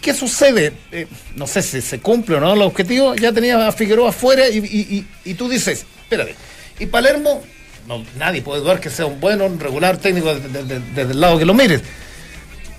¿qué 0.00 0.14
sucede? 0.14 0.74
Eh, 0.92 1.06
no 1.34 1.46
sé 1.46 1.62
si 1.62 1.80
se 1.80 1.98
cumple 1.98 2.36
o 2.36 2.40
no 2.40 2.52
el 2.52 2.62
objetivo. 2.62 3.16
Ya 3.16 3.32
tenía 3.32 3.66
a 3.66 3.72
Figueroa 3.72 4.10
afuera 4.10 4.44
y, 4.48 5.34
tú 5.36 5.48
dices, 5.48 5.86
espérate, 6.02 6.36
y 6.78 6.86
Palermo, 6.86 7.42
nadie 8.16 8.42
puede 8.42 8.60
dudar 8.60 8.80
que 8.80 8.90
sea 8.90 9.06
un 9.06 9.18
bueno, 9.18 9.46
un 9.46 9.58
regular 9.58 9.96
técnico 9.96 10.34
desde 10.34 11.12
el 11.12 11.20
lado 11.20 11.38
que 11.38 11.46
lo 11.46 11.54
mires. 11.54 11.82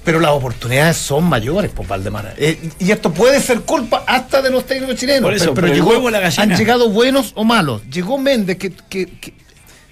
Pero 0.05 0.19
las 0.19 0.31
oportunidades 0.31 0.95
son 0.97 1.23
mayores, 1.25 1.71
por 1.71 1.87
Valdemar. 1.87 2.35
Eh, 2.37 2.69
y 2.79 2.91
esto 2.91 3.11
puede 3.11 3.41
ser 3.41 3.61
culpa 3.61 4.03
hasta 4.05 4.41
de 4.41 4.51
los 4.51 4.65
técnicos 4.65 4.95
chilenos. 4.95 5.23
Por 5.23 5.33
eso, 5.33 5.53
pero, 5.53 5.67
llegó- 5.67 6.09
la 6.11 6.19
gallina. 6.19 6.43
han 6.43 6.55
llegado 6.57 6.89
buenos 6.89 7.31
o 7.35 7.43
malos. 7.43 7.81
Llegó 7.91 8.17
Méndez, 8.19 8.57
que, 8.57 8.71
que- 8.71 9.07
que- 9.07 9.33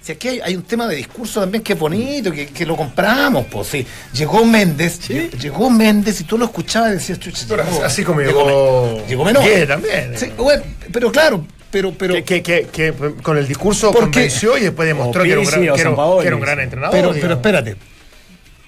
si 0.00 0.12
aquí 0.12 0.28
hay, 0.28 0.40
hay 0.40 0.54
un 0.56 0.62
tema 0.62 0.86
de 0.86 0.96
discurso 0.96 1.40
también 1.40 1.64
que 1.64 1.72
es 1.72 1.78
bonito, 1.78 2.30
que, 2.30 2.46
que 2.46 2.64
lo 2.64 2.76
compramos, 2.76 3.46
pues 3.50 3.66
sí. 3.68 3.86
Llegó 4.12 4.44
Méndez, 4.44 5.00
Sí. 5.02 5.30
llegó 5.40 5.68
Méndez 5.70 6.20
y 6.20 6.24
tú 6.24 6.38
lo 6.38 6.44
escuchabas 6.44 6.90
y 6.90 6.94
decías, 6.94 7.18
chucha, 7.18 7.46
Pero 7.48 7.64
llegó- 7.64 7.84
así 7.84 8.04
como 8.04 8.20
llegó. 8.20 9.02
Llegó 9.08 9.24
menor. 9.24 9.42
También. 9.66 10.12
Sí, 10.16 10.30
bueno, 10.36 10.62
pero 10.92 11.10
claro, 11.10 11.44
pero, 11.70 11.92
pero, 11.92 12.14
que, 12.14 12.22
que, 12.22 12.42
que, 12.42 12.66
que 12.70 12.94
con 13.22 13.36
el 13.38 13.48
discurso 13.48 13.90
Porque- 13.90 14.10
convenció 14.12 14.56
y 14.58 14.60
después 14.60 14.86
demostró 14.86 15.24
que 15.24 15.30
era, 15.32 15.40
un 15.40 15.46
gran, 15.46 15.60
que 15.60 15.66
era- 15.66 15.94
que 16.20 16.26
era 16.26 16.36
un 16.36 16.40
gran 16.42 16.60
entrenador. 16.60 16.92
pero, 16.96 17.12
pero 17.20 17.34
espérate. 17.34 17.76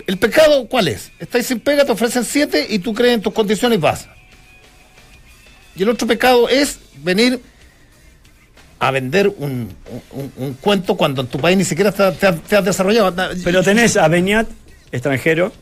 ¿El 0.07 0.19
pecado 0.19 0.67
cuál 0.69 0.89
es? 0.89 1.11
Estáis 1.19 1.47
sin 1.47 1.59
pega, 1.61 1.85
te 1.85 1.93
ofrecen 1.93 2.25
siete 2.25 2.67
y 2.69 2.79
tú 2.79 2.95
crees 2.95 3.15
en 3.15 3.23
tus 3.23 3.33
condiciones 3.33 3.79
y 3.79 3.81
vas. 3.81 4.09
Y 5.75 5.83
el 5.83 5.89
otro 5.89 6.07
pecado 6.07 6.49
es 6.49 6.79
venir 6.99 7.41
a 8.79 8.91
vender 8.91 9.29
un, 9.29 9.75
un- 10.37 10.55
cuento 10.61 10.97
cuando 10.97 11.23
en 11.23 11.27
tu 11.29 11.39
país 11.39 11.57
ni 11.57 11.65
siquiera 11.65 11.93
te, 11.93 12.13
te 12.13 12.57
has 12.57 12.65
desarrollado. 12.65 13.15
Pero 13.43 13.63
tenés 13.63 13.97
a 13.97 14.07
Beñat, 14.09 14.47
extranjero. 14.93 15.53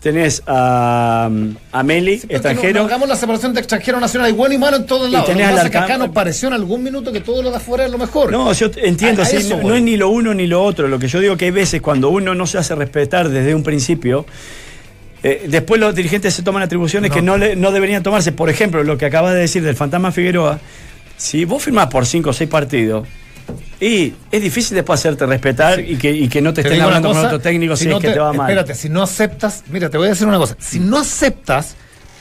Tenés 0.00 0.42
a, 0.46 1.28
a 1.72 1.82
Meli, 1.82 2.18
Sí, 2.20 2.26
extranjero. 2.30 2.80
no- 2.80 2.86
hagamos 2.86 3.06
la 3.06 3.16
separación 3.16 3.52
de 3.52 3.60
extranjero 3.60 4.00
nacional. 4.00 4.28
Hay 4.28 4.32
bueno 4.32 4.54
y 4.54 4.58
malo 4.58 4.78
en 4.78 4.86
todos 4.86 5.08
Y 5.08 5.12
lados. 5.12 5.28
Lo 5.28 5.34
que 5.34 5.38
tenés 5.38 5.54
pasa 5.54 5.66
es 5.66 5.72
que 5.72 5.78
acá 5.78 5.98
nos 5.98 6.08
pareció 6.08 6.48
en 6.48 6.54
algún 6.54 6.82
minuto 6.82 7.12
que 7.12 7.20
todo 7.20 7.42
lo 7.42 7.50
de 7.50 7.56
afuera 7.58 7.84
es 7.84 7.90
lo 7.90 7.98
mejor. 7.98 8.32
No, 8.32 8.50
yo 8.54 8.70
entiendo, 8.76 9.20
A- 9.20 9.26
a 9.26 9.28
sí, 9.28 9.36
eso 9.36 9.56
no, 9.56 9.62
voy. 9.62 9.70
no 9.72 9.76
es 9.76 9.82
ni 9.82 9.98
lo 9.98 10.08
uno 10.08 10.32
ni 10.32 10.46
lo 10.46 10.62
otro. 10.64 10.88
Lo 10.88 10.98
que 10.98 11.06
yo 11.06 11.20
digo 11.20 11.36
que 11.36 11.44
hay 11.46 11.50
veces 11.50 11.82
cuando 11.82 12.08
uno 12.08 12.34
no 12.34 12.46
se 12.46 12.56
hace 12.56 12.74
respetar 12.74 13.28
desde 13.28 13.54
un 13.54 13.62
principio, 13.62 14.24
eh, 15.22 15.44
después 15.48 15.78
los 15.78 15.94
dirigentes 15.94 16.32
se 16.32 16.42
toman 16.42 16.62
atribuciones 16.62 17.10
que 17.10 17.20
no, 17.20 17.36
le- 17.36 17.54
no 17.54 17.70
deberían 17.70 18.02
tomarse. 18.02 18.32
Por 18.32 18.48
ejemplo, 18.48 18.82
lo 18.82 18.96
que 18.96 19.04
acabas 19.04 19.34
de 19.34 19.40
decir 19.40 19.62
del 19.62 19.76
fantasma 19.76 20.12
Figueroa, 20.12 20.60
si 21.18 21.44
vos 21.44 21.62
firmás 21.62 21.88
por 21.88 22.06
cinco 22.06 22.30
o 22.30 22.32
seis 22.32 22.48
partidos, 22.48 23.06
y 23.80 24.14
es 24.30 24.42
difícil 24.42 24.74
después 24.74 25.00
hacerte 25.00 25.24
respetar 25.26 25.80
y, 25.80 25.96
que, 25.96 26.10
y 26.12 26.28
que 26.28 26.40
no 26.42 26.52
te, 26.52 26.62
Te 26.62 26.68
estén 26.68 26.82
hablando 26.82 27.08
con 27.08 27.24
otro 27.24 27.40
técnico 27.40 27.76
si, 27.76 27.86
no 27.88 27.96
es 27.96 28.02
que 28.02 28.10
te, 28.10 28.18
va 28.18 28.32
mal. 28.32 28.50
Espérate, 28.50 28.74
si 28.74 28.88
no 28.90 29.02
aceptas, 29.02 29.64
mira, 29.68 29.88
te 29.88 29.96
voy 29.96 30.06
a 30.08 30.10
decir 30.10 30.26
una 30.26 30.36
cosa. 30.38 30.54
Si 30.58 30.78
no 30.78 30.98
aceptas, 30.98 31.76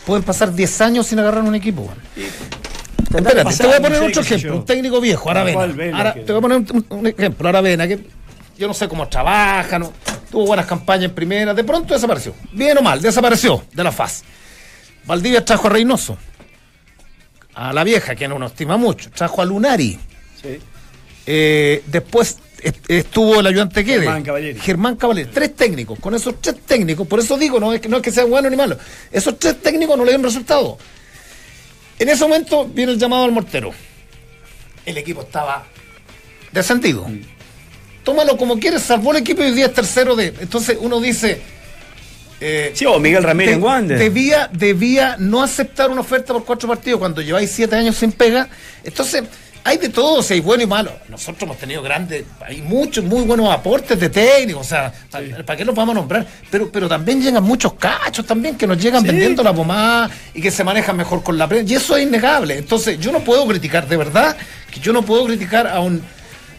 pueden 0.05 0.23
pasar 0.23 0.53
10 0.53 0.81
años 0.81 1.07
sin 1.07 1.19
agarrar 1.19 1.43
un 1.43 1.55
equipo. 1.55 1.91
que 2.15 3.17
Espérate, 3.17 3.43
pasar, 3.43 3.57
te 3.57 3.67
voy 3.67 3.75
a 3.75 3.79
no 3.79 3.83
poner 3.83 3.99
sé, 3.99 4.05
otro 4.05 4.21
ejemplo. 4.21 4.55
Un 4.55 4.65
técnico 4.65 5.01
viejo, 5.01 5.29
Aravena. 5.29 5.55
¿Cuál 5.57 5.73
Vela 5.73 5.97
Ara- 5.99 6.13
que- 6.13 6.19
Te 6.21 6.31
voy 6.31 6.39
a 6.39 6.41
poner 6.41 6.57
un, 6.57 6.85
un 6.89 7.07
ejemplo, 7.07 7.49
Aravena, 7.49 7.87
que 7.87 7.99
yo 8.57 8.67
no 8.67 8.73
sé 8.73 8.87
cómo 8.87 9.07
trabaja, 9.09 9.77
no, 9.79 9.91
tuvo 10.31 10.45
buenas 10.47 10.65
campañas 10.65 11.05
en 11.05 11.15
primera, 11.15 11.53
de 11.53 11.63
pronto 11.63 11.93
desapareció. 11.93 12.33
Bien 12.53 12.77
o 12.77 12.81
mal, 12.81 13.01
desapareció 13.01 13.63
de 13.73 13.83
la 13.83 13.91
faz. 13.91 14.23
Valdivia 15.05 15.43
trajo 15.43 15.67
a 15.67 15.71
Reynoso, 15.71 16.17
a 17.55 17.73
la 17.73 17.83
vieja, 17.83 18.15
que 18.15 18.27
no 18.27 18.37
nos 18.39 18.51
estima 18.51 18.77
mucho, 18.77 19.09
trajo 19.11 19.41
a 19.41 19.45
Lunari. 19.45 19.99
Sí. 20.41 20.59
Eh, 21.31 21.83
después 21.85 22.37
est- 22.63 22.89
estuvo 22.89 23.39
el 23.39 23.45
ayudante 23.45 23.83
Guede. 23.83 23.99
Germán 24.01 24.23
Cavalieri. 24.23 24.59
Germán 24.59 24.95
Cavalieri. 24.95 25.29
Tres 25.31 25.55
técnicos. 25.55 25.99
Con 25.99 26.15
esos 26.15 26.41
tres 26.41 26.55
técnicos, 26.65 27.07
por 27.07 27.19
eso 27.19 27.37
digo, 27.37 27.59
no 27.59 27.71
es, 27.71 27.79
que, 27.81 27.87
no 27.87 27.97
es 27.97 28.01
que 28.03 28.11
sea 28.11 28.23
bueno 28.25 28.49
ni 28.49 28.55
malo. 28.55 28.79
Esos 29.11 29.37
tres 29.37 29.61
técnicos 29.61 29.95
no 29.95 30.03
le 30.05 30.11
dieron 30.11 30.23
resultado. 30.23 30.79
En 31.99 32.09
ese 32.09 32.23
momento 32.23 32.65
viene 32.65 32.93
el 32.93 32.97
llamado 32.97 33.25
al 33.25 33.31
mortero. 33.31 33.71
El 34.87 34.97
equipo 34.97 35.21
estaba 35.21 35.67
descendido. 36.51 37.05
Tómalo 38.03 38.35
como 38.37 38.57
quieres, 38.57 38.81
salvó 38.81 39.11
el 39.11 39.17
equipo 39.17 39.43
y 39.43 39.47
hoy 39.47 39.51
día 39.51 39.67
es 39.67 39.73
tercero 39.73 40.15
de. 40.15 40.33
Entonces 40.39 40.77
uno 40.81 40.99
dice. 40.99 41.39
eh, 42.41 42.71
Sí, 42.73 42.85
o 42.87 42.97
Miguel 42.99 43.21
Ramírez 43.23 43.51
de- 43.51 43.57
en 43.57 43.63
Wander. 43.63 43.99
Debía, 43.99 44.49
debía 44.51 45.15
no 45.19 45.43
aceptar 45.43 45.91
una 45.91 46.01
oferta 46.01 46.33
por 46.33 46.45
cuatro 46.45 46.67
partidos 46.69 46.97
cuando 46.99 47.21
lleváis 47.21 47.51
siete 47.51 47.75
años 47.75 47.97
sin 47.97 48.13
pega. 48.13 48.49
Entonces, 48.83 49.23
hay 49.63 49.77
de 49.77 49.89
todo, 49.89 50.23
si 50.23 50.35
hay 50.35 50.39
bueno 50.39 50.63
y 50.63 50.67
malo. 50.67 50.91
Nosotros 51.09 51.43
hemos 51.43 51.57
tenido 51.57 51.81
grandes, 51.81 52.23
hay 52.45 52.61
muchos 52.61 53.03
muy 53.03 53.21
buenos 53.23 53.51
aportes 53.51 53.99
de 53.99 54.09
técnicos, 54.09 54.65
o 54.65 54.69
sea, 54.69 54.91
¿para 55.45 55.57
qué 55.57 55.65
los 55.65 55.75
vamos 55.75 55.93
a 55.93 55.99
nombrar? 55.99 56.25
Pero, 56.49 56.71
pero 56.71 56.87
también 56.87 57.21
llegan 57.21 57.43
muchos 57.43 57.73
cachos 57.73 58.25
también 58.25 58.55
que 58.57 58.65
nos 58.67 58.77
llegan 58.81 59.01
Sí. 59.01 59.07
vendiendo 59.07 59.43
la 59.43 59.53
pomada 59.53 60.09
y 60.33 60.41
que 60.41 60.51
se 60.51 60.63
manejan 60.63 60.95
mejor 60.97 61.21
con 61.23 61.37
la 61.37 61.47
prensa. 61.47 61.73
Y 61.73 61.75
eso 61.75 61.95
es 61.97 62.03
innegable. 62.03 62.57
Entonces, 62.57 62.99
yo 62.99 63.11
no 63.11 63.19
puedo 63.19 63.45
criticar, 63.47 63.87
de 63.87 63.97
verdad, 63.97 64.35
que 64.71 64.79
yo 64.79 64.93
no 64.93 65.01
puedo 65.03 65.25
criticar 65.25 65.67
a 65.67 65.79
un 65.79 66.01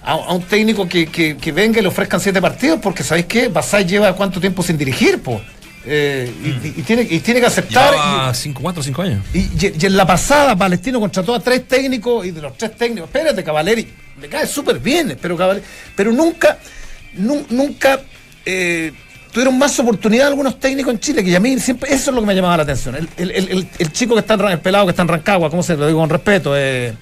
a, 0.02 0.12
a 0.12 0.32
un 0.32 0.42
técnico 0.44 0.88
que, 0.88 1.06
que- 1.08 1.36
que 1.36 1.52
venga 1.52 1.78
y 1.78 1.82
le 1.82 1.88
ofrezcan 1.88 2.20
siete 2.20 2.40
partidos, 2.40 2.80
porque 2.82 3.02
¿sabéis 3.02 3.26
qué? 3.26 3.48
Basay 3.48 3.84
lleva 3.84 4.14
cuánto 4.16 4.40
tiempo 4.40 4.62
sin 4.62 4.78
dirigir, 4.78 5.20
po. 5.20 5.42
Eh, 5.86 6.30
y, 6.44 6.48
y- 6.48 6.74
y 6.78 6.82
tiene, 6.82 7.02
y 7.08 7.20
tiene 7.20 7.40
que 7.40 7.46
aceptar. 7.46 7.92
Llevaba 7.92 8.34
cinco, 8.34 8.60
cuatro 8.62 8.80
o 8.80 8.84
cinco 8.84 9.02
años. 9.02 9.24
Y, 9.32 9.38
y- 9.38 9.74
y 9.80 9.86
en 9.86 9.96
la 9.96 10.06
pasada, 10.06 10.54
Palestino 10.56 11.00
contrató 11.00 11.34
a 11.34 11.40
tres 11.40 11.66
técnicos 11.66 12.26
y 12.26 12.32
de 12.32 12.42
los 12.42 12.56
tres 12.58 12.76
técnicos, 12.76 13.08
espérate, 13.08 13.42
Cavaleri, 13.42 13.88
me 14.20 14.28
cae 14.28 14.46
súper 14.46 14.78
bien, 14.78 15.16
pero 15.20 15.36
Cavaleri, 15.38 15.64
pero 15.96 16.12
nunca, 16.12 16.58
nu- 17.14 17.46
nunca 17.48 18.00
eh, 18.44 18.92
tuvieron 19.32 19.56
más 19.58 19.78
oportunidad 19.80 20.26
algunos 20.28 20.60
técnicos 20.60 20.92
en 20.92 21.00
Chile, 21.00 21.24
que 21.24 21.34
a 21.34 21.40
mí 21.40 21.58
siempre, 21.58 21.92
eso 21.94 22.10
es 22.10 22.14
lo 22.14 22.20
que 22.20 22.26
me 22.26 22.34
llamaba 22.34 22.58
la 22.58 22.62
atención. 22.64 22.96
El, 22.96 23.08
el- 23.16 23.30
el- 23.30 23.48
el- 23.50 23.68
el 23.78 23.92
chico 23.92 24.14
que 24.14 24.20
está 24.20 24.34
en 24.34 24.40
el 24.48 24.58
pelado 24.60 24.84
que 24.84 24.90
está 24.90 25.02
en 25.02 25.08
Rancagua, 25.08 25.48
¿cómo 25.48 25.62
se 25.62 25.76
lo 25.78 25.86
digo 25.86 25.98
con 26.00 26.10
respeto? 26.10 26.52
Eh, 26.56 26.92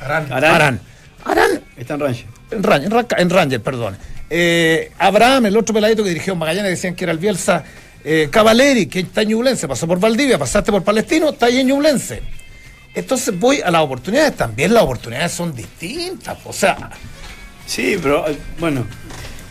Arán. 0.00 0.32
Arán. 0.32 0.54
Arán. 0.54 0.80
Arán 1.24 1.60
Está 1.76 1.94
en 1.94 2.00
Ranger. 2.00 2.26
en 2.50 2.62
Ranger, 2.62 3.06
en 3.18 3.30
Ranger, 3.30 3.60
perdón. 3.62 3.96
Eh, 4.30 4.90
Abraham, 4.98 5.46
el 5.46 5.56
otro 5.58 5.74
peladito 5.74 6.02
que 6.02 6.08
dirigió 6.08 6.32
en 6.32 6.38
Magallanes, 6.38 6.70
decían 6.70 6.94
que 6.94 7.04
era 7.04 7.12
el 7.12 7.18
Bielsa. 7.18 7.62
Eh, 8.04 8.28
Cavaleri, 8.30 8.86
que 8.86 9.00
está 9.00 9.22
en 9.22 9.28
Ñublense, 9.28 9.68
pasó 9.68 9.86
por 9.86 10.00
Valdivia, 10.00 10.38
pasaste 10.38 10.72
por 10.72 10.82
Palestino, 10.82 11.30
está 11.30 11.46
ahí 11.46 11.60
en 11.60 11.68
Ñublense. 11.68 12.22
Entonces 12.94 13.38
voy 13.38 13.60
a 13.60 13.70
las 13.70 13.82
oportunidades, 13.82 14.36
también 14.36 14.74
las 14.74 14.82
oportunidades 14.82 15.32
son 15.32 15.54
distintas. 15.54 16.38
O 16.44 16.52
sea, 16.52 16.90
Sí, 17.64 17.96
pero 18.02 18.28
eh, 18.28 18.36
bueno. 18.58 18.84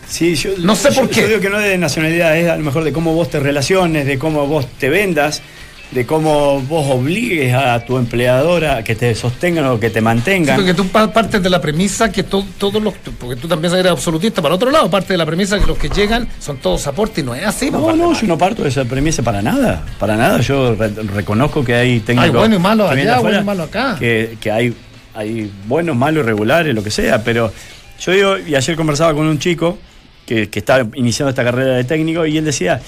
Sí, 0.08 0.36
yo, 0.36 0.52
No 0.58 0.76
sé 0.76 0.92
por 0.92 1.06
yo- 1.06 1.10
qué. 1.10 1.22
Yo 1.22 1.28
digo 1.30 1.40
que 1.40 1.50
no 1.50 1.60
es 1.60 1.70
de 1.70 1.78
nacionalidad, 1.78 2.38
es 2.38 2.50
a 2.50 2.58
lo 2.58 2.64
mejor 2.64 2.84
de 2.84 2.92
cómo 2.92 3.14
vos 3.16 3.30
te 3.30 3.40
relaciones, 3.40 4.06
de 4.06 4.20
cómo 4.20 4.46
vos 4.46 4.68
te 4.78 4.90
vendas, 4.90 5.42
de 5.92 6.06
cómo 6.06 6.62
vos 6.62 6.86
obligues 6.90 7.54
a 7.54 7.84
tu 7.86 7.98
empleadora 7.98 8.78
a 8.78 8.84
que 8.84 8.96
te 8.96 9.14
sostengan 9.14 9.66
o 9.66 9.80
que 9.80 9.90
te 9.90 10.00
mantengan. 10.00 10.56
porque 10.56 10.74
tú 10.74 10.88
pa- 10.88 11.12
partes 11.12 11.44
de 11.44 11.50
la 11.50 11.60
premisa 11.60 12.10
que 12.12 12.24
to- 12.24 12.46
todos 12.58 12.82
los. 12.82 12.94
Porque 13.20 13.36
tú 13.36 13.48
también 13.48 13.74
eres 13.74 13.92
absolutista. 13.92 14.42
Para 14.42 14.56
otro 14.56 14.72
lado, 14.72 14.90
parte 14.90 15.14
de 15.14 15.18
la 15.18 15.26
premisa 15.26 15.60
que 15.60 15.66
los 15.66 15.78
que 15.78 15.90
llegan 15.90 16.28
son 16.40 16.58
todos 16.58 16.88
aportes 16.88 17.22
y 17.24 17.28
no 17.28 17.36
es 17.36 17.46
así. 17.46 17.70
No, 17.70 17.94
no, 17.94 18.14
yo 18.14 18.26
no 18.28 18.38
parto 18.38 18.64
de 18.64 18.70
esa 18.70 18.86
premisa 18.86 19.22
para 19.22 19.42
nada, 19.42 19.84
para 20.00 20.16
nada. 20.16 20.40
Yo 20.40 20.76
re- 20.76 20.88
reconozco 21.14 21.64
que 21.64 21.76
hay 21.76 22.00
técnicos. 22.00 22.26
Hay 22.30 22.36
bueno 22.38 22.56
y 22.56 22.60
malo 22.60 22.88
allá, 22.90 23.20
bueno 23.20 23.42
y 23.42 23.44
malo 23.44 23.64
acá. 23.64 23.98
Que, 24.00 24.38
que 24.40 24.50
hay, 24.50 24.74
hay 25.14 25.52
buenos, 25.68 25.96
malos, 25.98 26.24
irregulares, 26.24 26.74
lo 26.74 26.84
que 26.84 26.92
sea. 26.92 27.22
Pero 27.24 27.52
yo 28.00 28.12
digo, 28.14 28.38
y 28.38 28.56
ayer 28.56 28.78
conversaba 28.78 29.14
con 29.14 29.26
un 29.28 29.40
chico 29.40 29.78
que, 30.26 30.50
que 30.50 30.60
está 30.60 30.88
iniciando 30.96 31.32
esta 31.32 31.44
carrera 31.44 31.76
de 31.76 31.84
técnico 31.84 32.26
y 32.26 32.38
él 32.38 32.46
decía, 32.46 32.80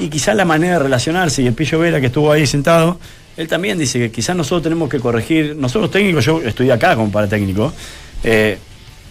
y 0.00 0.08
quizás 0.08 0.34
la 0.34 0.44
manera 0.44 0.74
de 0.74 0.78
relacionarse, 0.80 1.42
y 1.42 1.46
el 1.46 1.54
Pillo 1.54 1.78
Vera 1.78 2.00
que 2.00 2.06
estuvo 2.06 2.32
ahí 2.32 2.46
sentado, 2.46 2.98
él 3.36 3.46
también 3.48 3.78
dice 3.78 3.98
que 3.98 4.10
quizás 4.10 4.34
nosotros 4.34 4.62
tenemos 4.62 4.88
que 4.88 4.98
corregir, 4.98 5.54
nosotros 5.56 5.90
técnicos, 5.90 6.24
yo 6.24 6.40
estoy 6.42 6.70
acá 6.70 6.96
como 6.96 7.12
para 7.12 7.28
técnico, 7.28 7.72
eh, 8.24 8.58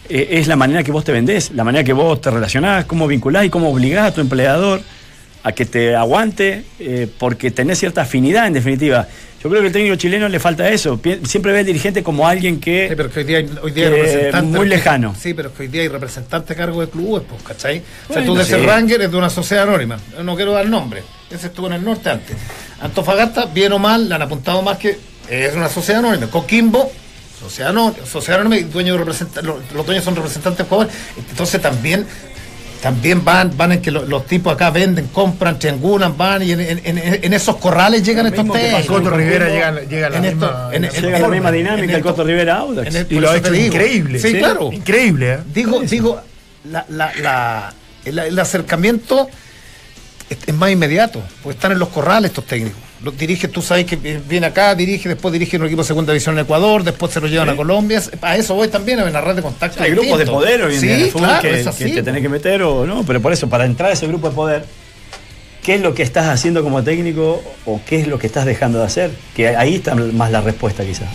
eh, 0.10 0.28
es 0.32 0.48
la 0.48 0.56
manera 0.56 0.84
que 0.84 0.92
vos 0.92 1.04
te 1.04 1.12
vendés, 1.12 1.52
la 1.52 1.64
manera 1.64 1.84
que 1.84 1.94
vos 1.94 2.20
te 2.20 2.32
relacionás, 2.32 2.86
cómo 2.86 3.08
vinculás 3.08 3.46
y 3.46 3.50
cómo 3.50 3.70
obligás 3.70 4.08
a 4.08 4.14
tu 4.14 4.22
empleador 4.22 4.82
a 5.50 5.52
que 5.54 5.66
te 5.66 5.96
aguante, 5.96 6.64
eh, 6.80 7.08
porque 7.18 7.52
tenés 7.52 7.80
cierta 7.80 8.02
afinidad 8.02 8.48
en 8.48 8.54
definitiva. 8.54 9.08
Yo 9.42 9.50
creo 9.50 9.62
que 9.62 9.68
al 9.68 9.74
técnico 9.74 9.96
chileno 9.96 10.28
le 10.28 10.40
falta 10.40 10.68
eso. 10.70 11.00
Siempre 11.24 11.54
ve 11.54 11.60
al 11.60 11.66
dirigente 11.66 12.04
como 12.04 12.28
alguien 12.28 12.60
que... 12.60 12.90
Sí, 12.90 12.96
pero 12.96 13.10
que 13.10 13.20
hoy 13.20 13.26
día 13.26 13.38
hay, 13.38 13.50
hoy 13.62 13.72
día 13.72 13.88
hay 13.88 13.94
representantes. 13.94 14.58
muy 14.58 14.68
lejano. 14.68 15.16
Sí, 15.18 15.34
pero 15.34 15.54
que 15.54 15.64
hoy 15.64 15.68
día 15.70 15.82
hay 15.84 15.88
representantes 15.88 16.52
a 16.52 16.60
cargo 16.60 16.82
de 16.82 16.90
clubes, 16.90 17.24
pues, 17.30 17.42
¿cachai? 17.44 17.82
o 18.10 18.14
sea, 18.14 18.26
tú 18.26 18.36
de 18.36 18.44
sí. 18.44 18.54
ese 18.54 18.66
Ranger 18.66 19.02
es 19.02 19.12
de 19.12 19.18
una 19.18 19.30
sociedad 19.30 19.64
anónima. 19.64 19.98
No 20.24 20.36
quiero 20.36 20.52
dar 20.52 20.68
nombre. 20.68 21.04
Ese 21.30 21.48
estuvo 21.48 21.68
en 21.68 21.74
el 21.74 21.86
norte 21.86 22.10
antes. 22.10 22.36
Antofagasta, 22.82 23.46
bien 23.46 23.72
o 23.72 23.80
mal, 23.80 24.10
le 24.10 24.16
han 24.16 24.22
apuntado 24.22 24.62
más 24.62 24.78
que 24.78 24.98
es 25.30 25.56
una 25.56 25.70
sociedad 25.70 26.04
anónima. 26.04 26.28
Coquimbo, 26.28 26.92
sociedad 27.40 27.70
anónima, 27.70 28.06
sociedad 28.06 28.42
anónima 28.42 28.60
y 28.60 28.66
dueño 28.66 28.98
de 28.98 29.06
los 29.06 29.86
dueños 29.86 30.04
son 30.04 30.18
representantes 30.18 30.66
de 30.66 30.70
jugadores. 30.70 30.94
Entonces 31.30 31.62
también. 31.62 32.06
También 32.82 33.26
van, 33.26 33.56
van 33.58 33.74
en 33.74 33.82
que 33.82 33.92
lo- 33.92 34.06
los 34.06 34.26
tipos 34.26 34.54
acá 34.54 34.70
venden, 34.70 35.08
compran, 35.08 35.60
triangulan, 35.60 36.18
van 36.18 36.42
y 36.44 36.52
en, 36.54 36.62
en- 36.62 36.80
en- 36.86 36.98
en 37.24 37.34
esos 37.34 37.58
corrales 37.58 38.04
llegan 38.04 38.24
Lo 38.24 38.30
estos 38.30 38.46
mismo 38.46 38.54
que 38.54 38.60
técnicos. 38.62 38.88
pasó 38.88 39.04
Coto 39.04 39.18
Rivera 39.18 39.50
llega, 39.50 40.10
la 40.10 40.16
En 40.18 40.22
misma, 40.24 40.70
en- 40.72 40.86
en- 40.86 40.92
Llega 40.92 41.20
la 41.20 41.28
misma 41.28 41.52
dinámica 41.52 41.96
el 41.98 42.02
Coto 42.04 42.24
Rivera 42.24 42.58
Audax. 42.60 42.96
el- 42.96 43.08
y 43.10 43.20
lo 43.20 43.30
ha 43.32 43.36
hecho 43.38 43.54
increíble. 43.54 44.20
Sí, 44.20 44.34
claro. 44.36 44.70
Increíble, 44.72 45.34
¿eh? 45.34 45.38
Digo, 45.54 45.82
digo, 45.82 46.22
la, 46.72 46.86
la, 46.90 47.12
la, 47.22 47.74
el, 48.06 48.18
el 48.20 48.40
acercamiento 48.40 49.30
es, 50.30 50.38
es 50.48 50.54
más 50.56 50.72
inmediato, 50.72 51.22
porque 51.44 51.58
están 51.58 51.74
en 51.74 51.80
los 51.80 51.90
corrales 51.90 52.30
estos 52.30 52.46
técnicos. 52.46 52.80
Los 53.02 53.18
dirige, 53.18 53.48
tú 53.48 53.62
sabes 53.62 53.86
que 53.86 53.96
viene 53.96 54.48
acá, 54.48 54.76
dirige, 54.76 55.08
después 55.08 55.32
dirige 55.32 55.56
un 55.56 55.66
equipo 55.66 55.84
de 55.84 55.88
segunda 55.88 56.12
división 56.12 56.38
en 56.38 56.44
Ecuador, 56.44 56.84
después 56.84 57.14
se 57.14 57.22
lo 57.22 57.28
llevan 57.28 57.48
a 57.48 57.56
Colombia. 57.56 58.02
A 58.22 58.36
eso 58.36 58.56
voy 58.56 58.68
también, 58.68 59.00
a 59.00 59.06
una 59.06 59.22
red 59.22 59.36
de 59.36 59.42
contacto. 59.42 59.82
Hay 59.82 59.92
grupos 59.92 60.20
de 60.20 60.26
poder 60.26 60.64
hoy 60.64 60.76
en 60.76 60.82
sí, 60.82 60.88
día 60.88 60.98
en 60.98 61.02
el 61.04 61.12
fútbol 61.12 61.30
claro, 61.30 61.42
que, 61.42 61.60
es 61.62 61.76
que 61.76 61.90
te 61.90 62.04
tenés 62.04 62.22
que 62.22 62.30
meter 62.30 62.62
o 62.64 62.86
no, 62.86 63.06
pero 63.06 63.22
por 63.22 63.32
eso, 63.32 63.48
para 63.48 63.66
entrar 63.66 63.90
a 63.90 63.94
ese 63.94 64.06
grupo 64.06 64.30
de 64.30 64.36
poder, 64.36 64.66
¿qué 65.64 65.76
es 65.76 65.82
lo 65.82 65.94
que 65.94 66.04
estás 66.04 66.28
haciendo 66.28 66.62
como 66.62 66.84
técnico 66.84 67.42
o 67.66 67.80
qué 67.86 68.02
es 68.02 68.08
lo 68.08 68.20
que 68.20 68.28
estás 68.28 68.46
dejando 68.46 68.80
de 68.80 68.86
hacer? 68.86 69.12
Que 69.34 69.56
ahí 69.56 69.76
está 69.76 69.96
más 69.96 70.32
la 70.32 70.42
respuesta 70.42 70.84
quizás. 70.84 71.08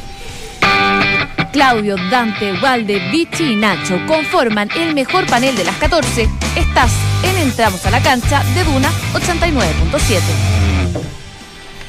Claudio, 1.53 1.97
Dante, 2.11 2.55
Walde, 2.63 2.99
Vichy 3.13 3.53
y 3.53 3.57
Nacho 3.57 4.01
conforman 4.09 4.71
el 4.77 4.95
mejor 4.95 5.27
panel 5.27 5.55
de 5.55 5.65
las 5.65 5.77
14. 5.77 6.29
Estás 6.57 6.93
en 7.23 7.43
Entramos 7.43 7.85
a 7.87 7.91
la 7.91 8.01
cancha 8.01 8.43
de 8.55 8.65
Duna 8.65 8.91
89.7. 9.13 11.24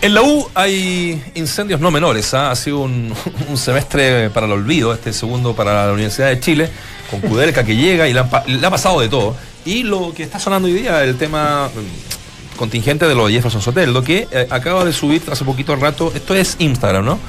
En 0.05 0.13
la 0.13 0.21
U 0.21 0.47
hay 0.53 1.19
incendios 1.33 1.81
no 1.81 1.89
menores. 1.89 2.31
¿ah? 2.35 2.51
Ha 2.51 2.55
sido 2.55 2.81
un, 2.81 3.11
un 3.49 3.57
semestre 3.57 4.29
para 4.29 4.45
el 4.45 4.51
olvido, 4.51 4.93
este 4.93 5.11
segundo 5.11 5.55
para 5.55 5.87
la 5.87 5.93
Universidad 5.93 6.27
de 6.29 6.39
Chile, 6.39 6.69
con 7.09 7.21
Kudelka 7.21 7.63
que 7.63 7.75
llega 7.75 8.07
y 8.07 8.13
le, 8.13 8.19
ha 8.19 8.69
pasado 8.69 8.99
de 8.99 9.09
todo. 9.09 9.35
Y 9.65 9.81
lo 9.81 10.13
que 10.13 10.21
está 10.21 10.37
sonando 10.37 10.67
hoy 10.67 10.75
día, 10.75 11.03
el 11.03 11.17
tema 11.17 11.69
mm, 11.73 12.55
contingente 12.55 13.07
de 13.07 13.15
lo 13.15 13.25
de 13.25 13.33
Jefferson 13.33 13.63
Soteldo, 13.63 14.03
que 14.03 14.27
eh, 14.29 14.45
acaba 14.51 14.85
de 14.85 14.93
subir 14.93 15.23
hace 15.31 15.43
poquito 15.43 15.75
rato, 15.75 16.11
esto 16.13 16.35
es 16.35 16.55
Instagram, 16.59 17.03
¿no? 17.03 17.19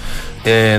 Eh, 0.45 0.79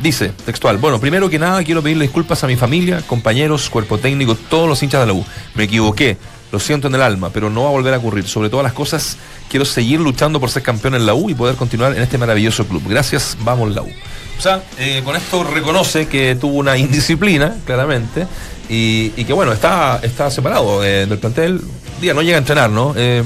dice, 0.00 0.32
textual, 0.44 0.78
bueno, 0.78 0.98
primero 0.98 1.30
que 1.30 1.38
nada 1.38 1.62
quiero 1.62 1.84
pedirle 1.84 2.02
disculpas 2.02 2.42
a 2.42 2.48
mi 2.48 2.56
familia, 2.56 3.00
compañeros, 3.06 3.70
cuerpo 3.70 3.98
técnico, 3.98 4.34
todos 4.34 4.68
los 4.68 4.82
hinchas 4.82 5.02
de 5.02 5.06
la 5.06 5.12
U. 5.12 5.24
Me 5.54 5.62
equivoqué, 5.62 6.16
lo 6.50 6.58
siento 6.58 6.88
en 6.88 6.94
el 6.94 7.02
alma, 7.02 7.30
pero 7.30 7.50
no 7.50 7.62
va 7.62 7.68
a 7.68 7.72
volver 7.72 7.94
a 7.94 7.98
ocurrir. 7.98 8.26
Sobre 8.26 8.48
todas 8.48 8.64
las 8.64 8.72
cosas, 8.72 9.16
quiero 9.48 9.64
seguir 9.64 10.00
luchando 10.00 10.40
por 10.40 10.50
ser 10.50 10.62
campeón 10.62 10.94
en 10.94 11.06
la 11.06 11.14
U 11.14 11.30
y 11.30 11.34
poder 11.34 11.56
continuar 11.56 11.94
en 11.94 12.02
este 12.02 12.18
maravilloso 12.18 12.66
club. 12.66 12.82
Gracias, 12.86 13.36
vamos 13.40 13.74
la 13.74 13.82
U. 13.82 13.88
O 14.38 14.40
sea, 14.40 14.62
eh, 14.78 15.02
con 15.04 15.16
esto 15.16 15.42
reconoce 15.44 16.06
que 16.06 16.36
tuvo 16.36 16.54
una 16.58 16.76
indisciplina, 16.78 17.56
claramente, 17.66 18.26
y, 18.68 19.10
que 19.24 19.32
bueno, 19.32 19.52
está, 19.52 20.00
está 20.02 20.30
separado 20.30 20.84
eh, 20.84 21.06
del 21.06 21.18
plantel. 21.18 21.60
Día, 22.00 22.14
no 22.14 22.22
llega 22.22 22.36
a 22.36 22.38
entrenar, 22.38 22.70
¿no? 22.70 22.92
Eh, 22.96 23.22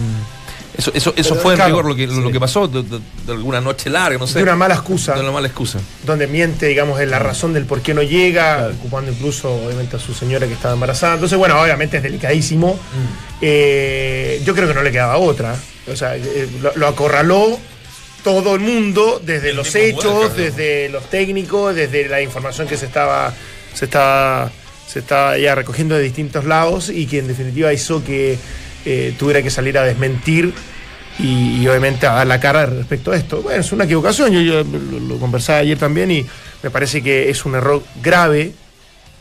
eso 0.77 0.91
eso, 0.95 1.13
eso 1.17 1.35
fue 1.37 1.55
en 1.55 1.65
rigor 1.67 1.85
lo 1.85 1.95
que, 1.95 2.07
lo 2.07 2.31
que 2.31 2.41
pasó, 2.41 2.67
de, 2.67 2.83
de- 2.83 2.99
de 3.27 3.33
alguna 3.33 3.61
noche 3.61 3.91
larga, 3.91 4.19
no 4.19 4.27
sé. 4.27 4.39
De 4.39 4.43
una 4.45 4.57
mala 4.57 4.75
excusa. 4.75 5.15
De 5.15 5.21
una 5.21 5.31
mala 5.33 5.47
excusa. 5.49 5.79
donde 6.05 6.27
miente, 6.27 6.67
digamos, 6.67 7.01
en 7.01 7.11
la 7.11 7.19
razón 7.19 7.53
del 7.53 7.67
por 7.67 7.81
qué 7.83 7.93
no 7.95 8.03
llega, 8.03 8.69
ocupando 8.75 9.11
incluso, 9.13 9.53
obviamente, 9.53 9.97
a 9.97 9.99
su 9.99 10.15
señora 10.15 10.47
que 10.47 10.55
estaba 10.55 10.75
embarazada. 10.75 11.15
Entonces, 11.15 11.37
bueno, 11.39 11.61
obviamente 11.61 11.99
es 11.99 12.03
delicadísimo. 12.03 12.79
Eh, 13.41 14.41
yo 14.45 14.55
creo 14.55 14.69
que 14.69 14.75
no 14.75 14.83
le 14.83 14.91
quedaba 14.93 15.17
otra. 15.19 15.57
O 15.91 15.97
sea, 15.97 16.17
eh, 16.17 16.49
lo, 16.61 16.73
lo 16.77 16.87
acorraló 16.89 17.59
todo 18.25 18.55
el 18.55 18.61
mundo, 18.61 19.21
desde 19.25 19.51
El 19.51 19.57
los 19.57 19.75
hechos, 19.75 20.37
desde 20.37 20.89
los 20.89 21.11
técnicos, 21.11 21.75
desde 21.75 22.09
la 22.09 22.23
información 22.23 22.69
que 22.69 22.77
se 22.77 22.87
estaba, 22.87 23.35
se 23.75 23.87
estaba, 23.87 24.51
se 24.87 25.01
estaba 25.01 25.37
ya 25.39 25.57
recogiendo 25.57 25.97
de 25.97 26.03
distintos 26.05 26.45
lados 26.45 26.89
y 26.89 27.07
que 27.07 27.19
en 27.19 27.27
definitiva 27.27 27.73
hizo 27.73 28.05
que 28.05 28.39
eh, 28.85 29.15
tuviera 29.19 29.43
que 29.43 29.51
salir 29.51 29.77
a 29.79 29.83
desmentir 29.85 30.53
y, 31.19 31.61
y 31.63 31.69
obviamente 31.69 32.07
a 32.07 32.13
dar 32.15 32.27
la 32.27 32.41
cara 32.41 32.67
respecto 32.67 33.13
a 33.13 33.17
esto. 33.17 33.43
Bueno, 33.43 33.61
es 33.61 33.71
una 33.73 33.85
equivocación, 33.85 34.31
yo, 34.33 34.41
yo 34.41 34.65
lo, 34.65 35.01
lo 35.01 35.17
conversaba 35.19 35.59
ayer 35.59 35.79
también 35.79 36.11
y 36.11 36.25
me 36.63 36.71
parece 36.71 37.03
que 37.03 37.29
es 37.31 37.45
un 37.45 37.55
error 37.55 37.83
grave, 38.03 38.53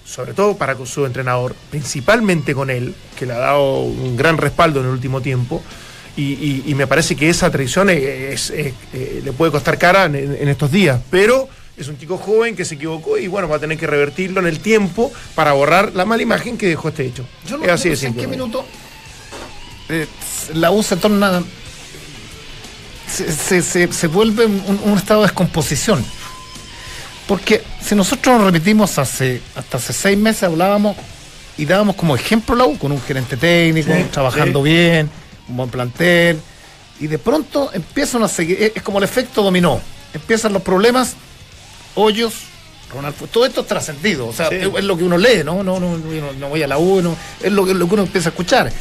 sobre 0.06 0.34
todo 0.34 0.56
para 0.58 0.76
su 0.86 1.06
entrenador, 1.06 1.56
principalmente 1.70 2.54
con 2.54 2.70
él, 2.70 2.94
que 3.18 3.26
le 3.26 3.34
ha 3.34 3.38
dado 3.38 3.82
un 3.82 4.16
gran 4.18 4.38
respaldo 4.38 4.80
en 4.80 4.86
el 4.88 4.92
último 4.92 5.22
tiempo. 5.22 5.64
Y, 6.18 6.34
y- 6.34 6.64
y 6.68 6.76
me 6.76 6.88
parece 6.88 7.16
que 7.16 7.30
esa 7.30 7.50
traición 7.50 7.90
es- 7.90 8.50
es- 8.50 8.74
eh, 8.94 9.22
le 9.24 9.32
puede 9.32 9.52
costar 9.52 9.78
cara 9.78 10.06
en, 10.06 10.16
en 10.16 10.48
estos 10.50 10.70
días, 10.70 11.00
pero 11.10 11.48
es 11.78 11.88
un 11.88 11.98
chico 11.98 12.18
joven 12.18 12.56
que 12.56 12.66
se 12.66 12.76
equivocó 12.76 13.18
y 13.18 13.28
bueno, 13.28 13.48
va 13.48 13.56
a 13.56 13.60
tener 13.60 13.78
que 13.78 13.88
revertirlo 13.88 14.42
en 14.42 14.48
el 14.48 14.60
tiempo 14.60 15.12
para 15.36 15.54
borrar 15.54 15.94
la 15.96 16.04
mala 16.04 16.22
imagen 16.22 16.58
que 16.58 16.68
dejó 16.68 16.90
este 16.90 17.06
hecho. 17.06 17.26
Yo 17.48 17.58
no, 17.58 17.64
es 17.64 17.72
así 17.72 17.90
de 17.90 17.96
en 18.08 18.14
qué 18.14 18.28
minuto 18.28 18.66
eh, 19.92 20.08
la 20.54 20.72
U 20.72 20.82
se 20.84 20.98
torna. 20.98 21.44
Se, 23.12 23.32
se- 23.32 23.62
se- 23.62 23.92
se 23.92 24.08
vuelve 24.08 24.46
un, 24.46 24.80
un 24.84 24.98
estado 24.98 25.22
de 25.22 25.28
descomposición. 25.28 26.04
Porque 27.28 27.64
si 27.82 27.96
nosotros 27.96 28.38
nos 28.38 28.46
repetimos 28.52 28.98
hace, 28.98 29.42
hasta 29.56 29.78
hace 29.78 29.94
seis 29.94 30.18
meses 30.18 30.44
hablábamos 30.44 30.96
y 31.58 31.66
dábamos 31.66 31.96
como 31.96 32.16
ejemplo 32.16 32.56
la 32.56 32.66
U 32.66 32.78
con 32.78 32.92
un 32.92 33.02
gerente 33.02 33.38
técnico, 33.38 33.94
Sí, 33.94 34.06
trabajando 34.12 34.64
sí. 34.64 34.70
bien, 34.70 35.10
un 35.48 35.58
buen 35.58 35.70
plantel, 35.70 36.40
y 37.00 37.08
de 37.08 37.18
pronto 37.20 37.70
empiezan 37.74 38.24
a 38.24 38.28
seguir, 38.28 38.62
es, 38.62 38.72
es 38.76 38.82
como 38.82 38.98
el 38.98 39.04
efecto 39.04 39.44
dominó, 39.44 39.80
empiezan 40.14 40.52
los 40.54 40.62
problemas, 40.62 41.14
hoyos, 41.96 42.34
Ronald 42.94 43.16
Fu- 43.16 43.28
todo 43.28 43.46
esto 43.46 43.62
es 43.62 43.68
trascendido, 43.68 44.28
o 44.28 44.34
sea, 44.34 44.48
es, 44.48 44.68
es 44.76 44.84
lo 44.84 44.98
que 44.98 45.04
uno 45.04 45.18
lee, 45.18 45.44
¿no? 45.46 45.64
No, 45.64 45.80
no, 45.80 45.98
no, 45.98 46.34
no 46.34 46.50
voy 46.50 46.64
a 46.64 46.68
la 46.68 46.78
U, 46.78 47.02
no, 47.02 47.16
es 47.42 47.52
lo, 47.52 47.66
que- 47.66 47.74
lo 47.74 47.88
que 47.88 47.94
uno 47.94 48.04
empieza 48.04 48.30
a 48.30 48.32
escuchar. 48.32 48.72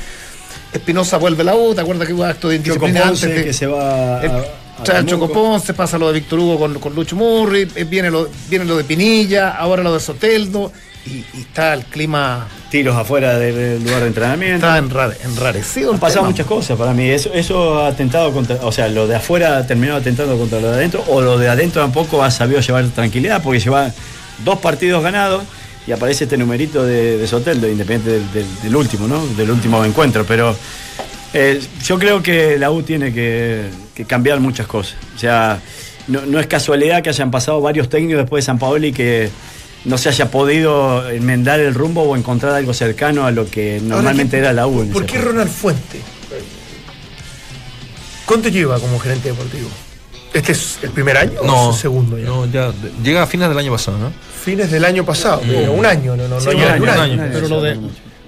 Espinosa 0.73 1.17
vuelve 1.19 1.43
a 1.43 1.47
la 1.47 1.57
U, 1.57 1.75
¿te 1.75 1.81
acuerdas 1.81 2.07
que 2.07 2.15
hubo 2.15 2.25
acto 2.25 2.49
de 2.49 2.57
indisciplina 2.57 3.09
antes 3.09 3.21
de- 3.23 3.45
que 3.45 3.53
se 3.53 3.67
va 3.67 4.23
el- 4.23 4.31
a 4.31 4.83
trae 4.85 5.05
Ponce, 5.05 5.75
pasa 5.75 5.99
lo 5.99 6.07
de 6.09 6.15
Víctor 6.21 6.39
Hugo 6.39 6.59
con, 6.59 6.75
con 6.79 6.95
Lucho 6.95 7.15
Murri, 7.17 7.69
eh, 7.75 7.85
viene 7.85 8.11
lo, 8.11 8.29
viene 8.49 8.65
lo 8.65 8.77
de 8.77 8.85
Pinilla, 8.85 9.51
ahora 9.51 9.83
lo 9.83 9.93
de 9.93 10.01
Soteldo, 10.01 10.73
y, 11.05 11.11
y 11.11 11.41
está 11.41 11.75
el 11.75 11.85
clima, 11.85 12.47
tiros 12.71 12.97
afuera 12.97 13.39
del 13.39 13.83
lugar 13.83 14.01
de 14.03 14.07
entrenamiento. 14.07 14.67
está 14.67 14.79
enrare- 14.79 15.17
enrarecido. 15.25 15.93
Han 15.93 15.99
pasado 15.99 16.21
tema. 16.21 16.31
muchas 16.31 16.47
cosas 16.47 16.79
para 16.79 16.93
mí. 16.95 17.09
Eso, 17.11 17.31
eso 17.35 17.81
ha 17.81 17.89
atentado 17.89 18.33
contra. 18.33 18.57
O 18.63 18.71
sea, 18.73 18.87
lo 18.89 19.07
de 19.07 19.17
afuera 19.17 19.59
ha 19.59 19.67
terminado 19.67 19.99
atentando 19.99 20.37
contra 20.39 20.61
lo 20.61 20.69
de 20.71 20.77
adentro. 20.77 21.03
O 21.09 21.21
lo 21.21 21.37
de 21.39 21.49
adentro 21.49 21.83
tampoco 21.83 22.23
ha 22.23 22.31
sabido 22.31 22.61
llevar 22.61 22.87
tranquilidad 22.89 23.43
porque 23.43 23.61
lleva 23.61 23.91
dos 24.45 24.59
partidos 24.61 25.03
ganados 25.03 25.43
y 25.87 25.93
aparece 25.93 26.25
este 26.25 26.37
numerito 26.37 26.85
de, 26.85 27.17
de 27.19 27.27
Soteldo, 27.27 27.69
independiente 27.69 28.11
del, 28.21 28.33
del- 28.33 28.61
del 28.63 28.77
último, 28.77 29.09
¿no? 29.09 29.27
Del 29.29 29.51
último 29.51 29.85
encuentro. 29.85 30.25
Pero 30.27 30.55
eh, 31.33 31.61
yo 31.85 31.99
creo 31.99 32.23
que 32.23 32.59
la 32.59 32.71
U 32.71 32.83
tiene 32.83 33.13
que, 33.13 33.65
que 33.95 34.05
cambiar 34.05 34.41
muchas 34.41 34.67
cosas. 34.67 34.97
O 35.17 35.19
sea, 35.19 35.61
no, 36.09 36.23
no 36.27 36.39
es 36.41 36.47
casualidad 36.47 37.03
que 37.03 37.09
hayan 37.11 37.31
pasado 37.31 37.61
varios 37.61 37.89
técnicos 37.89 38.19
después 38.23 38.45
de 38.45 38.47
San 38.47 38.59
Paoli 38.59 38.93
que 38.93 39.31
no 39.85 39.97
se 39.97 40.11
haya 40.11 40.31
podido 40.31 41.09
enmendar 41.09 41.59
el 41.61 41.73
rumbo 41.75 42.03
o 42.03 42.15
encontrar 42.17 42.55
algo 42.55 42.75
cercano 42.75 43.25
a 43.25 43.31
lo 43.31 43.49
que 43.51 43.81
normalmente 43.83 44.37
Ahora, 44.37 44.51
era 44.51 44.53
la 44.55 44.67
U. 44.67 44.83
en 44.83 44.91
¿Por 44.91 45.07
qué. 45.07 45.19
Ronald 45.19 45.51
Fuente? 45.51 46.01
¿Cuánto 48.27 48.49
lleva 48.49 48.79
como 48.79 48.99
gerente 48.99 49.31
deportivo? 49.31 49.69
¿Este 50.33 50.53
es 50.53 50.79
el 50.83 50.91
primer 50.91 51.17
año 51.17 51.41
o 51.41 51.47
No, 51.47 51.71
es 51.71 51.77
el 51.77 51.83
segundo 51.83 52.19
ya? 52.19 52.25
no, 52.27 52.47
ya 52.47 52.73
llega 53.03 53.23
a 53.23 53.27
fines 53.27 53.49
del 53.49 53.59
año 53.59 53.73
pasado, 53.73 53.99
¿no? 53.99 54.13
Fines 54.45 54.71
del 54.71 54.85
año 54.85 55.05
pasado, 55.05 55.43
pero 55.47 55.73
un 55.73 55.85
año, 55.85 56.17
no, 56.17 56.29
no, 56.29 56.37
no 56.37 56.41
Sí, 56.41 56.49
un 56.51 56.63
año, 56.63 56.73
año. 56.73 57.15
un 57.15 57.21
año. 57.21 57.31
Pero 57.33 57.49
lo 57.49 57.61
de, 57.63 57.79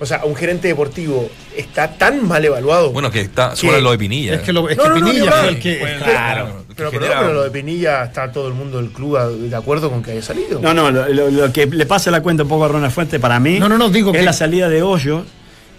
O 0.01 0.05
sea, 0.07 0.25
un 0.25 0.35
gerente 0.35 0.67
deportivo 0.67 1.31
está 1.57 1.93
tan 1.97 2.27
mal 2.27 2.45
evaluado. 2.45 2.91
Bueno, 2.91 3.09
que 3.11 3.21
está 3.21 3.55
sobre 3.55 3.81
lo 3.81 3.93
de 3.93 3.99
Pinilla. 3.99 4.35
es 4.35 4.41
que, 4.41 4.53
lo, 4.53 4.69
es 4.69 4.77
No, 4.77 4.83
que 4.83 4.89
no, 4.89 4.99
no, 4.99 5.07
Pinilla 5.07 5.25
ni 5.25 5.31
fue 5.31 5.49
el 5.49 5.59
que. 5.61 5.79
Claro. 6.03 6.47
que 6.69 6.75
pero, 6.75 6.91
pero, 6.91 7.03
genera- 7.05 7.21
pero 7.21 7.33
lo 7.35 7.43
de 7.45 7.51
Pinilla 7.53 8.03
está 8.05 8.33
todo 8.33 8.49
el 8.49 8.55
mundo 8.55 8.79
del 8.79 8.91
club 8.91 9.17
de 9.49 9.55
acuerdo 9.57 9.91
con 9.91 10.03
que 10.03 10.11
haya 10.11 10.23
salido. 10.23 10.59
No, 10.61 10.75
no, 10.75 10.91
lo, 10.91 11.09
lo- 11.09 11.31
lo 11.31 11.53
que 11.53 11.67
le 11.67 11.87
pasa 11.87 12.11
la 12.11 12.21
cuenta 12.21 12.43
un 12.43 12.49
poco 12.49 12.65
a 12.65 12.69
Ronald 12.69 12.93
Fuente 12.93 13.21
para 13.21 13.39
mí 13.39 13.61
No, 13.61 13.69
no, 13.69 13.79
no, 13.79 13.91
digo 13.91 14.11
es 14.11 14.19
que- 14.19 14.25
la 14.25 14.33
salida 14.33 14.69
de 14.69 14.83
Hoyo, 14.83 15.25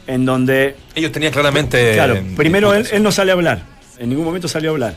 en 0.08 0.24
donde, 0.26 0.78
Ellos 0.96 1.12
tenían 1.12 1.34
claramente. 1.34 1.94
claro, 1.96 2.18
primero 2.38 2.74
él, 2.74 2.88
él 2.94 3.04
no 3.04 3.12
sale 3.12 3.32
a 3.32 3.34
hablar, 3.34 3.64
en 4.00 4.08
ningún 4.08 4.24
momento 4.24 4.48
salió 4.48 4.70
a 4.70 4.74
hablar. 4.74 4.96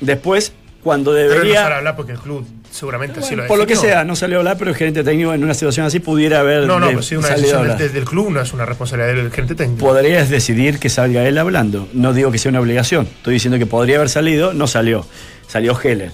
Después, 0.00 0.52
cuando 0.82 1.12
pero 1.12 1.22
él 1.24 1.28
no 1.28 1.34
debería, 1.34 1.62
sabe 1.62 1.74
hablar 1.76 1.96
porque 1.96 2.12
el 2.12 2.18
club 2.18 2.46
seguramente 2.70 3.20
así 3.20 3.28
bueno, 3.30 3.42
lo 3.42 3.48
por 3.48 3.58
lo 3.58 3.66
que 3.66 3.76
sea, 3.76 4.04
no 4.04 4.16
salió 4.16 4.38
a 4.38 4.40
hablar, 4.40 4.56
pero 4.58 4.70
el 4.70 4.76
gerente 4.76 5.04
técnico 5.04 5.32
en 5.34 5.44
una 5.44 5.54
situación 5.54 5.86
así 5.86 6.00
pudiera 6.00 6.40
haber 6.40 6.64
No, 6.66 6.80
no, 6.80 6.88
de- 6.88 6.94
pues 6.94 7.06
sí, 7.06 7.16
una 7.16 7.28
a 7.28 7.34
decisión 7.34 7.76
del, 7.76 7.92
del 7.92 8.04
club 8.04 8.30
no 8.30 8.40
es 8.40 8.52
una 8.52 8.64
responsabilidad 8.66 9.14
del 9.14 9.30
gerente 9.30 9.54
técnico. 9.54 9.78
Podrías 9.84 10.28
decidir 10.30 10.78
que 10.78 10.88
salga 10.88 11.26
él 11.28 11.38
hablando. 11.38 11.88
No 11.92 12.12
digo 12.14 12.32
que 12.32 12.38
sea 12.38 12.48
una 12.50 12.60
obligación. 12.60 13.06
Estoy 13.06 13.34
diciendo 13.34 13.58
que 13.58 13.66
podría 13.66 13.96
haber 13.96 14.08
salido, 14.08 14.54
no 14.54 14.66
salió. 14.66 15.06
Salió 15.46 15.78
Heller. 15.80 16.10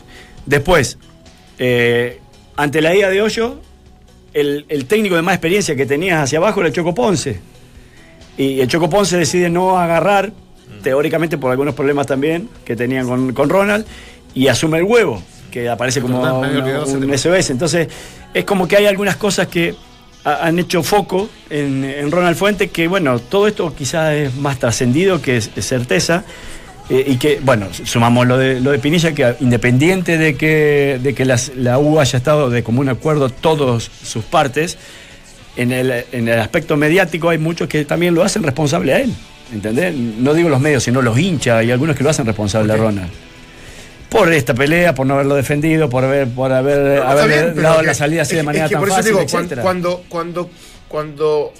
Después, 0.46 0.98
eh, 1.58 2.18
ante 2.56 2.82
la 2.82 2.94
ida 2.94 3.08
de 3.08 3.22
Hoyo, 3.22 3.60
el, 4.34 4.66
el 4.68 4.84
técnico 4.86 5.14
de 5.16 5.22
más 5.22 5.34
experiencia 5.34 5.76
que 5.76 5.86
tenías 5.86 6.22
hacia 6.24 6.38
abajo 6.38 6.60
era 6.60 6.68
el 6.68 6.74
Choco 6.74 6.94
Ponce. 6.94 7.40
Y 8.36 8.60
el 8.60 8.68
Choco 8.68 8.90
Ponce 8.90 9.16
decide 9.16 9.48
no 9.50 9.78
agarrar, 9.78 10.32
teóricamente 10.82 11.38
por 11.38 11.50
algunos 11.50 11.74
problemas 11.74 12.06
también 12.06 12.48
que 12.64 12.76
tenían 12.76 13.06
con, 13.08 13.32
con 13.32 13.48
Ronald, 13.48 13.84
y 14.44 14.48
asume 14.48 14.78
el 14.78 14.84
huevo, 14.84 15.22
que 15.50 15.68
aparece 15.68 16.00
como 16.00 16.18
un. 16.40 17.18
SOS. 17.18 17.50
Entonces, 17.50 17.88
es 18.34 18.44
como 18.44 18.66
que 18.68 18.76
hay 18.76 18.86
algunas 18.86 19.16
cosas 19.16 19.46
que 19.48 19.74
ha- 20.24 20.46
han 20.46 20.58
hecho 20.58 20.82
foco 20.82 21.28
en, 21.50 21.84
en 21.84 22.10
Ronald 22.10 22.36
Fuente, 22.36 22.68
que 22.68 22.88
bueno, 22.88 23.18
todo 23.18 23.46
esto 23.48 23.74
quizás 23.74 24.12
es 24.14 24.34
más 24.36 24.58
trascendido 24.58 25.20
que 25.22 25.36
es, 25.38 25.50
es 25.56 25.66
certeza. 25.66 26.24
eh, 26.90 27.04
y 27.06 27.16
que, 27.18 27.38
bueno, 27.42 27.66
sumamos 27.84 28.26
lo 28.26 28.38
de, 28.38 28.60
lo 28.60 28.70
de 28.70 28.78
Pinilla, 28.78 29.12
que 29.12 29.34
independiente 29.40 30.16
de 30.16 30.36
que, 30.36 30.98
de 31.02 31.14
que 31.14 31.24
las- 31.26 31.52
la 31.54 31.78
U 31.78 32.00
haya 32.00 32.16
estado 32.16 32.48
de 32.48 32.62
común 32.62 32.88
acuerdo 32.88 33.28
todas 33.28 33.90
sus 34.04 34.24
partes, 34.24 34.78
en 35.56 35.70
el, 35.72 36.04
en 36.12 36.28
el 36.28 36.38
aspecto 36.40 36.76
mediático 36.78 37.28
hay 37.28 37.36
muchos 37.38 37.68
que 37.68 37.84
también 37.84 38.14
lo 38.14 38.22
hacen 38.24 38.42
responsable 38.42 38.94
a 38.94 39.00
él. 39.00 39.12
¿Entendés? 39.52 39.94
No 39.94 40.32
digo 40.34 40.48
los 40.48 40.60
medios, 40.60 40.82
sino 40.82 41.02
los 41.02 41.18
hinchas 41.18 41.62
y 41.64 41.70
algunos 41.70 41.94
que 41.96 42.04
lo 42.04 42.10
hacen 42.10 42.24
responsable 42.26 42.72
a 42.72 42.76
Ronald. 42.76 43.10
Por 44.08 44.32
esta 44.32 44.54
pelea, 44.54 44.94
por 44.94 45.06
no 45.06 45.14
haberlo 45.14 45.34
defendido, 45.34 45.88
por 45.90 46.04
haber, 46.04 46.28
por 46.28 46.52
haber, 46.52 47.04
bien, 47.28 47.62
dado 47.62 47.82
la 47.82 47.94
salida 47.94 48.22
así 48.22 48.34
es 48.34 48.38
de 48.38 48.42
manera 48.42 48.64
es 48.64 48.70
que 48.70 48.74
tan 48.74 48.80
por 48.80 48.88
eso 48.88 48.96
fácil, 48.96 49.12
digo, 49.12 49.22
etcétera. 49.22 49.62
cuando, 49.62 50.04
cuando, 50.08 50.50
cuando 50.88 51.52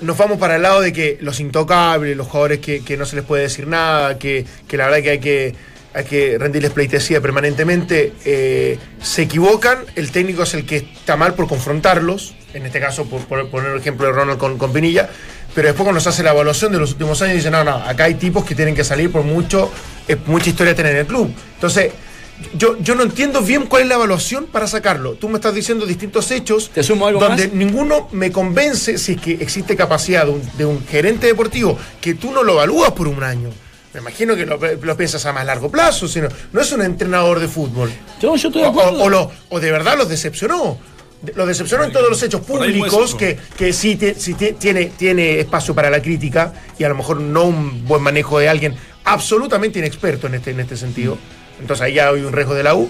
nos 0.00 0.16
vamos 0.16 0.38
para 0.38 0.56
el 0.56 0.62
lado 0.62 0.80
de 0.80 0.92
que 0.92 1.18
los 1.20 1.38
intocables, 1.40 2.16
los 2.16 2.26
jugadores 2.26 2.60
que, 2.60 2.82
que 2.82 2.96
no 2.96 3.04
se 3.04 3.16
les 3.16 3.24
puede 3.24 3.42
decir 3.42 3.66
nada, 3.66 4.18
que, 4.18 4.44
que 4.66 4.76
la 4.76 4.86
verdad 4.86 5.02
que 5.02 5.10
hay 5.10 5.18
que 5.18 5.54
hay 5.94 6.04
que 6.04 6.38
rendirles 6.38 6.70
pleitesía 6.70 7.20
permanentemente, 7.20 8.12
eh, 8.24 8.78
se 9.00 9.22
equivocan, 9.22 9.78
el 9.96 10.12
técnico 10.12 10.42
es 10.42 10.54
el 10.54 10.66
que 10.66 10.76
está 10.76 11.16
mal 11.16 11.34
por 11.34 11.48
confrontarlos, 11.48 12.34
en 12.54 12.66
este 12.66 12.78
caso 12.78 13.06
por, 13.06 13.24
por 13.26 13.48
poner 13.50 13.72
el 13.72 13.80
ejemplo 13.80 14.06
de 14.06 14.12
Ronald 14.12 14.38
con, 14.38 14.58
con 14.58 14.72
Pinilla, 14.72 15.08
pero 15.58 15.66
después 15.70 15.82
cuando 15.86 16.00
se 16.00 16.08
hace 16.08 16.22
la 16.22 16.30
evaluación 16.30 16.70
de 16.70 16.78
los 16.78 16.92
últimos 16.92 17.20
años 17.20 17.34
dicen, 17.34 17.50
no, 17.50 17.64
no, 17.64 17.72
acá 17.74 18.04
hay 18.04 18.14
tipos 18.14 18.44
que 18.44 18.54
tienen 18.54 18.76
que 18.76 18.84
salir 18.84 19.10
por 19.10 19.24
mucho, 19.24 19.72
eh, 20.06 20.16
mucha 20.26 20.50
historia 20.50 20.72
tener 20.72 20.92
en 20.92 20.98
el 20.98 21.06
club. 21.06 21.32
Entonces, 21.56 21.90
yo, 22.54 22.78
yo 22.80 22.94
no 22.94 23.02
entiendo 23.02 23.40
bien 23.42 23.66
cuál 23.66 23.82
es 23.82 23.88
la 23.88 23.96
evaluación 23.96 24.46
para 24.46 24.68
sacarlo. 24.68 25.14
Tú 25.14 25.28
me 25.28 25.34
estás 25.34 25.52
diciendo 25.52 25.84
distintos 25.84 26.30
hechos 26.30 26.70
¿Te 26.72 26.84
sumo 26.84 27.08
algo 27.08 27.18
donde 27.18 27.48
más? 27.48 27.56
ninguno 27.56 28.08
me 28.12 28.30
convence 28.30 28.98
si 28.98 29.14
es 29.14 29.20
que 29.20 29.32
existe 29.32 29.74
capacidad 29.74 30.26
de 30.26 30.30
un, 30.30 30.42
de 30.56 30.64
un 30.64 30.86
gerente 30.86 31.26
deportivo 31.26 31.76
que 32.00 32.14
tú 32.14 32.30
no 32.30 32.44
lo 32.44 32.52
evalúas 32.52 32.92
por 32.92 33.08
un 33.08 33.24
año. 33.24 33.50
Me 33.94 33.98
imagino 33.98 34.36
que 34.36 34.46
lo, 34.46 34.60
lo 34.80 34.96
piensas 34.96 35.26
a 35.26 35.32
más 35.32 35.44
largo 35.44 35.68
plazo, 35.72 36.06
sino 36.06 36.28
no 36.52 36.60
es 36.60 36.70
un 36.70 36.82
entrenador 36.82 37.40
de 37.40 37.48
fútbol. 37.48 37.90
Yo, 38.22 38.36
yo 38.36 38.48
estoy 38.48 38.62
de 38.62 38.68
acuerdo. 38.68 38.92
o- 39.00 39.02
o 39.06 39.08
lo- 39.08 39.32
o 39.48 39.58
de 39.58 39.72
verdad 39.72 39.98
los 39.98 40.08
decepcionó. 40.08 40.78
De- 41.22 41.32
Los 41.34 41.48
decepcionó 41.48 41.84
en 41.84 41.92
todos 41.92 42.08
los 42.08 42.22
hechos 42.22 42.40
públicos, 42.42 43.14
que, 43.16 43.38
que 43.56 43.72
sí, 43.72 43.96
te- 43.96 44.14
sí 44.14 44.34
te- 44.34 44.52
tiene, 44.52 44.86
tiene 44.86 45.40
espacio 45.40 45.74
para 45.74 45.90
la 45.90 46.00
crítica 46.00 46.52
y 46.78 46.84
a 46.84 46.88
lo 46.88 46.94
mejor 46.94 47.20
no 47.20 47.44
un 47.44 47.84
buen 47.86 48.02
manejo 48.02 48.38
de 48.38 48.48
alguien 48.48 48.74
absolutamente 49.04 49.78
inexperto 49.78 50.26
en 50.26 50.34
este, 50.34 50.50
en 50.52 50.60
este 50.60 50.76
sentido. 50.76 51.18
Entonces 51.60 51.82
ahí 51.84 51.94
ya 51.94 52.08
hay 52.10 52.20
un 52.22 52.32
riesgo 52.32 52.54
de 52.54 52.62
la 52.62 52.74
U. 52.74 52.88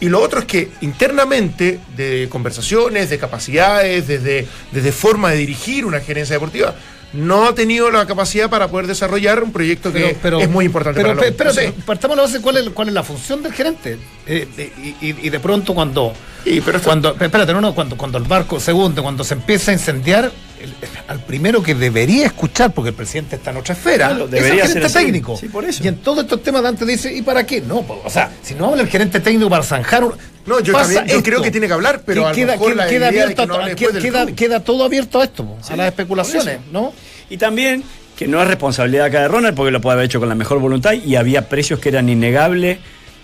Y 0.00 0.08
lo 0.08 0.20
otro 0.20 0.40
es 0.40 0.44
que 0.46 0.70
internamente, 0.80 1.80
de 1.96 2.28
conversaciones, 2.30 3.10
de 3.10 3.18
capacidades, 3.18 4.06
desde, 4.06 4.46
desde 4.72 4.92
forma 4.92 5.30
de 5.32 5.36
dirigir 5.38 5.84
una 5.84 6.00
gerencia 6.00 6.34
deportiva, 6.36 6.74
no 7.12 7.46
ha 7.46 7.54
tenido 7.54 7.90
la 7.90 8.06
capacidad 8.06 8.48
para 8.50 8.68
poder 8.68 8.86
desarrollar 8.86 9.42
un 9.42 9.50
proyecto 9.52 9.92
que 9.92 10.16
es 10.40 10.48
muy 10.50 10.66
importante 10.66 11.00
pero, 11.00 11.14
para 11.16 11.26
la 11.26 11.32
U. 11.32 11.34
pero, 11.36 11.52
sé. 11.52 11.72
partamos 11.86 12.16
de 12.16 12.22
la 12.22 12.26
base, 12.28 12.40
¿cuál 12.40 12.58
es, 12.58 12.68
cuál 12.70 12.88
es 12.88 12.94
la 12.94 13.02
función 13.02 13.42
del 13.42 13.52
gerente? 13.54 13.98
Eh, 14.26 14.46
de- 14.56 14.72
y- 15.00 15.16
y 15.26 15.30
de 15.30 15.40
pronto 15.40 15.74
cuando, 15.74 16.12
Sí, 16.44 16.62
pero 16.64 16.80
cuando 16.80 17.10
espérate, 17.20 17.52
no, 17.52 17.60
no, 17.60 17.74
cuando, 17.74 17.96
cuando 17.96 18.18
el 18.18 18.24
barco 18.24 18.58
se 18.60 18.72
hunde, 18.72 19.02
cuando 19.02 19.24
se 19.24 19.34
empieza 19.34 19.70
a 19.70 19.74
incendiar, 19.74 20.30
el- 20.60 20.74
al 21.08 21.20
primero 21.20 21.62
que 21.62 21.74
debería 21.74 22.26
escuchar, 22.26 22.72
porque 22.72 22.90
el 22.90 22.94
presidente 22.94 23.36
está 23.36 23.50
en 23.50 23.58
otra 23.58 23.74
esfera, 23.74 24.08
Claro, 24.08 24.24
es 24.26 24.32
el 24.44 24.60
gerente 24.60 24.88
técnico. 24.90 25.36
Sí, 25.36 25.48
por 25.48 25.64
eso. 25.64 25.82
Y 25.84 25.88
en 25.88 25.96
todos 25.98 26.24
estos 26.24 26.42
temas 26.42 26.62
Dante 26.62 26.84
dice, 26.86 27.12
¿y 27.14 27.22
para 27.22 27.44
qué? 27.44 27.60
No, 27.60 27.84
o 28.04 28.10
sea, 28.10 28.30
si 28.42 28.54
no 28.54 28.66
habla 28.66 28.82
el 28.82 28.88
gerente 28.88 29.20
técnico 29.20 29.50
para 29.50 29.62
zanjar 29.62 30.04
un- 30.04 30.14
No, 30.46 30.60
yo 30.60 30.72
también- 30.72 31.06
yo 31.06 31.22
creo 31.22 31.42
que 31.42 31.50
tiene 31.50 31.66
que 31.66 31.72
hablar, 31.74 32.02
pero 32.06 32.26
a 32.26 32.32
queda, 32.32 32.52
mejor 32.52 32.72
queda- 32.72 32.84
la 32.84 32.88
queda 32.88 32.96
idea 32.98 33.10
de 33.10 33.18
abierto 33.20 33.42
que 33.42 33.46
no 33.46 33.54
a- 33.54 33.56
hable 33.58 33.70
después 33.74 33.94
del 33.94 34.02
queda, 34.02 34.24
club. 34.24 34.34
queda 34.36 34.60
todo 34.60 34.84
abierto 34.84 35.20
a 35.20 35.24
esto, 35.24 35.56
a 35.68 35.76
las 35.76 35.86
especulaciones, 35.88 36.58
¿no? 36.72 36.92
Y 37.28 37.36
también 37.36 37.84
que 38.16 38.26
no 38.26 38.40
es 38.42 38.48
responsabilidad 38.48 39.06
acá 39.06 39.20
de 39.20 39.28
Ronald 39.28 39.54
porque 39.54 39.70
lo 39.70 39.80
puede 39.80 39.94
haber 39.94 40.06
hecho 40.06 40.18
con 40.18 40.28
la 40.28 40.34
mejor 40.34 40.58
voluntad 40.58 40.92
y 40.94 41.14
había 41.16 41.48
precios 41.48 41.78
que 41.78 41.90
eran 41.90 42.08
innegables 42.08 42.78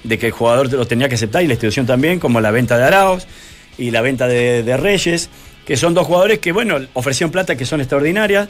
de 0.04 0.18
que 0.18 0.26
el 0.26 0.32
jugador 0.32 0.72
los 0.72 0.86
tenía 0.86 1.08
que 1.08 1.16
aceptar 1.16 1.42
y 1.42 1.46
la 1.46 1.54
institución 1.54 1.86
también, 1.86 2.20
como 2.20 2.40
la 2.40 2.50
venta 2.50 2.78
de 2.78 2.84
Arauz 2.84 3.26
y 3.78 3.90
la 3.90 4.00
venta 4.02 4.28
de, 4.28 4.76
Reyes, 4.76 5.28
que 5.66 5.76
son 5.76 5.94
dos 5.94 6.06
jugadores 6.06 6.38
que, 6.38 6.52
bueno, 6.52 6.76
ofrecieron 6.92 7.32
plata 7.32 7.56
que 7.56 7.64
son 7.64 7.80
extraordinarias, 7.80 8.48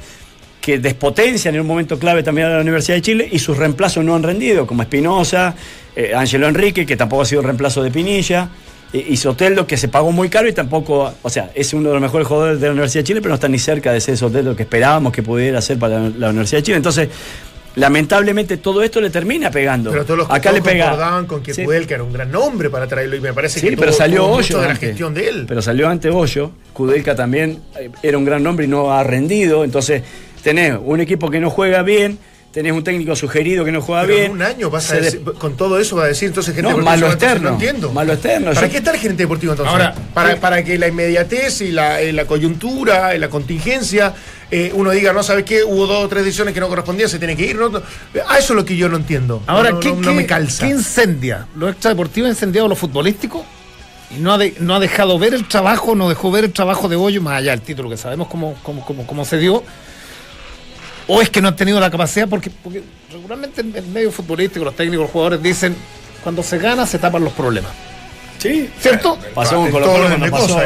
que 0.60 0.78
despotencian 0.78 1.54
en 1.54 1.60
un 1.60 1.66
momento 1.66 1.98
clave 1.98 2.22
también 2.22 2.48
a 2.48 2.50
la 2.56 2.60
Universidad 2.60 2.96
de 2.96 3.02
Chile 3.02 3.28
y 3.30 3.38
sus 3.38 3.56
reemplazos 3.56 4.04
no 4.04 4.14
han 4.14 4.22
rendido, 4.22 4.66
como 4.66 4.82
Espinosa, 4.82 5.54
eh, 5.94 6.12
Ángelo 6.16 6.48
Enrique, 6.48 6.84
que 6.86 6.96
tampoco 6.96 7.22
ha 7.22 7.26
sido 7.26 7.42
reemplazo 7.42 7.82
de 7.82 7.90
Pinilla. 7.90 8.48
y- 8.92 9.12
Y 9.12 9.16
Soteldo, 9.16 9.66
que 9.66 9.76
se 9.76 9.88
pagó 9.88 10.12
muy 10.12 10.28
caro 10.28 10.48
y 10.48 10.52
tampoco, 10.52 11.12
o 11.20 11.30
sea, 11.30 11.50
es 11.54 11.72
uno 11.74 11.88
de 11.88 11.94
los 11.94 12.00
mejores 12.02 12.26
jugadores 12.28 12.60
de 12.60 12.66
la 12.66 12.72
Universidad 12.72 13.02
de 13.02 13.06
Chile, 13.08 13.20
pero 13.20 13.30
no 13.30 13.34
está 13.34 13.48
ni 13.48 13.58
cerca 13.58 13.90
de 13.92 13.98
ese 13.98 14.16
Soteldo 14.16 14.54
que 14.56 14.62
esperábamos 14.62 15.12
que 15.12 15.22
pudiera 15.22 15.60
ser 15.60 15.78
para 15.78 15.98
la, 15.98 16.10
la 16.16 16.28
Universidad 16.30 16.58
de 16.58 16.62
Chile. 16.62 16.76
Entonces, 16.76 17.08
lamentablemente 17.76 18.56
todo 18.58 18.82
esto 18.82 19.00
le 19.00 19.10
termina 19.10 19.50
pegando. 19.50 19.90
Pero 19.90 20.04
todos 20.04 20.18
los 20.18 20.30
Acá 20.30 20.52
le 20.52 20.62
pega. 20.62 20.84
concordaban 20.90 21.26
con 21.26 21.42
que 21.42 21.52
Sí. 21.54 21.62
Era 21.88 22.02
un 22.02 22.12
gran 22.12 22.30
nombre 22.30 22.70
para 22.70 22.86
traerlo 22.86 23.16
y 23.16 23.20
me 23.20 23.32
parece 23.32 23.60
Sí, 23.60 23.68
que 23.68 23.76
pero 23.76 23.90
tuvo- 23.90 23.98
salió 23.98 24.18
tuvo 24.24 24.36
mucho 24.36 24.58
de 24.58 24.64
la 24.66 24.70
antes. 24.72 24.88
gestión 24.90 25.14
de 25.14 25.28
él. 25.28 25.44
Pero 25.48 25.60
salió 25.62 25.88
ante 25.88 26.08
Hoyo. 26.10 26.50
Kudelka 26.72 27.14
también 27.14 27.60
eh, 27.78 27.90
era 28.02 28.16
un 28.18 28.24
gran 28.24 28.42
nombre 28.42 28.64
y 28.64 28.68
no 28.68 28.92
ha 28.92 29.02
rendido. 29.04 29.64
Entonces, 29.64 30.02
tenés 30.42 30.76
un 30.82 31.00
equipo 31.00 31.30
que 31.30 31.40
no 31.40 31.50
juega 31.50 31.82
bien, 31.82 32.18
tenés 32.52 32.72
un 32.72 32.84
técnico 32.84 33.16
sugerido 33.16 33.64
que 33.64 33.72
no 33.72 33.80
juega 33.80 34.02
Pero 34.02 34.14
bien. 34.14 34.24
en 34.26 34.32
un 34.32 34.42
año 34.42 34.70
vas 34.70 34.90
a 34.92 34.94
se 34.96 35.00
decir- 35.00 35.22
con 35.38 35.56
todo 35.56 35.78
eso 35.80 35.96
va 35.96 36.04
a 36.04 36.08
decir 36.08 36.28
entonces 36.28 36.54
gente 36.54 36.62
No, 36.70 36.76
deportiva, 36.78 36.96
malo 36.96 37.06
externo, 37.08 37.48
No 37.48 37.54
entiendo. 37.56 37.92
malo 37.92 38.12
externo, 38.12 38.52
¿Para 38.52 38.66
yo- 38.66 38.70
qué 38.72 38.78
está 38.78 38.92
el 38.92 38.98
gerente 38.98 39.22
deportivo 39.24 39.52
entonces? 39.52 39.72
Ahora, 39.72 39.94
para, 40.14 40.32
eh, 40.32 40.36
para 40.36 40.62
que 40.62 40.78
la 40.78 40.86
inmediatez 40.88 41.60
y 41.62 41.72
la, 41.72 42.00
eh, 42.00 42.12
la 42.12 42.26
coyuntura, 42.26 43.14
eh, 43.14 43.18
la 43.18 43.28
contingencia, 43.28 44.14
eh, 44.50 44.70
uno 44.74 44.90
diga, 44.90 45.12
no 45.12 45.22
sabes 45.22 45.44
qué, 45.44 45.64
hubo 45.64 45.86
dos 45.86 46.04
o 46.04 46.08
tres 46.08 46.24
decisiones 46.24 46.54
que 46.54 46.60
no 46.60 46.68
correspondían, 46.68 47.08
se 47.08 47.18
tiene 47.18 47.36
que 47.36 47.46
ir. 47.46 47.56
No, 47.56 47.68
no. 47.68 47.78
A 48.28 48.38
eso 48.38 48.52
es 48.52 48.56
lo 48.56 48.64
que 48.64 48.76
yo 48.76 48.88
no 48.88 48.96
entiendo. 48.96 49.42
Ahora, 49.46 49.70
no, 49.72 49.80
¿qué, 49.80 49.88
no- 49.90 49.96
no 49.96 50.10
qué- 50.10 50.16
me 50.16 50.26
calza. 50.26 50.64
qué 50.66 50.72
incendia? 50.72 51.46
¿Lo 51.56 51.68
extradeportivo 51.68 52.26
ha 52.26 52.30
incendiado 52.30 52.68
lo 52.68 52.76
futbolístico? 52.76 53.44
Y 54.16 54.20
no 54.20 54.32
ha, 54.32 54.38
de- 54.38 54.54
no 54.60 54.74
ha 54.74 54.80
dejado 54.80 55.18
ver 55.18 55.34
el 55.34 55.48
trabajo, 55.48 55.94
no 55.94 56.08
dejó 56.08 56.30
ver 56.30 56.44
el 56.44 56.52
trabajo 56.52 56.88
de 56.88 56.96
Hoyo, 56.96 57.20
más 57.22 57.38
allá 57.38 57.50
del 57.52 57.62
título 57.62 57.88
que 57.90 57.96
sabemos 57.96 58.28
cómo, 58.28 58.54
cómo, 58.62 58.84
cómo, 58.84 59.06
cómo 59.06 59.24
se 59.24 59.38
dio. 59.38 59.62
¿O 61.06 61.20
es 61.20 61.28
que 61.30 61.40
no 61.42 61.48
han 61.48 61.56
tenido 61.56 61.80
la 61.80 61.90
capacidad? 61.90 62.28
Porque, 62.28 62.50
porque 62.50 62.82
regularmente 63.12 63.60
en 63.60 63.74
el 63.76 63.86
medio 63.88 64.10
futbolístico, 64.10 64.64
los 64.64 64.74
técnicos, 64.76 65.04
los 65.04 65.10
jugadores 65.10 65.42
dicen, 65.42 65.76
cuando 66.22 66.42
se 66.42 66.58
gana 66.58 66.86
se 66.86 66.98
tapan 66.98 67.22
los 67.24 67.32
problemas. 67.34 67.72
Sí. 68.38 68.70
¿Cierto? 68.80 69.18
Pasó 69.34 69.56
con 69.56 69.70
cuando 69.70 70.08
de 70.08 70.30
pasó. 70.30 70.58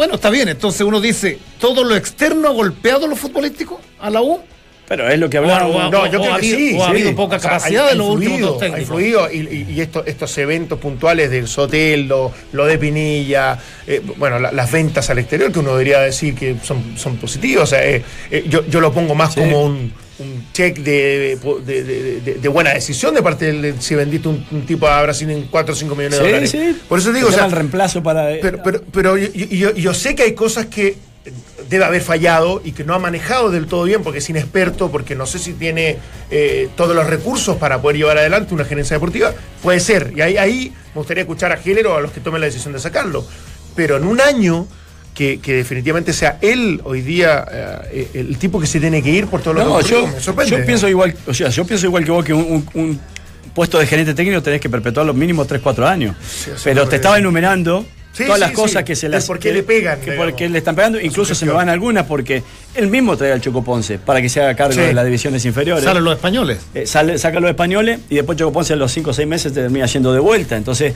Bueno, 0.00 0.14
está 0.14 0.30
bien. 0.30 0.48
Entonces 0.48 0.80
uno 0.80 0.98
dice, 0.98 1.38
¿todo 1.60 1.84
lo 1.84 1.94
externo 1.94 2.48
ha 2.48 2.52
golpeado 2.52 3.06
lo 3.06 3.14
futbolístico 3.14 3.78
a 4.00 4.08
la 4.08 4.22
U? 4.22 4.40
Pero 4.88 5.06
es 5.10 5.18
lo 5.18 5.28
que 5.28 5.38
O- 5.38 5.42
hablábamos. 5.42 5.76
o- 5.76 5.90
No, 5.90 6.06
yo 6.10 6.18
o 6.20 6.22
creo 6.22 6.34
ha 6.34 6.40
que 6.40 6.46
habido- 6.54 6.56
sí. 6.56 6.72
o 6.78 6.82
ha 6.82 6.86
sí. 6.86 6.90
habido 6.92 7.14
poca 7.14 7.36
O 7.36 7.38
sea, 7.38 7.50
capacidad 7.50 7.84
ha- 7.86 7.90
de 7.90 7.94
los 7.96 8.08
últimos 8.08 8.38
influido, 8.38 8.52
dos 8.54 8.62
ha 8.62 8.80
influido, 8.80 9.30
y, 9.30 9.36
y- 9.68 9.74
y 9.74 9.80
esto- 9.82 10.02
estos 10.06 10.38
eventos 10.38 10.78
puntuales 10.78 11.30
del 11.30 11.46
Soteldo, 11.46 12.32
lo 12.52 12.64
de 12.64 12.78
Pinilla, 12.78 13.58
eh, 13.86 14.00
bueno, 14.16 14.38
la- 14.38 14.52
las 14.52 14.72
ventas 14.72 15.10
al 15.10 15.18
exterior, 15.18 15.52
que 15.52 15.58
uno 15.58 15.72
debería 15.72 16.00
decir 16.00 16.34
que 16.34 16.56
son, 16.64 16.96
son 16.96 17.18
positivas. 17.18 17.64
O 17.64 17.66
sea, 17.66 17.86
eh, 17.86 18.02
eh, 18.30 18.44
yo, 18.48 18.64
yo 18.68 18.80
lo 18.80 18.94
pongo 18.94 19.14
más 19.14 19.34
Sí. 19.34 19.40
como 19.40 19.64
un, 19.64 19.92
un 20.20 20.46
check 20.52 20.78
de, 20.78 21.38
de- 21.66 21.82
de- 21.84 22.20
de- 22.20 22.34
de 22.34 22.48
buena 22.48 22.72
decisión 22.74 23.14
de 23.14 23.22
parte 23.22 23.52
del 23.52 23.80
si 23.80 23.94
vendiste 23.94 24.28
un, 24.28 24.46
un 24.50 24.66
tipo 24.66 24.86
a 24.86 25.02
Brasil 25.02 25.28
en 25.30 25.44
4 25.48 25.72
o 25.72 25.76
5 25.76 25.94
millones 25.96 26.18
de 26.18 26.24
dólares. 26.24 26.50
sí. 26.50 26.76
Por 26.88 26.98
eso 26.98 27.12
digo, 27.12 27.28
o 27.28 27.30
Se 27.30 27.36
sea, 27.38 27.46
el 27.46 27.52
reemplazo 27.52 28.02
para. 28.02 28.28
pero, 28.40 28.62
pero, 28.62 28.82
pero 28.92 29.16
yo, 29.16 29.28
yo- 29.32 29.74
yo- 29.74 29.94
sé 29.94 30.14
que 30.14 30.22
hay 30.24 30.34
cosas 30.34 30.66
que 30.66 30.96
debe 31.68 31.84
haber 31.84 32.00
fallado 32.02 32.62
y 32.64 32.72
que 32.72 32.82
no 32.82 32.94
ha 32.94 32.98
manejado 32.98 33.50
del 33.50 33.66
todo 33.66 33.84
bien 33.84 34.02
porque 34.02 34.18
es 34.20 34.28
inexperto, 34.30 34.90
porque 34.90 35.14
no 35.14 35.26
sé 35.26 35.38
si 35.38 35.52
tiene 35.52 35.98
eh, 36.30 36.68
todos 36.76 36.96
los 36.96 37.06
recursos 37.06 37.56
para 37.58 37.80
poder 37.80 37.98
llevar 37.98 38.18
adelante 38.18 38.54
una 38.54 38.64
gerencia 38.64 38.96
deportiva. 38.96 39.32
Puede 39.62 39.80
ser. 39.80 40.12
Y 40.16 40.20
ahí, 40.22 40.36
ahí 40.38 40.72
me 40.94 40.94
gustaría 41.00 41.22
escuchar 41.22 41.52
a 41.52 41.56
Género 41.58 41.94
a 41.96 42.00
los 42.00 42.10
que 42.12 42.20
tomen 42.20 42.40
la 42.40 42.46
decisión 42.46 42.72
de 42.72 42.80
sacarlo. 42.80 43.24
Pero 43.76 43.96
en 43.98 44.04
un 44.04 44.20
año 44.20 44.66
que, 45.14 45.38
que 45.40 45.54
definitivamente 45.54 46.12
sea 46.12 46.38
él 46.40 46.80
hoy 46.84 47.02
día 47.02 47.44
eh, 47.92 48.08
el 48.14 48.36
tipo 48.38 48.60
que 48.60 48.66
se 48.66 48.80
tiene 48.80 49.02
que 49.02 49.10
ir 49.10 49.26
por 49.26 49.42
todo 49.42 49.54
lo 49.54 49.64
No, 49.64 49.78
que 49.78 49.88
yo, 49.88 50.06
me 50.06 50.20
sorprende. 50.20 50.50
yo 50.58 50.64
pienso 50.64 50.88
igual, 50.88 51.14
o 51.26 51.34
sea, 51.34 51.48
yo 51.50 51.64
pienso 51.66 51.86
igual 51.86 52.04
que 52.04 52.10
vos 52.10 52.24
que 52.24 52.32
un, 52.32 52.64
un- 52.74 52.80
un 52.80 53.00
puesto 53.54 53.78
de 53.78 53.86
gerente 53.86 54.14
técnico 54.14 54.42
tenés 54.42 54.60
que 54.60 54.70
perpetuar 54.70 55.04
los 55.06 55.14
mínimos 55.16 55.46
3, 55.46 55.60
4 55.60 55.86
años. 55.86 56.14
Pero 56.64 56.88
te 56.88 56.96
estaba 56.96 57.18
enumerando 57.18 57.84
Sí, 58.12 58.24
todas 58.24 58.38
sí, 58.38 58.40
las 58.40 58.50
cosas 58.52 58.80
sí, 58.80 58.84
que 58.84 58.96
se 58.96 59.08
las 59.08 59.24
por 59.26 59.38
qué 59.38 59.48
que- 59.50 59.54
le 59.54 59.62
pegan, 59.62 60.00
que 60.00 60.12
porque 60.12 60.48
le 60.48 60.58
están 60.58 60.74
pegando, 60.74 61.00
incluso 61.00 61.32
se 61.34 61.46
me 61.46 61.52
van 61.52 61.68
algunas 61.68 62.06
porque 62.06 62.42
él 62.74 62.88
mismo 62.88 63.16
trae 63.16 63.30
al 63.32 63.40
Choco 63.40 63.62
Ponce 63.62 63.98
para 64.00 64.20
que 64.20 64.28
se 64.28 64.40
haga 64.40 64.54
cargo 64.56 64.72
Sí. 64.74 64.80
de 64.80 64.92
las 64.92 65.04
divisiones 65.04 65.44
inferiores. 65.44 65.84
Salen 65.84 66.02
los 66.02 66.14
españoles. 66.14 66.58
Eh, 66.74 66.86
sale, 66.86 67.18
saca 67.18 67.38
a 67.38 67.40
los 67.40 67.50
españoles 67.50 68.00
y 68.08 68.16
después 68.16 68.36
Choco 68.38 68.52
Ponce 68.52 68.72
a 68.72 68.76
los 68.76 68.90
5 68.92 69.10
o 69.10 69.12
6 69.12 69.28
meses 69.28 69.52
te 69.52 69.60
termina 69.60 69.86
yendo 69.86 70.12
de 70.12 70.18
vuelta. 70.18 70.56
Entonces, 70.56 70.92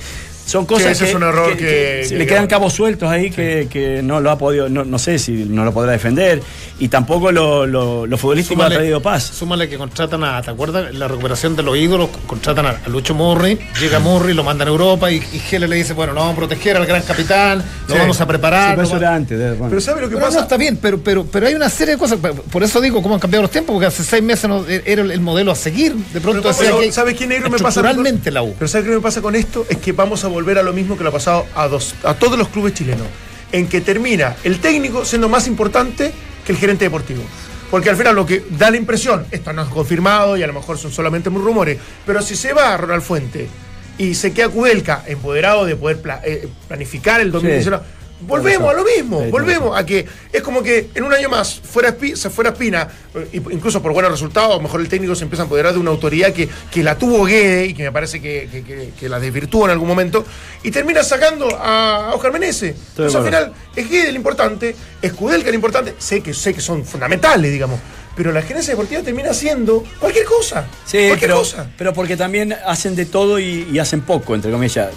son 0.47 0.67
cosas 0.67 0.93
ese 0.93 1.05
que, 1.05 1.11
es 1.11 1.17
un 1.17 1.23
error 1.23 1.51
que- 1.53 1.57
que- 1.59 2.01
que 2.03 2.09
que- 2.11 2.19
le 2.19 2.27
quedan 2.27 2.47
cabos 2.47 2.73
sueltos 2.73 3.11
ahí 3.11 3.31
que, 3.31 3.67
que 3.71 4.03
no 4.03 4.21
lo 4.21 4.31
ha 4.31 4.39
podido, 4.39 4.69
no, 4.69 4.85
no 4.85 4.99
sé 4.99 5.19
si 5.19 5.33
no 5.45 5.65
lo 5.65 5.73
podrá 5.73 5.93
defender. 5.93 6.43
Y 6.79 6.89
tampoco 6.89 7.31
lo, 7.33 7.67
lo, 7.67 8.07
lo 8.07 8.19
futbolístico 8.19 8.63
ha 8.63 8.69
traído 8.69 9.01
paz. 9.01 9.23
Súmale 9.25 9.69
que 9.69 9.79
contratan 9.79 10.23
a, 10.25 10.43
¿te 10.43 10.51
acuerdas? 10.51 10.93
La 10.95 11.09
recuperación 11.09 11.55
de 11.57 11.63
los 11.63 11.77
ídolos, 11.77 12.11
contratan 12.27 12.67
a, 12.67 12.81
Lucho 12.89 13.15
Murri, 13.15 13.59
llega 13.81 13.99
Murri, 14.01 14.35
lo 14.35 14.45
mandan 14.45 14.69
a 14.69 14.71
Europa 14.71 15.11
y, 15.11 15.17
y 15.17 15.39
Gele 15.39 15.69
le 15.69 15.77
dice, 15.77 15.93
bueno, 15.95 16.13
nos 16.13 16.23
vamos 16.23 16.35
a 16.35 16.39
proteger 16.39 16.77
al 16.77 16.87
gran 16.87 17.03
capitán, 17.03 17.59
lo 17.89 17.95
Sí. 17.95 18.01
vamos 18.01 18.21
a 18.21 18.25
Sí, 18.25 18.29
preparar. 18.29 18.71
pero 18.71 18.83
lo 18.83 18.89
eso 18.89 18.93
va- 18.93 18.99
era 18.99 19.15
antes. 19.15 19.39
de- 19.39 19.51
bueno. 19.53 19.69
Pero 19.71 19.81
¿sabe 19.81 20.01
lo 20.03 20.09
que 20.09 20.15
Pero 20.17 20.27
pasa? 20.27 20.39
no, 20.39 20.43
está 20.43 20.57
bien, 20.57 20.77
pero, 20.81 20.99
pero, 20.99 21.25
pero 21.25 21.47
hay 21.47 21.55
una 21.55 21.69
serie 21.71 21.95
de 21.95 21.99
cosas. 21.99 22.19
Por 22.51 22.63
eso 22.63 22.81
digo 22.81 23.03
cómo 23.03 23.15
han 23.15 23.21
cambiado 23.21 23.43
los 23.43 23.51
tiempos, 23.51 23.73
porque 23.75 23.87
hace 23.87 24.03
seis 24.05 24.23
meses 24.23 24.49
no- 24.49 24.65
era 24.67 25.03
el, 25.03 25.11
el 25.11 25.21
modelo 25.21 25.53
a 25.53 25.55
seguir. 25.55 25.95
De 25.95 26.21
pronto 26.21 26.43
Pero, 26.43 26.49
decía 26.55 26.67
pero, 26.71 26.81
que 26.81 26.93
¿Sabes 26.93 27.15
qué 27.17 27.27
negro 27.27 27.51
me 27.51 27.59
pasa? 27.59 27.83
la 27.83 28.43
U. 28.43 28.55
Pero 28.59 28.69
¿sabes 28.69 28.87
qué 28.87 28.95
me 28.95 29.01
pasa 29.01 29.21
con 29.23 29.35
esto? 29.37 29.65
Es 29.69 29.79
que 29.79 29.93
vamos 29.93 30.25
a 30.25 30.29
volver 30.35 30.59
a 30.59 30.63
lo 30.63 30.73
mismo 30.73 30.97
que 30.97 31.03
le 31.05 31.09
ha 31.09 31.13
pasado 31.13 31.47
a, 31.55 31.67
dos, 31.69 31.95
a 32.05 32.15
todos 32.15 32.39
los 32.39 32.49
clubes 32.49 32.75
chilenos. 32.75 33.07
en 33.53 33.69
que 33.69 33.81
termina 33.81 34.35
el 34.43 34.59
técnico 34.59 35.05
siendo 35.05 35.29
más 35.29 35.47
importante 35.47 36.13
que 36.45 36.51
el 36.53 36.59
gerente 36.59 36.85
deportivo. 36.87 37.23
Porque 37.71 37.89
al 37.89 37.97
final 37.97 38.15
lo 38.17 38.27
que 38.27 38.45
da 38.51 38.69
la 38.71 38.77
impresión, 38.77 39.27
esto 39.31 39.53
no 39.53 39.63
es 39.63 39.69
confirmado 39.69 40.37
y 40.37 40.43
a 40.43 40.47
lo 40.49 40.53
mejor 40.53 40.77
son 40.77 40.91
solamente 40.93 41.31
muy 41.31 41.41
rumores, 41.41 41.79
pero 42.05 42.21
si 42.21 42.35
se 42.37 42.53
va 42.53 42.75
a 42.75 42.77
Ronald 42.77 43.03
Fuente 43.03 43.49
y 43.97 44.15
se 44.15 44.33
queda 44.33 44.49
Kudelka 44.49 45.05
empoderado 45.07 45.65
de 45.67 45.77
poder 45.77 46.01
pla- 46.03 46.21
eh, 46.25 46.49
planificar 46.69 47.21
el 47.21 47.31
2019, 47.31 47.83
volvemos 48.27 48.71
a 48.71 48.73
lo 48.75 48.85
mismo, 48.85 49.21
volvemos 49.31 49.79
a 49.79 49.85
que 49.87 50.07
es 50.33 50.43
como 50.43 50.63
que 50.63 50.89
en 50.95 51.05
un 51.05 51.13
año 51.13 51.29
más 51.29 51.61
fuera 51.61 51.95
se 52.15 52.31
fuera 52.31 52.51
Espina, 52.51 52.89
eh, 53.15 53.41
incluso 53.51 53.81
por 53.83 53.93
buenos 53.93 54.11
resultados, 54.11 54.53
a 54.53 54.57
lo 54.57 54.63
mejor 54.63 54.81
el 54.81 54.89
técnico 54.89 55.15
se 55.15 55.25
empieza 55.25 55.43
a 55.43 55.45
empoderar 55.45 55.73
de 55.73 55.79
una 55.79 55.91
autoridad 55.91 56.33
que, 56.33 56.49
que 56.71 56.83
la 56.83 56.97
tuvo 56.99 57.25
Guede 57.25 57.67
y 57.67 57.75
que 57.75 57.85
me 57.85 57.93
parece 57.93 58.21
que, 58.21 58.49
que- 58.51 58.63
que- 58.63 58.91
que 58.99 59.09
la 59.09 59.19
desvirtuó 59.21 59.65
en 59.67 59.71
algún 59.71 59.89
momento, 59.89 60.25
y 60.63 60.71
termina 60.71 61.03
sacando 61.03 61.49
a, 61.57 62.11
a 62.11 62.15
Oscar 62.15 62.33
Meneses. 62.33 62.75
de 62.75 62.81
Entonces 62.91 63.15
al 63.17 63.25
final 63.25 63.53
es 63.77 63.91
Guede 63.91 64.09
el 64.09 64.17
importante, 64.17 64.75
es 65.03 65.13
Kudelka 65.13 65.49
el 65.49 65.55
importante, 65.55 65.95
sé 65.99 66.21
que, 66.21 66.33
sé 66.35 66.53
que 66.55 66.61
son 66.61 66.85
fundamentales, 66.85 67.51
digamos, 67.53 67.79
pero 68.17 68.33
la 68.33 68.43
gerencia 68.43 68.73
deportiva 68.73 69.03
termina 69.03 69.31
haciendo 69.31 69.85
cualquier 69.99 70.25
cosa. 70.25 70.67
Sí, 70.85 70.99
cualquier 71.09 71.21
pero, 71.21 71.39
cosa. 71.39 71.67
pero 71.77 71.93
porque 71.93 72.17
también 72.17 72.55
hacen 72.67 72.95
de 72.95 73.07
todo 73.07 73.39
y, 73.39 73.69
y 73.73 73.79
hacen 73.79 74.03
poco, 74.03 74.35
entre 74.35 74.51
comillas. 74.51 74.89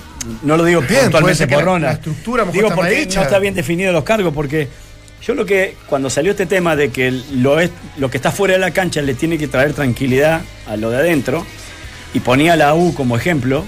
No 0.43 0.57
lo 0.57 0.63
digo 0.63 0.81
Bien, 0.81 1.03
puntualmente 1.03 1.47
por 1.47 1.57
la- 1.57 1.63
Rona. 1.63 1.87
la 1.87 1.93
estructura 1.93 2.45
Digo 2.45 2.69
porque 2.75 3.01
hecha. 3.03 3.19
no 3.21 3.25
está 3.25 3.39
bien 3.39 3.53
definido 3.55 3.91
los 3.91 4.03
cargos, 4.03 4.33
porque 4.33 4.67
yo 5.25 5.33
lo 5.33 5.45
que, 5.45 5.75
cuando 5.87 6.09
salió 6.09 6.31
este 6.31 6.45
tema 6.45 6.75
de 6.75 6.89
que 6.89 7.11
lo, 7.33 7.59
es, 7.59 7.71
lo 7.97 8.09
que 8.11 8.17
está 8.17 8.31
fuera 8.31 8.53
de 8.53 8.59
la 8.59 8.71
cancha 8.71 9.01
le 9.01 9.13
tiene 9.15 9.37
que 9.37 9.47
traer 9.47 9.73
tranquilidad 9.73 10.41
a 10.67 10.77
lo 10.77 10.89
de 10.91 10.97
adentro, 10.97 11.45
y 12.13 12.19
ponía 12.19 12.55
la 12.55 12.73
U 12.75 12.93
como 12.93 13.17
ejemplo, 13.17 13.65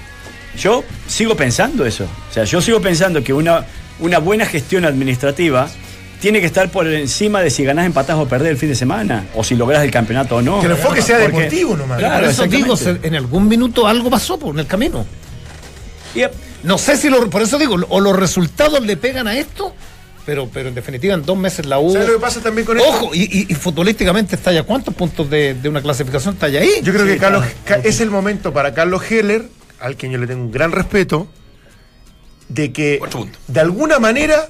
yo 0.58 0.84
sigo 1.08 1.36
pensando 1.36 1.86
eso. 1.86 2.06
O 2.30 2.34
sea, 2.34 2.44
yo 2.44 2.62
sigo 2.62 2.82
pensando 2.82 3.24
que 3.24 3.34
una, 3.34 3.66
una 4.00 4.20
buena 4.20 4.46
gestión 4.46 4.86
administrativa 4.86 5.70
tiene 6.20 6.40
que 6.42 6.46
estar 6.48 6.70
por 6.70 6.86
encima 6.88 7.42
de 7.42 7.50
si 7.50 7.64
ganás, 7.64 7.86
empatás 7.86 8.18
o 8.18 8.28
perdés 8.28 8.50
el 8.52 8.58
fin 8.58 8.70
de 8.70 8.76
semana, 8.76 9.28
o 9.36 9.44
si 9.44 9.56
lográs 9.56 9.84
el 9.84 9.92
campeonato 9.92 10.36
o 10.38 10.42
no. 10.42 10.60
Que 10.60 10.66
el 10.66 10.74
enfoque 10.74 11.02
sea 11.02 11.18
Porque- 11.20 11.36
deportivo 11.38 11.78
nomás. 11.78 11.98
Claro, 12.00 12.22
Por 12.22 12.30
eso 12.30 12.46
digo, 12.48 12.76
en 13.04 13.16
algún 13.16 13.48
minuto 13.48 13.88
algo 13.88 14.10
pasó 14.10 14.38
por 14.38 14.54
en 14.54 14.60
el 14.60 14.68
camino. 14.68 15.06
No 16.64 16.78
sé 16.78 16.98
si 16.98 17.10
lo, 17.10 17.30
por 17.30 17.42
eso 17.42 17.58
digo, 17.58 17.78
o 17.88 18.02
los 18.02 18.16
resultados 18.16 18.82
le 18.86 18.98
pegan 18.98 19.28
a 19.28 19.38
esto, 19.38 19.74
pero, 20.26 20.50
pero 20.52 20.68
en 20.70 20.76
definitiva 20.76 21.14
en 21.14 21.24
dos 21.24 21.38
meses 21.38 21.66
la 21.66 21.80
U. 21.80 21.94
¿Sabes 21.94 22.08
lo 22.10 22.16
que 22.16 22.20
pasa 22.20 22.42
también 22.42 22.66
con 22.66 22.78
esto? 22.78 22.90
Ojo, 22.90 23.16
y, 23.16 23.22
y- 23.24 23.46
y 23.50 23.56
futbolísticamente 23.56 24.36
está 24.36 24.52
ya 24.52 24.64
cuántos 24.64 24.94
puntos 24.94 25.30
de, 25.30 25.54
de 25.54 25.70
una 25.70 25.82
clasificación 25.82 26.34
está 26.34 26.50
ya 26.50 26.60
ahí. 26.60 26.70
Yo 26.84 26.92
creo 26.92 27.06
Sí, 27.06 27.14
que 27.14 27.18
Carlos, 27.18 27.46
claro. 27.64 27.84
Es 27.86 28.02
el 28.02 28.10
momento 28.12 28.52
para 28.52 28.74
Carlos 28.74 29.10
Heller, 29.10 29.46
al 29.80 29.96
quien 29.96 30.12
yo 30.12 30.18
le 30.18 30.28
tengo 30.28 30.42
un 30.44 30.52
gran 30.52 30.74
respeto, 30.74 31.30
de 32.50 32.74
que 32.74 33.00
de 33.48 33.60
alguna 33.62 34.00
manera 34.00 34.50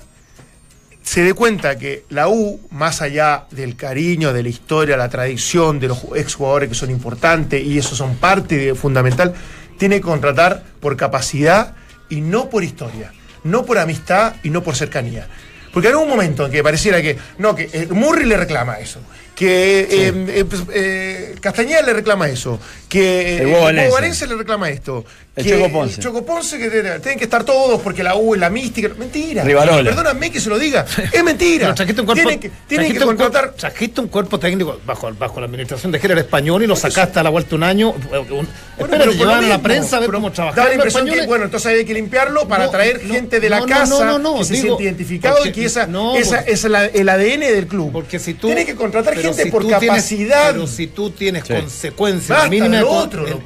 se 1.12 1.24
dé 1.24 1.34
cuenta 1.34 1.76
que 1.80 2.04
la 2.10 2.28
U, 2.28 2.60
más 2.70 3.02
allá 3.02 3.46
del 3.50 3.76
cariño, 3.76 4.32
de 4.32 4.44
la 4.44 4.50
historia, 4.50 4.96
la 4.96 5.10
tradición, 5.10 5.80
de 5.80 5.88
los 5.88 5.98
ju- 6.04 6.16
exjugadores 6.16 6.70
que 6.70 6.76
son 6.76 6.92
importantes 6.92 7.64
y 7.66 7.80
eso 7.80 7.96
son 7.96 8.18
parte 8.18 8.56
de- 8.58 8.76
fundamental, 8.76 9.34
tiene 9.80 9.96
que 9.96 10.02
contratar 10.02 10.64
por 10.80 10.96
capacidad 10.98 11.74
y 12.10 12.22
no 12.22 12.48
por 12.52 12.64
historia, 12.64 13.12
no 13.44 13.66
por 13.66 13.80
amistad 13.80 14.36
y 14.44 14.52
no 14.52 14.62
por 14.62 14.76
cercanía. 14.76 15.28
Porque 15.74 15.88
hay 15.88 15.96
un 15.96 16.08
momento 16.08 16.46
en 16.46 16.52
que 16.52 16.62
pareciera 16.62 17.02
que, 17.02 17.18
no, 17.40 17.56
que 17.56 17.70
eh, 17.74 17.88
Murray 17.90 18.28
le 18.28 18.38
reclama 18.38 18.78
eso, 18.78 19.00
que 19.40 19.88
eh, 19.90 20.14
eh, 20.28 20.46
pues, 20.50 20.64
eh, 20.74 21.34
Castañeda 21.40 21.82
le 21.84 21.94
reclama 21.94 22.28
eso, 22.28 22.60
que 22.90 23.38
El 23.38 23.48
eh, 23.48 23.52
Hugo 23.54 23.94
Valencia. 23.94 24.28
Le 24.28 24.36
reclama 24.36 24.70
esto, 24.70 25.06
El 25.34 25.46
que 25.46 25.52
Choco 25.52 25.72
Ponce. 25.72 25.96
el 25.96 26.00
Choco 26.04 26.26
Ponce 26.26 26.58
que 26.58 26.70
tienen 26.70 27.18
que 27.18 27.24
estar 27.24 27.46
todos 27.46 27.80
porque 27.82 28.04
la 28.04 28.16
U 28.18 28.34
es 28.36 28.42
la 28.42 28.50
mística. 28.50 28.90
Mentira. 28.98 29.46
Rivarola. 29.46 29.90
Perdóname 29.92 30.30
que 30.30 30.42
se 30.42 30.50
lo 30.50 30.60
diga. 30.60 30.86
Es 31.14 31.24
mentira. 31.24 31.74
Trajiste 31.74 32.02
un 32.02 32.06
cuerpo, 32.06 32.22
tienen 32.22 32.40
que, 32.42 32.50
tienen 32.68 32.88
trajiste 32.88 32.98
que 33.00 33.06
un 33.06 33.16
cuerpo- 33.16 33.24
contratar. 33.32 33.54
trajiste 33.56 34.02
un 34.02 34.08
cuerpo 34.10 34.40
técnico 34.40 34.78
bajo, 34.86 35.10
bajo 35.18 35.40
la 35.40 35.46
administración 35.46 35.94
de 35.94 36.00
Heller 36.00 36.18
español 36.18 36.62
y 36.64 36.68
lo 36.68 36.76
sacaste 36.76 37.20
a 37.20 37.24
la 37.24 37.30
vuelta 37.30 37.56
un 37.56 37.64
año. 37.64 37.92
Un, 37.92 38.46
Bueno, 38.78 38.96
pero 38.98 39.06
lo 39.14 39.30
a 39.30 39.42
la 39.42 39.62
prensa 39.62 39.98
a 39.98 40.00
ver 40.02 40.12
cómo 40.12 40.30
Da 40.30 40.36
trabajaban 40.36 40.68
la 40.70 40.76
impresión 40.76 41.06
que, 41.08 41.26
bueno, 41.28 41.46
entonces 41.46 41.72
hay 41.72 41.86
que 41.86 41.94
limpiarlo 41.94 42.46
para 42.48 42.66
No, 42.66 42.72
traer 42.72 43.02
no, 43.06 43.14
gente 43.14 43.40
de 43.40 43.50
la 43.50 43.60
no, 43.62 43.66
casa 43.68 43.96
que 44.40 44.44
se 44.46 44.54
digo, 44.56 44.66
siente 44.66 44.84
identificado 44.84 45.46
y 45.46 45.52
que 45.54 45.64
esa, 45.66 45.88
no, 45.88 46.18
esa 46.18 46.38
porque- 46.38 46.52
es 46.52 46.64
la- 46.66 46.86
el 46.86 47.08
ADN 47.08 47.40
del 47.54 47.68
club. 47.68 47.94
Porque 47.94 48.20
si 48.20 48.34
tú. 48.34 48.48
Tiene 48.48 48.66
que 48.66 48.76
contratar 48.76 49.14
pero 49.16 49.29
gente 49.30 49.44
si 49.44 49.52
por 49.52 49.62
tú 49.64 49.68
tienes- 49.70 49.88
capacidad. 49.90 50.52
pero 50.52 50.68
si 50.68 50.88
tú 50.88 51.10
tienes 51.12 51.44
Sí. 51.48 51.54
consecuencias, 51.54 52.30
Basta 52.30 52.44
una 52.44 52.50
mínima 52.50 52.76
de 52.76 52.82
lo 52.82 52.88
con- 52.90 52.98
otro, 52.98 53.28
eh, 53.28 53.38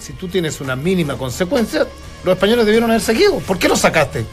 si 0.00 0.12
tú 0.14 0.28
tienes 0.28 0.60
una 0.60 0.76
mínima 0.76 1.16
consecuencia, 1.18 1.86
los 2.24 2.34
españoles 2.34 2.64
debieron 2.66 2.90
haber 2.90 3.02
seguido. 3.02 3.38
¿Por 3.38 3.58
qué 3.58 3.68
lo 3.68 3.76
sacaste? 3.76 4.24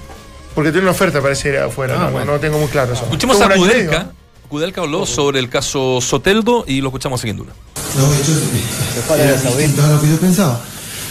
Porque 0.55 0.72
tiene 0.72 0.84
una 0.86 0.91
oferta, 0.91 1.22
parece, 1.22 1.58
afuera. 1.60 1.95
Ah, 1.97 2.05
no, 2.05 2.12
bueno. 2.12 2.34
no 2.34 2.39
tengo 2.39 2.58
muy 2.58 2.68
claro 2.68 2.93
eso. 2.93 3.03
Escuchemos 3.03 3.39
a 3.41 3.49
Kudelka. 3.53 4.12
Kudelka 4.49 4.82
habló 4.82 5.05
sobre 5.05 5.39
el 5.39 5.49
caso 5.49 5.99
Soteldo 6.01 6.64
y 6.68 6.80
lo 6.82 6.88
escuchamos 6.88 7.20
siguiendo 7.22 7.43
una. 7.43 7.53
No, 7.95 8.14
yo, 8.24 8.34
a 9.84 9.88
lo 9.89 10.01
que 10.01 10.08
yo 10.10 10.18
pensaba. 10.20 10.60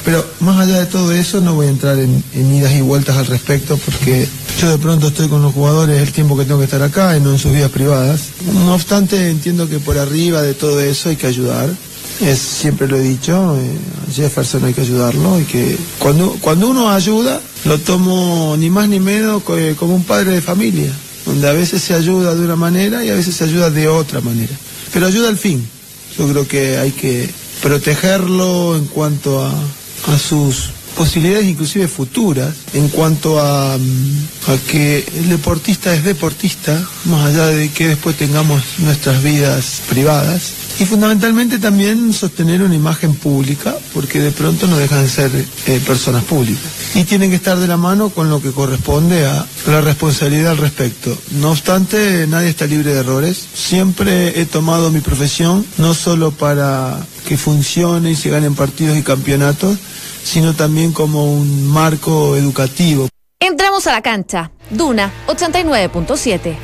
Pero 0.05 0.24
más 0.40 0.59
allá 0.61 0.78
de 0.80 0.86
todo 0.86 1.12
eso, 1.12 1.40
no 1.40 1.55
voy 1.55 1.66
a 1.66 1.70
entrar 1.70 1.99
en, 1.99 2.22
en 2.34 2.55
idas 2.55 2.72
y 2.72 2.80
vueltas 2.80 3.16
al 3.16 3.26
respecto, 3.26 3.76
porque 3.76 4.28
yo 4.61 4.70
de 4.70 4.78
pronto 4.78 5.09
estoy 5.09 5.28
con 5.28 5.42
los 5.42 5.52
jugadores 5.52 6.00
el 6.00 6.12
tiempo 6.12 6.36
que 6.36 6.44
tengo 6.44 6.59
que 6.59 6.64
estar 6.64 6.82
acá 6.82 7.16
y 7.16 7.20
no 7.20 7.32
en 7.32 7.38
sus 7.38 7.52
vidas 7.52 7.70
privadas. 7.70 8.28
No 8.52 8.74
obstante, 8.74 9.28
entiendo 9.28 9.68
que 9.68 9.80
por 9.80 9.98
arriba 9.98 10.40
de 10.40 10.54
todo 10.54 10.80
eso 10.80 11.11
hay 11.11 11.16
que 11.16 11.26
ayudar. 11.26 11.68
Es, 12.20 12.38
siempre 12.38 12.88
lo 12.88 12.96
he 12.96 13.02
dicho, 13.02 13.57
eh, 13.59 13.70
Jefferson 14.14 14.64
hay 14.64 14.72
que 14.72 14.80
ayudarlo 14.80 15.38
y 15.38 15.44
que 15.44 15.76
cuando, 15.98 16.30
cuando 16.40 16.68
uno 16.68 16.90
ayuda, 16.90 17.42
lo 17.66 17.78
tomo 17.78 18.57
ni 18.57 18.70
más 18.70 18.88
ni 18.88 18.98
menos 18.98 19.42
eh, 19.50 19.74
como 19.78 19.94
un 19.94 20.04
padre 20.04 20.32
de 20.32 20.40
familia, 20.40 20.90
donde 21.26 21.48
a 21.48 21.52
veces 21.52 21.82
se 21.82 21.92
ayuda 21.92 22.34
de 22.34 22.42
una 22.42 22.57
manera 22.57 23.04
y 23.04 23.11
a 23.11 23.14
veces 23.14 23.36
se 23.36 23.44
ayuda 23.44 23.68
de 23.68 23.88
otra 23.88 24.22
manera. 24.22 24.54
Pero 24.92 25.07
ayuda 25.07 25.28
al 25.28 25.36
fin. 25.36 25.68
Yo 26.16 26.26
creo 26.28 26.48
que 26.48 26.78
hay 26.78 26.92
que 26.92 27.28
protegerlo 27.61 28.76
en 28.76 28.86
cuanto 28.86 29.44
a, 29.44 29.50
a 29.50 30.18
sus 30.18 30.70
posibilidades 30.97 31.47
inclusive 31.47 31.88
futuras, 31.88 32.55
en 32.72 32.88
cuanto 32.88 33.38
a, 33.38 33.76
mm, 33.76 34.51
a 34.51 34.57
que 34.70 35.07
el 35.16 35.28
deportista 35.28 35.94
es 35.94 36.05
deportista, 36.05 36.82
más 37.05 37.26
allá 37.26 37.47
de 37.47 37.68
que 37.70 37.88
después 37.88 38.16
tengamos 38.16 38.62
nuestras 38.78 39.22
vidas 39.22 39.82
privadas. 39.88 40.53
Y 40.78 40.84
fundamentalmente 40.84 41.59
también 41.59 42.12
sostener 42.12 42.62
una 42.62 42.74
imagen 42.74 43.14
pública, 43.14 43.74
porque 43.94 44.20
de 44.20 44.30
pronto 44.30 44.66
no 44.66 44.76
dejan 44.76 45.03
de 45.03 45.09
ser 45.09 45.30
eh, 45.66 45.80
personas 45.86 46.24
públicas. 46.24 46.64
Y 46.94 47.05
tienen 47.05 47.30
que 47.30 47.36
estar 47.36 47.59
de 47.59 47.66
la 47.66 47.76
mano 47.76 48.11
con 48.11 48.28
lo 48.28 48.42
que 48.42 48.51
corresponde 48.51 49.26
a 49.26 49.47
la 49.66 49.80
responsabilidad 49.80 50.53
al 50.53 50.59
respecto. 50.59 51.16
No 51.32 51.51
obstante, 51.51 52.26
nadie 52.26 52.51
está 52.51 52.66
libre 52.66 52.92
de 52.92 53.01
errores. 53.01 53.47
Siempre 53.55 54.40
he 54.40 54.47
tomado 54.47 54.90
mi 54.90 55.01
profesión 55.01 55.64
no 55.78 55.94
solo 55.94 56.30
para 56.30 56.99
que 57.26 57.36
funcione 57.36 58.12
y 58.12 58.16
se 58.16 58.30
ganen 58.30 58.55
partidos 58.55 58.97
y 58.97 59.03
campeonatos, 59.03 59.78
sino 60.27 60.55
también 60.55 60.93
como 60.93 61.24
un 61.33 61.68
marco 61.68 62.37
educativo. 62.37 63.09
Entramos 63.39 63.87
a 63.87 63.93
la 63.93 64.03
cancha. 64.03 64.51
Duna 64.70 65.12
89.7. 65.29 66.57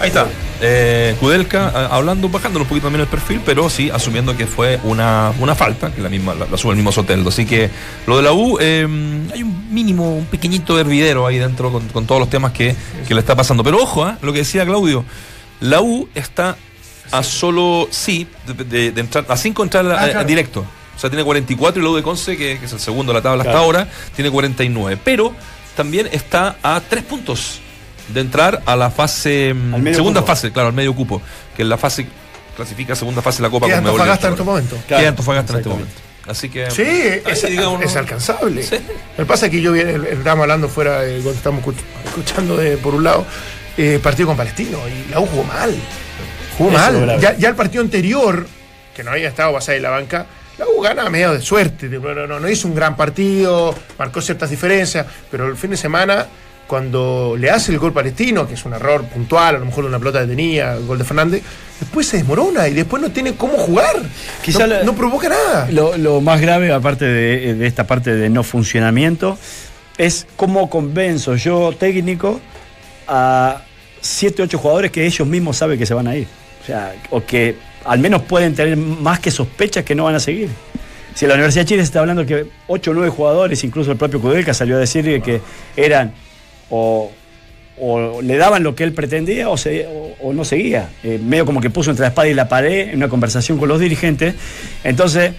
Ahí 0.00 0.08
está. 0.08 0.26
Eh, 0.60 1.14
Kudelka 1.20 1.68
a- 1.68 1.86
hablando, 1.96 2.28
bajándole 2.28 2.62
un 2.62 2.68
poquito 2.68 2.86
también 2.86 3.02
el 3.02 3.06
perfil, 3.08 3.40
pero 3.44 3.68
sí 3.68 3.90
asumiendo 3.90 4.36
que 4.36 4.46
fue 4.46 4.80
una, 4.84 5.32
una 5.38 5.54
falta, 5.54 5.92
que 5.92 6.00
la 6.00 6.08
misma 6.08 6.34
la, 6.34 6.46
la 6.46 6.56
sube 6.56 6.70
el 6.72 6.76
mismo 6.76 6.90
Soteldo. 6.90 7.28
Así 7.28 7.44
que 7.46 7.70
lo 8.06 8.16
de 8.16 8.22
la 8.22 8.32
U, 8.32 8.56
eh, 8.60 8.82
hay 9.34 9.42
un 9.42 9.72
mínimo, 9.72 10.16
un 10.16 10.24
pequeñito 10.24 10.78
hervidero 10.80 11.26
ahí 11.26 11.38
dentro 11.38 11.70
con, 11.70 11.86
con 11.88 12.06
todos 12.06 12.20
los 12.20 12.30
temas 12.30 12.52
que, 12.52 12.74
que 13.06 13.14
le 13.14 13.20
está 13.20 13.36
pasando. 13.36 13.62
Pero 13.62 13.78
ojo, 13.82 14.04
¿ah? 14.04 14.18
lo 14.22 14.32
que 14.32 14.38
decía 14.40 14.64
Claudio, 14.64 15.04
la 15.60 15.80
U 15.82 16.08
está 16.14 16.56
a 17.12 17.22
solo, 17.22 17.86
sí, 17.90 18.26
de, 18.46 18.64
de- 18.64 18.90
de 18.92 19.00
entrar, 19.00 19.26
a 19.28 19.36
5 19.36 19.62
entrar 19.62 19.86
a- 19.86 20.00
Ah, 20.00 20.04
a- 20.04 20.10
claro. 20.10 20.26
directo. 20.28 20.64
O 20.98 21.00
sea, 21.00 21.08
tiene 21.10 21.22
44 21.24 21.80
y 21.80 21.84
la 21.84 21.90
U 21.90 21.94
de 21.96 22.02
Conce, 22.02 22.36
que, 22.36 22.58
que 22.58 22.66
es 22.66 22.72
el 22.72 22.80
segundo 22.80 23.12
de 23.12 23.20
la 23.20 23.22
tabla 23.22 23.42
hasta 23.42 23.52
Claro. 23.52 23.64
ahora, 23.64 23.88
tiene 24.16 24.32
49. 24.32 24.98
Pero 25.04 25.32
también 25.76 26.08
está 26.10 26.56
a 26.60 26.80
3 26.86 27.04
puntos 27.04 27.60
de 28.08 28.20
entrar 28.20 28.62
a 28.66 28.74
la 28.74 28.90
fase, 28.90 29.54
mm, 29.54 29.74
Al 29.74 29.82
medio 29.82 29.96
segunda 29.96 30.20
cupo. 30.22 30.32
fase, 30.32 30.50
claro, 30.50 30.68
al 30.68 30.74
medio 30.74 30.92
cupo, 30.96 31.22
que 31.56 31.62
es 31.62 31.68
la 31.68 31.78
fase 31.78 32.06
clasifica 32.56 32.96
segunda 32.96 33.22
fase 33.22 33.38
de 33.38 33.42
la 33.44 33.50
Copa 33.50 33.66
Queda 33.66 33.76
Conmebol 33.76 34.00
Antofagasta 34.00 34.26
en 34.26 34.32
este 34.32 34.44
momento. 34.44 34.76
Queda 34.88 35.08
Antofagasta 35.08 35.52
en 35.52 35.58
este 35.60 35.68
momento. 35.68 35.92
Así 36.26 36.48
que 36.48 36.68
Sí, 36.72 36.82
ahí, 36.82 37.22
es, 37.26 37.42
digamos, 37.48 37.80
es 37.82 37.94
alcanzable. 37.96 38.62
Sí. 38.64 38.76
Lo 39.16 39.24
que 39.24 39.26
pasa 39.28 39.46
es 39.46 39.52
que 39.52 39.60
yo 39.62 39.72
vi- 39.72 39.80
el- 39.80 39.88
el- 39.88 40.04
estábamos 40.06 40.42
hablando 40.42 40.68
fuera, 40.68 41.00
de, 41.00 41.12
cuando 41.20 41.30
estamos 41.30 41.62
escuch- 41.64 41.76
escuchando 42.06 42.56
de, 42.56 42.76
por 42.76 42.94
un 42.96 43.04
lado, 43.04 43.24
eh, 43.76 44.00
partido 44.02 44.26
con 44.26 44.36
Palestino, 44.36 44.78
y 44.88 45.10
la 45.12 45.20
U 45.20 45.26
jugó 45.26 45.44
mal. 45.44 45.74
Jugó 46.58 46.70
Eso 46.70 46.78
es 46.88 47.06
mal. 47.06 47.20
Ya, 47.20 47.36
ya 47.38 47.48
el 47.48 47.54
partido 47.54 47.82
anterior, 47.84 48.46
que 48.96 49.04
no 49.04 49.12
había 49.12 49.28
estado 49.28 49.52
basada 49.52 49.76
en 49.76 49.82
la 49.84 49.90
banca, 49.90 50.26
la 50.58 50.66
U 50.66 50.80
gana 50.80 51.08
medio 51.08 51.32
de 51.32 51.40
suerte. 51.40 51.88
No, 51.88 52.14
no, 52.14 52.26
no, 52.26 52.40
no 52.40 52.48
hizo 52.48 52.66
un 52.68 52.74
gran 52.74 52.96
partido, 52.96 53.74
marcó 53.98 54.20
ciertas 54.20 54.50
diferencias, 54.50 55.06
pero 55.30 55.46
el 55.46 55.56
fin 55.56 55.70
de 55.70 55.76
semana, 55.76 56.26
cuando 56.66 57.34
le 57.38 57.48
hace 57.50 57.72
el 57.72 57.78
gol 57.78 57.92
palestino, 57.92 58.46
que 58.46 58.54
es 58.54 58.64
un 58.64 58.74
error 58.74 59.04
puntual, 59.04 59.56
a 59.56 59.58
lo 59.58 59.64
mejor 59.66 59.84
una 59.84 59.98
pelota 59.98 60.20
que 60.22 60.26
tenía, 60.26 60.74
el 60.74 60.84
gol 60.86 60.98
de 60.98 61.04
Fernández, 61.04 61.42
después 61.80 62.06
se 62.06 62.18
desmorona 62.18 62.68
y 62.68 62.74
después 62.74 63.00
no 63.02 63.10
tiene 63.10 63.34
cómo 63.36 63.56
jugar. 63.56 63.96
Quizá 64.42 64.60
no, 64.60 64.66
la- 64.66 64.82
no 64.82 64.94
provoca 64.94 65.28
nada. 65.28 65.68
Lo, 65.70 65.96
lo 65.96 66.20
más 66.20 66.40
grave, 66.40 66.72
aparte 66.72 67.04
de, 67.06 67.54
de 67.54 67.66
esta 67.66 67.86
parte 67.86 68.14
de 68.14 68.28
no 68.28 68.42
funcionamiento, 68.42 69.38
es 69.96 70.26
cómo 70.36 70.68
convenzo 70.68 71.36
yo, 71.36 71.72
técnico, 71.78 72.40
a 73.06 73.62
7, 74.00 74.42
8 74.42 74.58
jugadores 74.58 74.90
que 74.90 75.06
ellos 75.06 75.26
mismos 75.26 75.56
saben 75.56 75.78
que 75.78 75.86
se 75.86 75.94
van 75.94 76.06
a 76.08 76.16
ir. 76.16 76.26
O 76.62 76.66
sea, 76.66 76.94
o 77.10 77.24
que 77.24 77.56
al 77.84 77.98
menos 77.98 78.22
pueden 78.22 78.54
tener 78.54 78.76
más 78.76 79.20
que 79.20 79.30
sospechas 79.30 79.84
que 79.84 79.94
no 79.94 80.04
van 80.04 80.14
a 80.14 80.20
seguir. 80.20 80.48
Si 81.14 81.26
la 81.26 81.34
Universidad 81.34 81.62
de 81.64 81.68
Chile 81.68 81.82
se 81.82 81.86
está 81.86 82.00
hablando 82.00 82.24
que 82.26 82.46
8 82.68 82.90
o 82.90 82.94
9 82.94 83.10
jugadores, 83.10 83.64
incluso 83.64 83.90
el 83.90 83.96
propio 83.98 84.20
Kudelka 84.20 84.54
salió 84.54 84.76
a 84.76 84.78
decir 84.78 85.20
que 85.22 85.40
eran 85.76 86.12
o, 86.70 87.10
o 87.80 88.22
le 88.22 88.36
daban 88.36 88.62
lo 88.62 88.74
que 88.74 88.84
él 88.84 88.92
pretendía 88.92 89.48
o, 89.48 89.56
se- 89.56 89.86
o- 89.86 90.14
o 90.28 90.32
no 90.32 90.44
seguía. 90.44 90.90
Eh, 91.02 91.18
medio 91.22 91.44
como 91.44 91.60
que 91.60 91.70
puso 91.70 91.90
entre 91.90 92.02
la 92.02 92.08
espada 92.08 92.28
y 92.28 92.34
la 92.34 92.48
pared 92.48 92.90
en 92.90 92.96
una 92.96 93.08
conversación 93.08 93.58
con 93.58 93.68
los 93.68 93.80
dirigentes. 93.80 94.34
Entonces, 94.84 95.32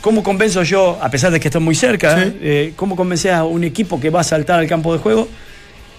¿cómo 0.00 0.22
convenzo 0.22 0.62
yo, 0.64 0.98
a 1.00 1.10
pesar 1.10 1.30
de 1.30 1.38
que 1.38 1.48
estoy 1.48 1.60
muy 1.60 1.74
cerca, 1.76 2.16
eh, 2.40 2.72
cómo 2.74 2.96
convencer 2.96 3.32
a 3.32 3.44
un 3.44 3.62
equipo 3.62 4.00
que 4.00 4.10
va 4.10 4.20
a 4.20 4.24
saltar 4.24 4.58
al 4.58 4.66
campo 4.66 4.92
de 4.92 4.98
juego 4.98 5.28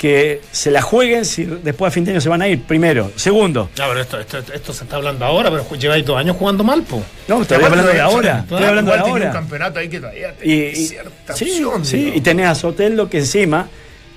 que 0.01 0.41
se 0.51 0.71
la 0.71 0.81
jueguen 0.81 1.25
si 1.25 1.43
después 1.45 1.89
a 1.89 1.93
fin 1.93 2.03
de 2.03 2.09
año 2.13 2.21
se 2.21 2.27
van 2.27 2.41
a 2.41 2.47
ir? 2.47 2.63
Primero. 2.63 3.11
Segundo, 3.15 3.69
pero 3.75 4.01
esto, 4.01 4.19
esto, 4.19 4.39
esto 4.51 4.73
se 4.73 4.85
está 4.85 4.95
hablando 4.95 5.23
ahora, 5.25 5.51
pero 5.51 5.63
lleváis 5.75 6.03
dos 6.03 6.17
años 6.17 6.37
jugando 6.37 6.63
mal, 6.63 6.81
po. 6.81 7.03
no, 7.27 7.43
estoy 7.43 7.63
hablando 7.63 7.85
de 7.85 8.01
ahora. 8.01 8.39
Estoy 8.39 8.63
hablando 8.63 8.91
de 8.93 8.97
tenía 8.97 9.13
un 9.13 9.21
ahora. 9.21 9.31
campeonato 9.31 9.77
ahí 9.77 9.89
que 9.89 9.99
todavía 9.99 10.33
Y, 10.43 10.75
cierta 10.75 11.35
sí, 11.35 11.63
opción. 11.63 11.85
sí, 11.85 12.13
y 12.15 12.21
tenés 12.21 12.47
a 12.47 12.55
Soteldo 12.55 13.11
que 13.11 13.19
encima, 13.19 13.69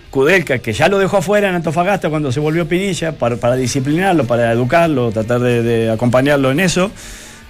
Kudelka, 0.09 0.57
que 0.61 0.73
ya 0.73 0.89
lo 0.89 0.99
dejó 0.99 1.19
afuera 1.19 1.51
en 1.51 1.57
Antofagasta 1.57 2.09
cuando 2.09 2.33
se 2.33 2.41
volvió 2.41 2.67
Pinilla, 2.67 3.13
para, 3.13 3.37
para 3.37 3.55
disciplinarlo, 3.57 4.25
para 4.25 4.51
educarlo, 4.53 5.13
tratar 5.13 5.41
de, 5.41 5.63
de 5.63 5.91
acompañarlo 5.91 6.51
en 6.51 6.61
eso. 6.61 6.91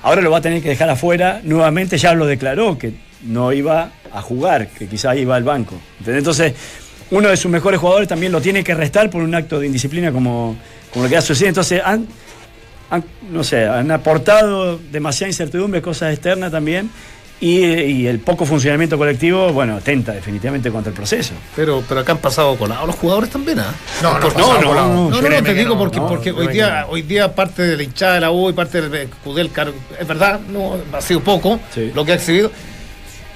Ahora 0.02 0.22
lo 0.22 0.32
va 0.32 0.38
a 0.38 0.42
tener 0.42 0.60
que 0.60 0.70
dejar 0.70 0.90
afuera, 0.90 1.40
nuevamente 1.44 1.98
ya 1.98 2.12
lo 2.14 2.26
declaró, 2.26 2.78
que 2.78 2.94
no 3.22 3.52
iba 3.52 3.90
a 4.12 4.20
jugar, 4.22 4.66
que 4.70 4.88
quizás 4.88 5.16
iba 5.18 5.36
al 5.36 5.44
banco. 5.44 5.76
¿entendés? 6.00 6.18
Entonces, 6.18 6.52
uno 7.16 7.28
de 7.28 7.36
sus 7.36 7.50
mejores 7.50 7.80
jugadores 7.80 8.08
también 8.08 8.32
lo 8.32 8.40
tiene 8.40 8.62
que 8.64 8.74
restar 8.74 9.08
por 9.10 9.22
un 9.22 9.34
acto 9.34 9.58
de 9.60 9.66
indisciplina 9.66 10.10
como, 10.12 10.56
como 10.92 11.04
lo 11.04 11.08
que 11.10 11.16
ha 11.16 11.22
sucedido. 11.22 11.48
Entonces, 11.50 11.80
han, 11.84 12.06
han, 12.90 13.04
no 13.30 13.44
sé, 13.44 13.64
han 13.66 13.90
aportado 13.90 14.78
demasiada 14.90 15.28
incertidumbre, 15.30 15.80
cosas 15.82 16.12
externas 16.12 16.50
también, 16.50 16.90
y, 17.40 17.64
y 17.66 18.06
el 18.06 18.20
poco 18.20 18.46
funcionamiento 18.46 18.96
colectivo, 18.96 19.52
bueno, 19.52 19.76
atenta 19.76 20.12
definitivamente 20.12 20.70
contra 20.70 20.90
el 20.90 20.96
proceso. 20.96 21.34
Pero, 21.56 21.82
pero 21.86 22.00
acá 22.00 22.12
han 22.12 22.18
pasado 22.18 22.56
colados 22.56 22.86
los 22.86 22.96
jugadores 22.96 23.28
también, 23.28 23.58
¿ah? 23.58 23.74
No, 24.02 24.18
no, 24.18 24.28
no, 24.28 24.32
colado. 24.32 24.60
no, 24.62 25.10
No, 25.10 25.20
no, 25.28 25.42
te 25.42 25.52
digo 25.54 25.76
porque, 25.76 25.98
no, 25.98 26.06
porque 26.08 26.30
no 26.32 26.38
hoy, 26.38 26.46
día, 26.48 26.86
hoy 26.88 27.02
día 27.02 27.34
parte 27.34 27.62
de 27.62 27.76
la 27.76 27.82
hinchada 27.82 28.14
de 28.14 28.20
la 28.20 28.30
U 28.30 28.48
y 28.48 28.52
parte 28.54 28.88
de 28.88 29.08
Kudelka, 29.22 29.66
es 30.00 30.06
verdad, 30.06 30.40
no, 30.48 30.76
ha 30.92 31.00
sido 31.02 31.20
poco 31.20 31.60
Sí. 31.74 31.90
lo 31.94 32.04
que 32.04 32.12
ha 32.12 32.14
exhibido, 32.14 32.50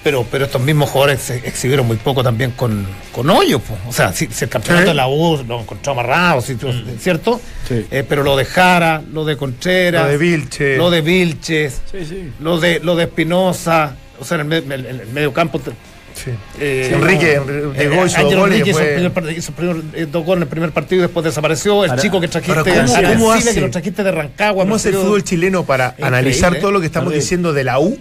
pero, 0.09 0.25
pero 0.31 0.47
estos 0.47 0.63
mismos 0.63 0.89
jugadores 0.89 1.21
se 1.21 1.37
exhibieron 1.47 1.87
muy 1.87 1.99
poco 1.99 2.23
también 2.23 2.53
con, 2.53 2.87
con 3.13 3.29
hoyo, 3.29 3.59
po. 3.59 3.77
o 3.87 3.93
sea, 3.93 4.11
si, 4.11 4.27
si 4.29 4.45
el 4.45 4.51
campeonato 4.51 4.85
Sí. 4.87 4.89
de 4.89 4.95
la 4.95 5.07
U 5.07 5.45
lo 5.47 5.61
encontró 5.61 5.93
amarrado, 5.93 6.41
si- 6.41 6.57
¿cierto? 6.99 7.39
Sí. 7.69 7.85
Eh, 7.91 8.05
pero 8.09 8.23
lo 8.23 8.35
de 8.35 8.47
Jara, 8.47 9.03
lo 9.13 9.27
de 9.27 9.37
Contreras, 9.37 10.05
Lo 10.05 10.09
de 10.13 10.17
Vilches. 10.17 10.79
lo 10.79 10.91
de 10.91 11.01
Vilches, 11.03 11.83
Sí, 11.93 12.07
sí. 12.07 12.33
lo 12.41 12.59
de, 12.59 12.81
lo 12.81 12.97
de 12.97 13.05
Espinosa, 13.05 13.97
o 14.19 14.25
sea, 14.25 14.41
en 14.41 14.51
el, 14.51 14.73
en 14.73 14.87
el- 14.87 15.07
medio 15.13 15.33
campo... 15.35 15.59
te- 15.59 15.73
Sí. 16.15 16.31
eh, 16.59 16.91
Enrique 16.95 17.39
Enri- 17.39 17.73
eh, 17.77 17.89
llegó, 17.91 18.05
hizo 18.07 18.23
goles 18.25 18.67
el 18.67 18.73
primer 19.13 19.39
hizo 19.39 19.51
el 19.51 19.55
primer, 19.55 19.77
eh, 19.95 20.07
dos 20.11 20.25
goles 20.25 20.39
en 20.39 20.43
el 20.45 20.49
primer 20.49 20.71
partido 20.73 21.01
y 21.01 21.03
después 21.03 21.23
desapareció. 21.23 21.85
El 21.85 21.91
Ahora- 21.91 22.03
chico 22.03 22.21
que 22.21 22.27
trajiste 22.29 22.55
¿cómo- 22.59 22.71
Argentina, 22.81 23.09
cómo 23.15 23.33
hace? 23.33 23.55
que 23.55 23.61
lo 23.61 23.71
trajiste 23.71 24.03
de 24.03 24.11
Rancagua. 24.11 24.65
¿Cómo 24.65 24.75
hace 24.75 24.89
el 24.89 24.97
fútbol 24.97 25.23
chileno 25.23 25.65
para 25.65 25.91
Increíble, 25.91 26.07
analizar 26.09 26.57
¿eh? 26.57 26.61
todo 26.61 26.73
lo 26.73 26.81
que 26.81 26.87
estamos 26.87 27.13
diciendo 27.13 27.53
de 27.53 27.63
la 27.63 27.79
U? 27.79 27.97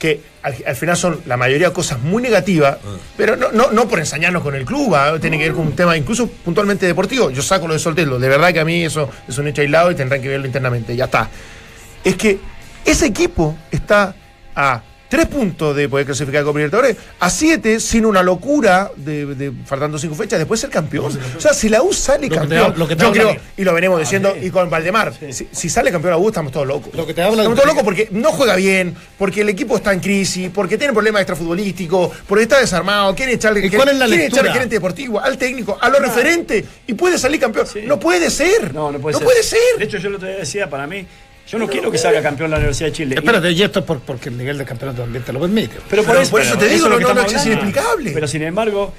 Que 0.00 0.20
al, 0.42 0.56
al 0.66 0.74
final 0.74 0.96
son 0.96 1.20
la 1.26 1.36
mayoría 1.36 1.72
cosas 1.72 2.00
muy 2.00 2.22
negativas, 2.22 2.78
pero 3.16 3.36
no, 3.36 3.52
no, 3.52 3.70
no 3.70 3.86
por 3.86 4.00
ensañarnos 4.00 4.42
con 4.42 4.54
el 4.54 4.64
club, 4.64 4.94
¿ah? 4.94 5.18
tiene 5.20 5.36
que 5.36 5.44
ver 5.44 5.52
con 5.52 5.66
un 5.66 5.76
tema 5.76 5.96
incluso 5.96 6.26
puntualmente 6.26 6.86
deportivo. 6.86 7.30
Yo 7.30 7.42
saco 7.42 7.68
lo 7.68 7.74
de 7.74 7.80
Soltelo, 7.80 8.18
de 8.18 8.28
verdad 8.28 8.52
que 8.52 8.60
a 8.60 8.64
mí 8.64 8.82
eso 8.82 9.10
es 9.28 9.36
un 9.36 9.46
hecho 9.46 9.60
aislado 9.60 9.90
y 9.90 9.94
tendrán 9.94 10.22
que 10.22 10.28
verlo 10.28 10.46
internamente, 10.46 10.96
ya 10.96 11.04
está. 11.04 11.28
Es 12.02 12.16
que 12.16 12.38
ese 12.84 13.06
equipo 13.06 13.56
está 13.70 14.14
a 14.56 14.82
tres 15.10 15.26
puntos 15.26 15.76
de 15.76 15.88
poder 15.88 16.06
clasificar 16.06 16.44
con 16.44 16.54
Libertadores, 16.54 16.96
a 17.18 17.28
siete 17.28 17.80
sin 17.80 18.06
una 18.06 18.22
locura 18.22 18.90
de, 18.96 19.26
de 19.26 19.52
faltando 19.66 19.98
cinco 19.98 20.14
fechas, 20.14 20.38
después 20.38 20.60
ser 20.60 20.70
campeón. 20.70 21.12
O 21.36 21.40
sea, 21.40 21.52
si 21.52 21.68
la 21.68 21.82
U 21.82 21.92
sale 21.92 22.28
Lo 22.28 22.28
que 22.28 22.34
te 22.34 22.40
campeón, 22.40 22.74
lo 22.78 22.88
que 22.88 22.96
te 22.96 23.04
yo 23.04 23.12
creo, 23.12 23.36
y 23.56 23.64
lo 23.64 23.74
venimos 23.74 23.98
diciendo, 23.98 24.34
y 24.40 24.50
con 24.50 24.70
Valdemar, 24.70 25.12
si, 25.32 25.48
si 25.50 25.68
sale 25.68 25.90
campeón 25.90 26.12
la 26.12 26.18
U 26.18 26.28
estamos 26.28 26.52
todos 26.52 26.66
locos. 26.66 26.94
Lo 26.94 27.06
que 27.06 27.12
te 27.12 27.22
habla 27.22 27.42
estamos 27.42 27.56
todos 27.58 27.68
locos 27.68 27.82
porque 27.82 28.08
no 28.12 28.30
juega 28.30 28.54
bien, 28.54 28.94
porque 29.18 29.40
el 29.40 29.48
equipo 29.48 29.76
está 29.76 29.92
en 29.92 30.00
crisis, 30.00 30.48
porque 30.54 30.78
tiene 30.78 30.92
problemas 30.92 31.22
extrafutbolísticos, 31.22 32.10
porque 32.26 32.44
está 32.44 32.60
desarmado, 32.60 33.14
quiere 33.14 33.32
echarle, 33.32 33.66
¿Y 33.66 33.70
cuál 33.70 33.88
es 33.88 33.96
la 33.98 34.06
quiere 34.06 34.22
lectura? 34.22 34.40
echar 34.42 34.46
al 34.46 34.52
gerente 34.54 34.76
deportivo, 34.76 35.20
al 35.20 35.36
técnico, 35.36 35.76
a 35.80 35.88
los 35.88 36.00
referentes, 36.00 36.64
y 36.86 36.94
puede 36.94 37.18
salir 37.18 37.40
campeón. 37.40 37.66
No 37.84 37.98
puede 37.98 38.30
ser. 38.30 38.72
No, 38.72 38.92
no 38.92 39.00
puede 39.00 39.16
ser. 39.16 39.24
puede 39.24 39.42
ser. 39.42 39.58
De 39.76 39.84
hecho, 39.84 39.98
yo 39.98 40.08
lo 40.10 40.18
día 40.18 40.36
decía, 40.36 40.70
para 40.70 40.86
mí, 40.86 41.04
yo 41.50 41.58
no 41.58 41.66
quiero 41.68 41.90
que 41.90 41.98
salga 41.98 42.22
campeón 42.22 42.50
la 42.50 42.56
Universidad 42.58 42.88
de 42.88 42.92
Chile. 42.92 43.14
Espérate, 43.16 43.50
y 43.50 43.62
esto 43.62 43.80
es 43.80 43.84
por- 43.84 44.00
porque 44.00 44.28
el 44.28 44.38
nivel 44.38 44.56
del 44.58 44.66
campeonato 44.66 45.02
también 45.02 45.24
te 45.24 45.32
lo 45.32 45.40
permite. 45.40 45.76
Pero 45.88 46.02
por, 46.02 46.12
Pero 46.12 46.22
eso, 46.22 46.30
por 46.30 46.40
eso 46.42 46.56
te 46.58 46.68
digo, 46.68 46.88
lo 46.88 46.98
que 46.98 47.04
no, 47.04 47.14
no, 47.14 47.22
es 47.22 47.46
inexplicable. 47.46 48.12
Pero 48.12 48.28
sin 48.28 48.42
embargo, 48.42 48.92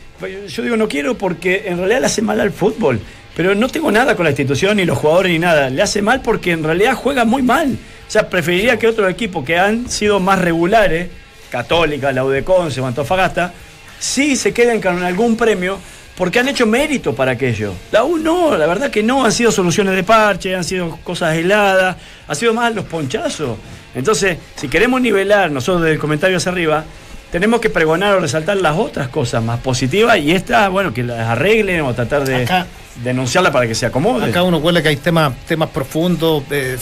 yo 0.49 0.63
digo 0.63 0.75
no 0.75 0.87
quiero 0.87 1.17
porque 1.17 1.63
en 1.67 1.77
realidad 1.77 2.01
le 2.01 2.05
hace 2.07 2.21
mal 2.21 2.39
al 2.41 2.51
fútbol. 2.51 2.99
Pero 3.35 3.55
no 3.55 3.69
tengo 3.69 3.89
nada 3.91 4.15
con 4.15 4.25
la 4.25 4.31
institución, 4.31 4.75
ni 4.77 4.83
los 4.85 4.97
jugadores, 4.97 5.31
ni 5.31 5.39
nada. 5.39 5.69
Le 5.69 5.81
hace 5.81 6.01
mal 6.01 6.21
porque 6.21 6.51
en 6.51 6.63
realidad 6.63 6.95
juega 6.95 7.23
muy 7.23 7.41
mal. 7.41 7.77
O 8.07 8.11
sea, 8.11 8.29
preferiría 8.29 8.77
que 8.77 8.87
otros 8.87 9.09
equipos 9.09 9.45
que 9.45 9.57
han 9.57 9.89
sido 9.89 10.19
más 10.19 10.39
regulares, 10.39 11.07
Católica, 11.49 12.11
la 12.11 12.25
Udeconce 12.25 12.81
o 12.81 12.85
Antofagasta, 12.85 13.53
sí 13.99 14.35
se 14.35 14.53
queden 14.53 14.81
con 14.81 15.01
algún 15.01 15.37
premio 15.37 15.79
porque 16.17 16.39
han 16.39 16.47
hecho 16.49 16.65
mérito 16.65 17.15
para 17.15 17.31
aquello. 17.31 17.73
La 17.91 18.03
U 18.03 18.17
no, 18.17 18.55
la 18.57 18.67
verdad 18.67 18.89
que 18.91 19.01
no, 19.03 19.25
han 19.25 19.31
sido 19.31 19.51
soluciones 19.51 19.95
de 19.95 20.03
parche, 20.03 20.55
han 20.55 20.63
sido 20.63 20.97
cosas 21.03 21.35
heladas, 21.35 21.95
ha 22.27 22.35
sido 22.35 22.53
más 22.53 22.73
los 22.75 22.85
ponchazos. 22.85 23.57
Entonces, 23.95 24.37
si 24.55 24.67
queremos 24.67 25.01
nivelar 25.01 25.51
nosotros 25.51 25.83
del 25.83 25.97
comentario 25.99 26.37
hacia 26.37 26.51
arriba, 26.51 26.83
tenemos 27.31 27.59
que 27.61 27.69
pregonar 27.69 28.15
o 28.15 28.19
resaltar 28.19 28.57
las 28.57 28.77
otras 28.77 29.07
cosas 29.07 29.41
más 29.43 29.59
positivas 29.61 30.17
y 30.19 30.31
esta, 30.31 30.67
bueno, 30.69 30.93
que 30.93 31.03
las 31.03 31.19
arreglen 31.27 31.81
o 31.81 31.93
tratar 31.93 32.25
de 32.25 32.43
Acá- 32.43 32.67
denunciarla 33.03 33.51
para 33.51 33.67
que 33.67 33.73
se 33.75 33.85
acomode. 33.85 34.25
Acá 34.29 34.43
uno 34.43 34.57
huele 34.57 34.83
que 34.83 34.89
hay 34.89 34.97
temas, 34.97 35.33
temas 35.47 35.69
profundos. 35.69 36.47
de- 36.49 36.77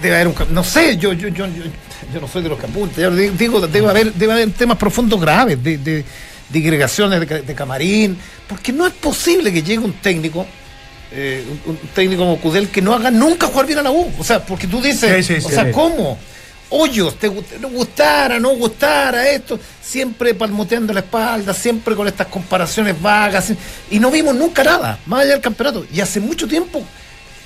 debe 0.00 0.14
haber 0.14 0.28
un. 0.28 0.34
No 0.50 0.64
sé, 0.64 0.96
yo, 0.96 1.12
yo, 1.12 1.28
yo, 1.28 1.46
yo, 1.46 1.62
yo 2.14 2.20
no 2.20 2.26
soy 2.28 2.42
de 2.42 2.48
los 2.48 2.58
que 2.58 2.66
apuntan. 2.66 3.02
Yo 3.04 3.10
digo, 3.10 3.60
debe 3.66 3.88
haber, 3.88 4.12
debe 4.14 4.32
haber 4.32 4.50
temas 4.52 4.78
profundos 4.78 5.20
graves 5.20 5.62
de, 5.62 6.04
de, 6.52 7.42
de 7.42 7.54
camarín. 7.54 8.16
Porque 8.48 8.72
no 8.72 8.86
es 8.86 8.92
posible 8.92 9.52
que 9.52 9.62
llegue 9.62 9.78
un 9.78 9.94
técnico. 9.94 10.46
eh, 11.10 11.44
un, 11.66 11.72
un 11.72 11.76
técnico 11.94 12.22
como 12.22 12.38
Cudel 12.40 12.68
que 12.68 12.80
no 12.82 12.94
haga 12.94 13.10
nunca 13.10 13.46
jugar 13.46 13.66
bien 13.66 13.78
a 13.78 13.82
la 13.82 13.90
U. 13.90 14.10
O 14.18 14.24
sea, 14.24 14.44
porque 14.44 14.66
tú 14.66 14.80
dices, 14.80 15.26
Sí, 15.26 15.34
sí, 15.40 15.44
o 15.44 15.48
sí. 15.48 15.54
sea, 15.54 15.70
¿cómo? 15.72 16.18
Hoyos, 16.74 17.18
te, 17.18 17.28
gust- 17.28 17.58
no 17.60 17.68
gustara, 17.68 18.40
no 18.40 18.56
gustara 18.56 19.28
esto, 19.28 19.60
siempre 19.82 20.32
palmoteando 20.32 20.94
la 20.94 21.00
espalda, 21.00 21.52
siempre 21.52 21.94
con 21.94 22.08
estas 22.08 22.28
comparaciones 22.28 22.98
vagas, 23.00 23.52
y 23.90 23.98
no 23.98 24.10
vimos 24.10 24.34
nunca 24.34 24.64
nada, 24.64 24.98
más 25.04 25.20
allá 25.20 25.32
del 25.32 25.42
campeonato. 25.42 25.84
Y 25.92 26.00
hace 26.00 26.18
mucho 26.18 26.48
tiempo, 26.48 26.82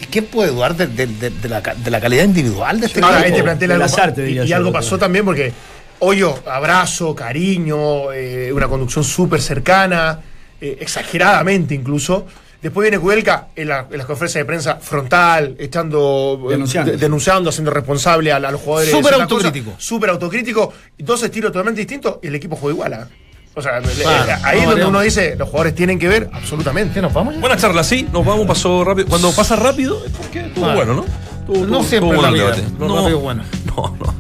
¿y 0.01 0.05
¿quién 0.05 0.27
puede 0.27 0.53
dudar 0.53 0.77
de, 0.77 0.87
de- 0.87 1.09
de- 1.09 1.31
de 1.31 1.49
la, 1.49 1.61
ca- 1.61 1.75
de 1.75 1.91
la 1.91 2.01
calidad 2.01 2.23
individual 2.23 2.79
de 2.79 2.87
este 2.87 3.01
Ahora, 3.01 3.17
ahí 3.17 3.23
equipo? 3.25 3.39
te 3.39 3.43
plantea 3.43 3.67
de 3.69 3.75
algo, 3.75 3.85
las 3.87 3.99
artes, 3.99 4.31
y, 4.31 4.39
y 4.49 4.53
algo 4.53 4.71
pasó 4.71 4.97
también 4.97 5.25
porque 5.25 5.53
Hoyo, 5.99 6.35
abrazo, 6.47 7.15
cariño, 7.15 8.13
eh, 8.13 8.53
una 8.53 8.69
conducción 8.69 9.03
súper 9.05 9.41
cercana, 9.41 10.21
eh, 10.61 10.77
exageradamente 10.81 11.75
incluso. 11.75 12.27
Después 12.61 12.85
viene 12.91 12.99
Cudelca 12.99 13.49
en, 13.57 13.69
la- 13.69 13.87
en 13.91 13.97
las 13.99 14.07
conferencias 14.07 14.41
de 14.41 14.45
prensa 14.45 14.77
frontal, 14.77 15.57
echando, 15.59 16.39
eh, 16.47 16.51
Denunciando. 16.51 16.91
de- 16.93 16.99
denunciando, 16.99 17.51
haciendo 17.51 17.71
responsable 17.71 18.33
a, 18.33 18.37
a 18.37 18.51
los 18.51 18.61
jugadores. 18.61 18.91
Súper 18.91 19.15
autocrítico. 19.15 19.75
Súper 19.79 20.11
autocrítico. 20.11 20.73
Dos 20.99 21.23
estilos 21.23 21.53
totalmente 21.53 21.81
distintos 21.81 22.17
y 22.23 22.27
el 22.27 22.35
equipo 22.35 22.57
juega 22.57 22.75
igual. 22.75 22.93
¿ah? 22.95 23.09
O 23.55 23.63
sea, 23.63 23.81
Claro, 23.81 24.33
eh, 24.33 24.37
ahí 24.43 24.59
es 24.59 24.65
no, 24.65 24.71
donde 24.71 24.83
no. 24.85 24.89
uno 24.91 25.01
dice, 25.01 25.35
los 25.37 25.49
jugadores 25.49 25.75
tienen 25.75 25.99
que 25.99 26.09
ver, 26.09 26.29
absolutamente. 26.33 26.93
¿Qué 26.95 27.01
nos 27.01 27.13
vamos 27.15 27.35
ya? 27.35 27.41
Buena 27.41 27.57
charla, 27.57 27.83
sí, 27.85 28.07
nos 28.13 28.25
vamos, 28.27 28.47
pasó 28.47 28.85
rápido. 28.85 29.09
Cuando 29.09 29.33
pasa 29.33 29.57
rápido, 29.57 30.05
es 30.05 30.13
porque 30.13 30.41
estuvo 30.41 30.65
Claro. 30.65 30.77
bueno, 30.77 30.95
¿no? 30.95 31.05
No 31.49 31.83
siempre 31.85 32.21
la 32.21 32.31
vida, 32.31 32.57
lo 32.79 32.89
No, 32.89 32.97
rápido 32.97 33.21
bueno. 33.21 33.43
No, 33.77 33.97
no. 34.01 34.15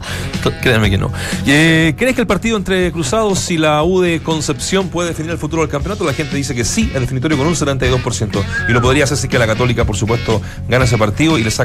Créanme 0.62 0.90
que 0.90 0.98
no. 0.98 1.10
Eh, 1.46 1.94
¿Crees 1.96 2.14
que 2.14 2.20
el 2.20 2.26
partido 2.26 2.56
entre 2.56 2.92
Cruzados 2.92 3.50
y 3.50 3.58
la 3.58 3.82
U 3.82 4.00
de 4.00 4.20
Concepción 4.20 4.88
puede 4.88 5.08
definir 5.08 5.32
el 5.32 5.38
futuro 5.38 5.62
del 5.62 5.70
campeonato? 5.70 6.04
La 6.04 6.12
gente 6.12 6.36
dice 6.36 6.54
que 6.54 6.64
sí, 6.64 6.90
el 6.94 7.00
definitorio 7.00 7.36
con 7.36 7.46
un 7.46 7.54
72%. 7.54 8.44
Y 8.68 8.72
lo 8.72 8.80
podría 8.80 9.04
hacer 9.04 9.16
si 9.16 9.28
que 9.28 9.38
la 9.38 9.46
Católica, 9.46 9.84
por 9.84 9.96
supuesto, 9.96 10.40
gana 10.68 10.84
ese 10.84 10.98
partido 10.98 11.38
y 11.38 11.42
le 11.42 11.50
saca 11.50 11.64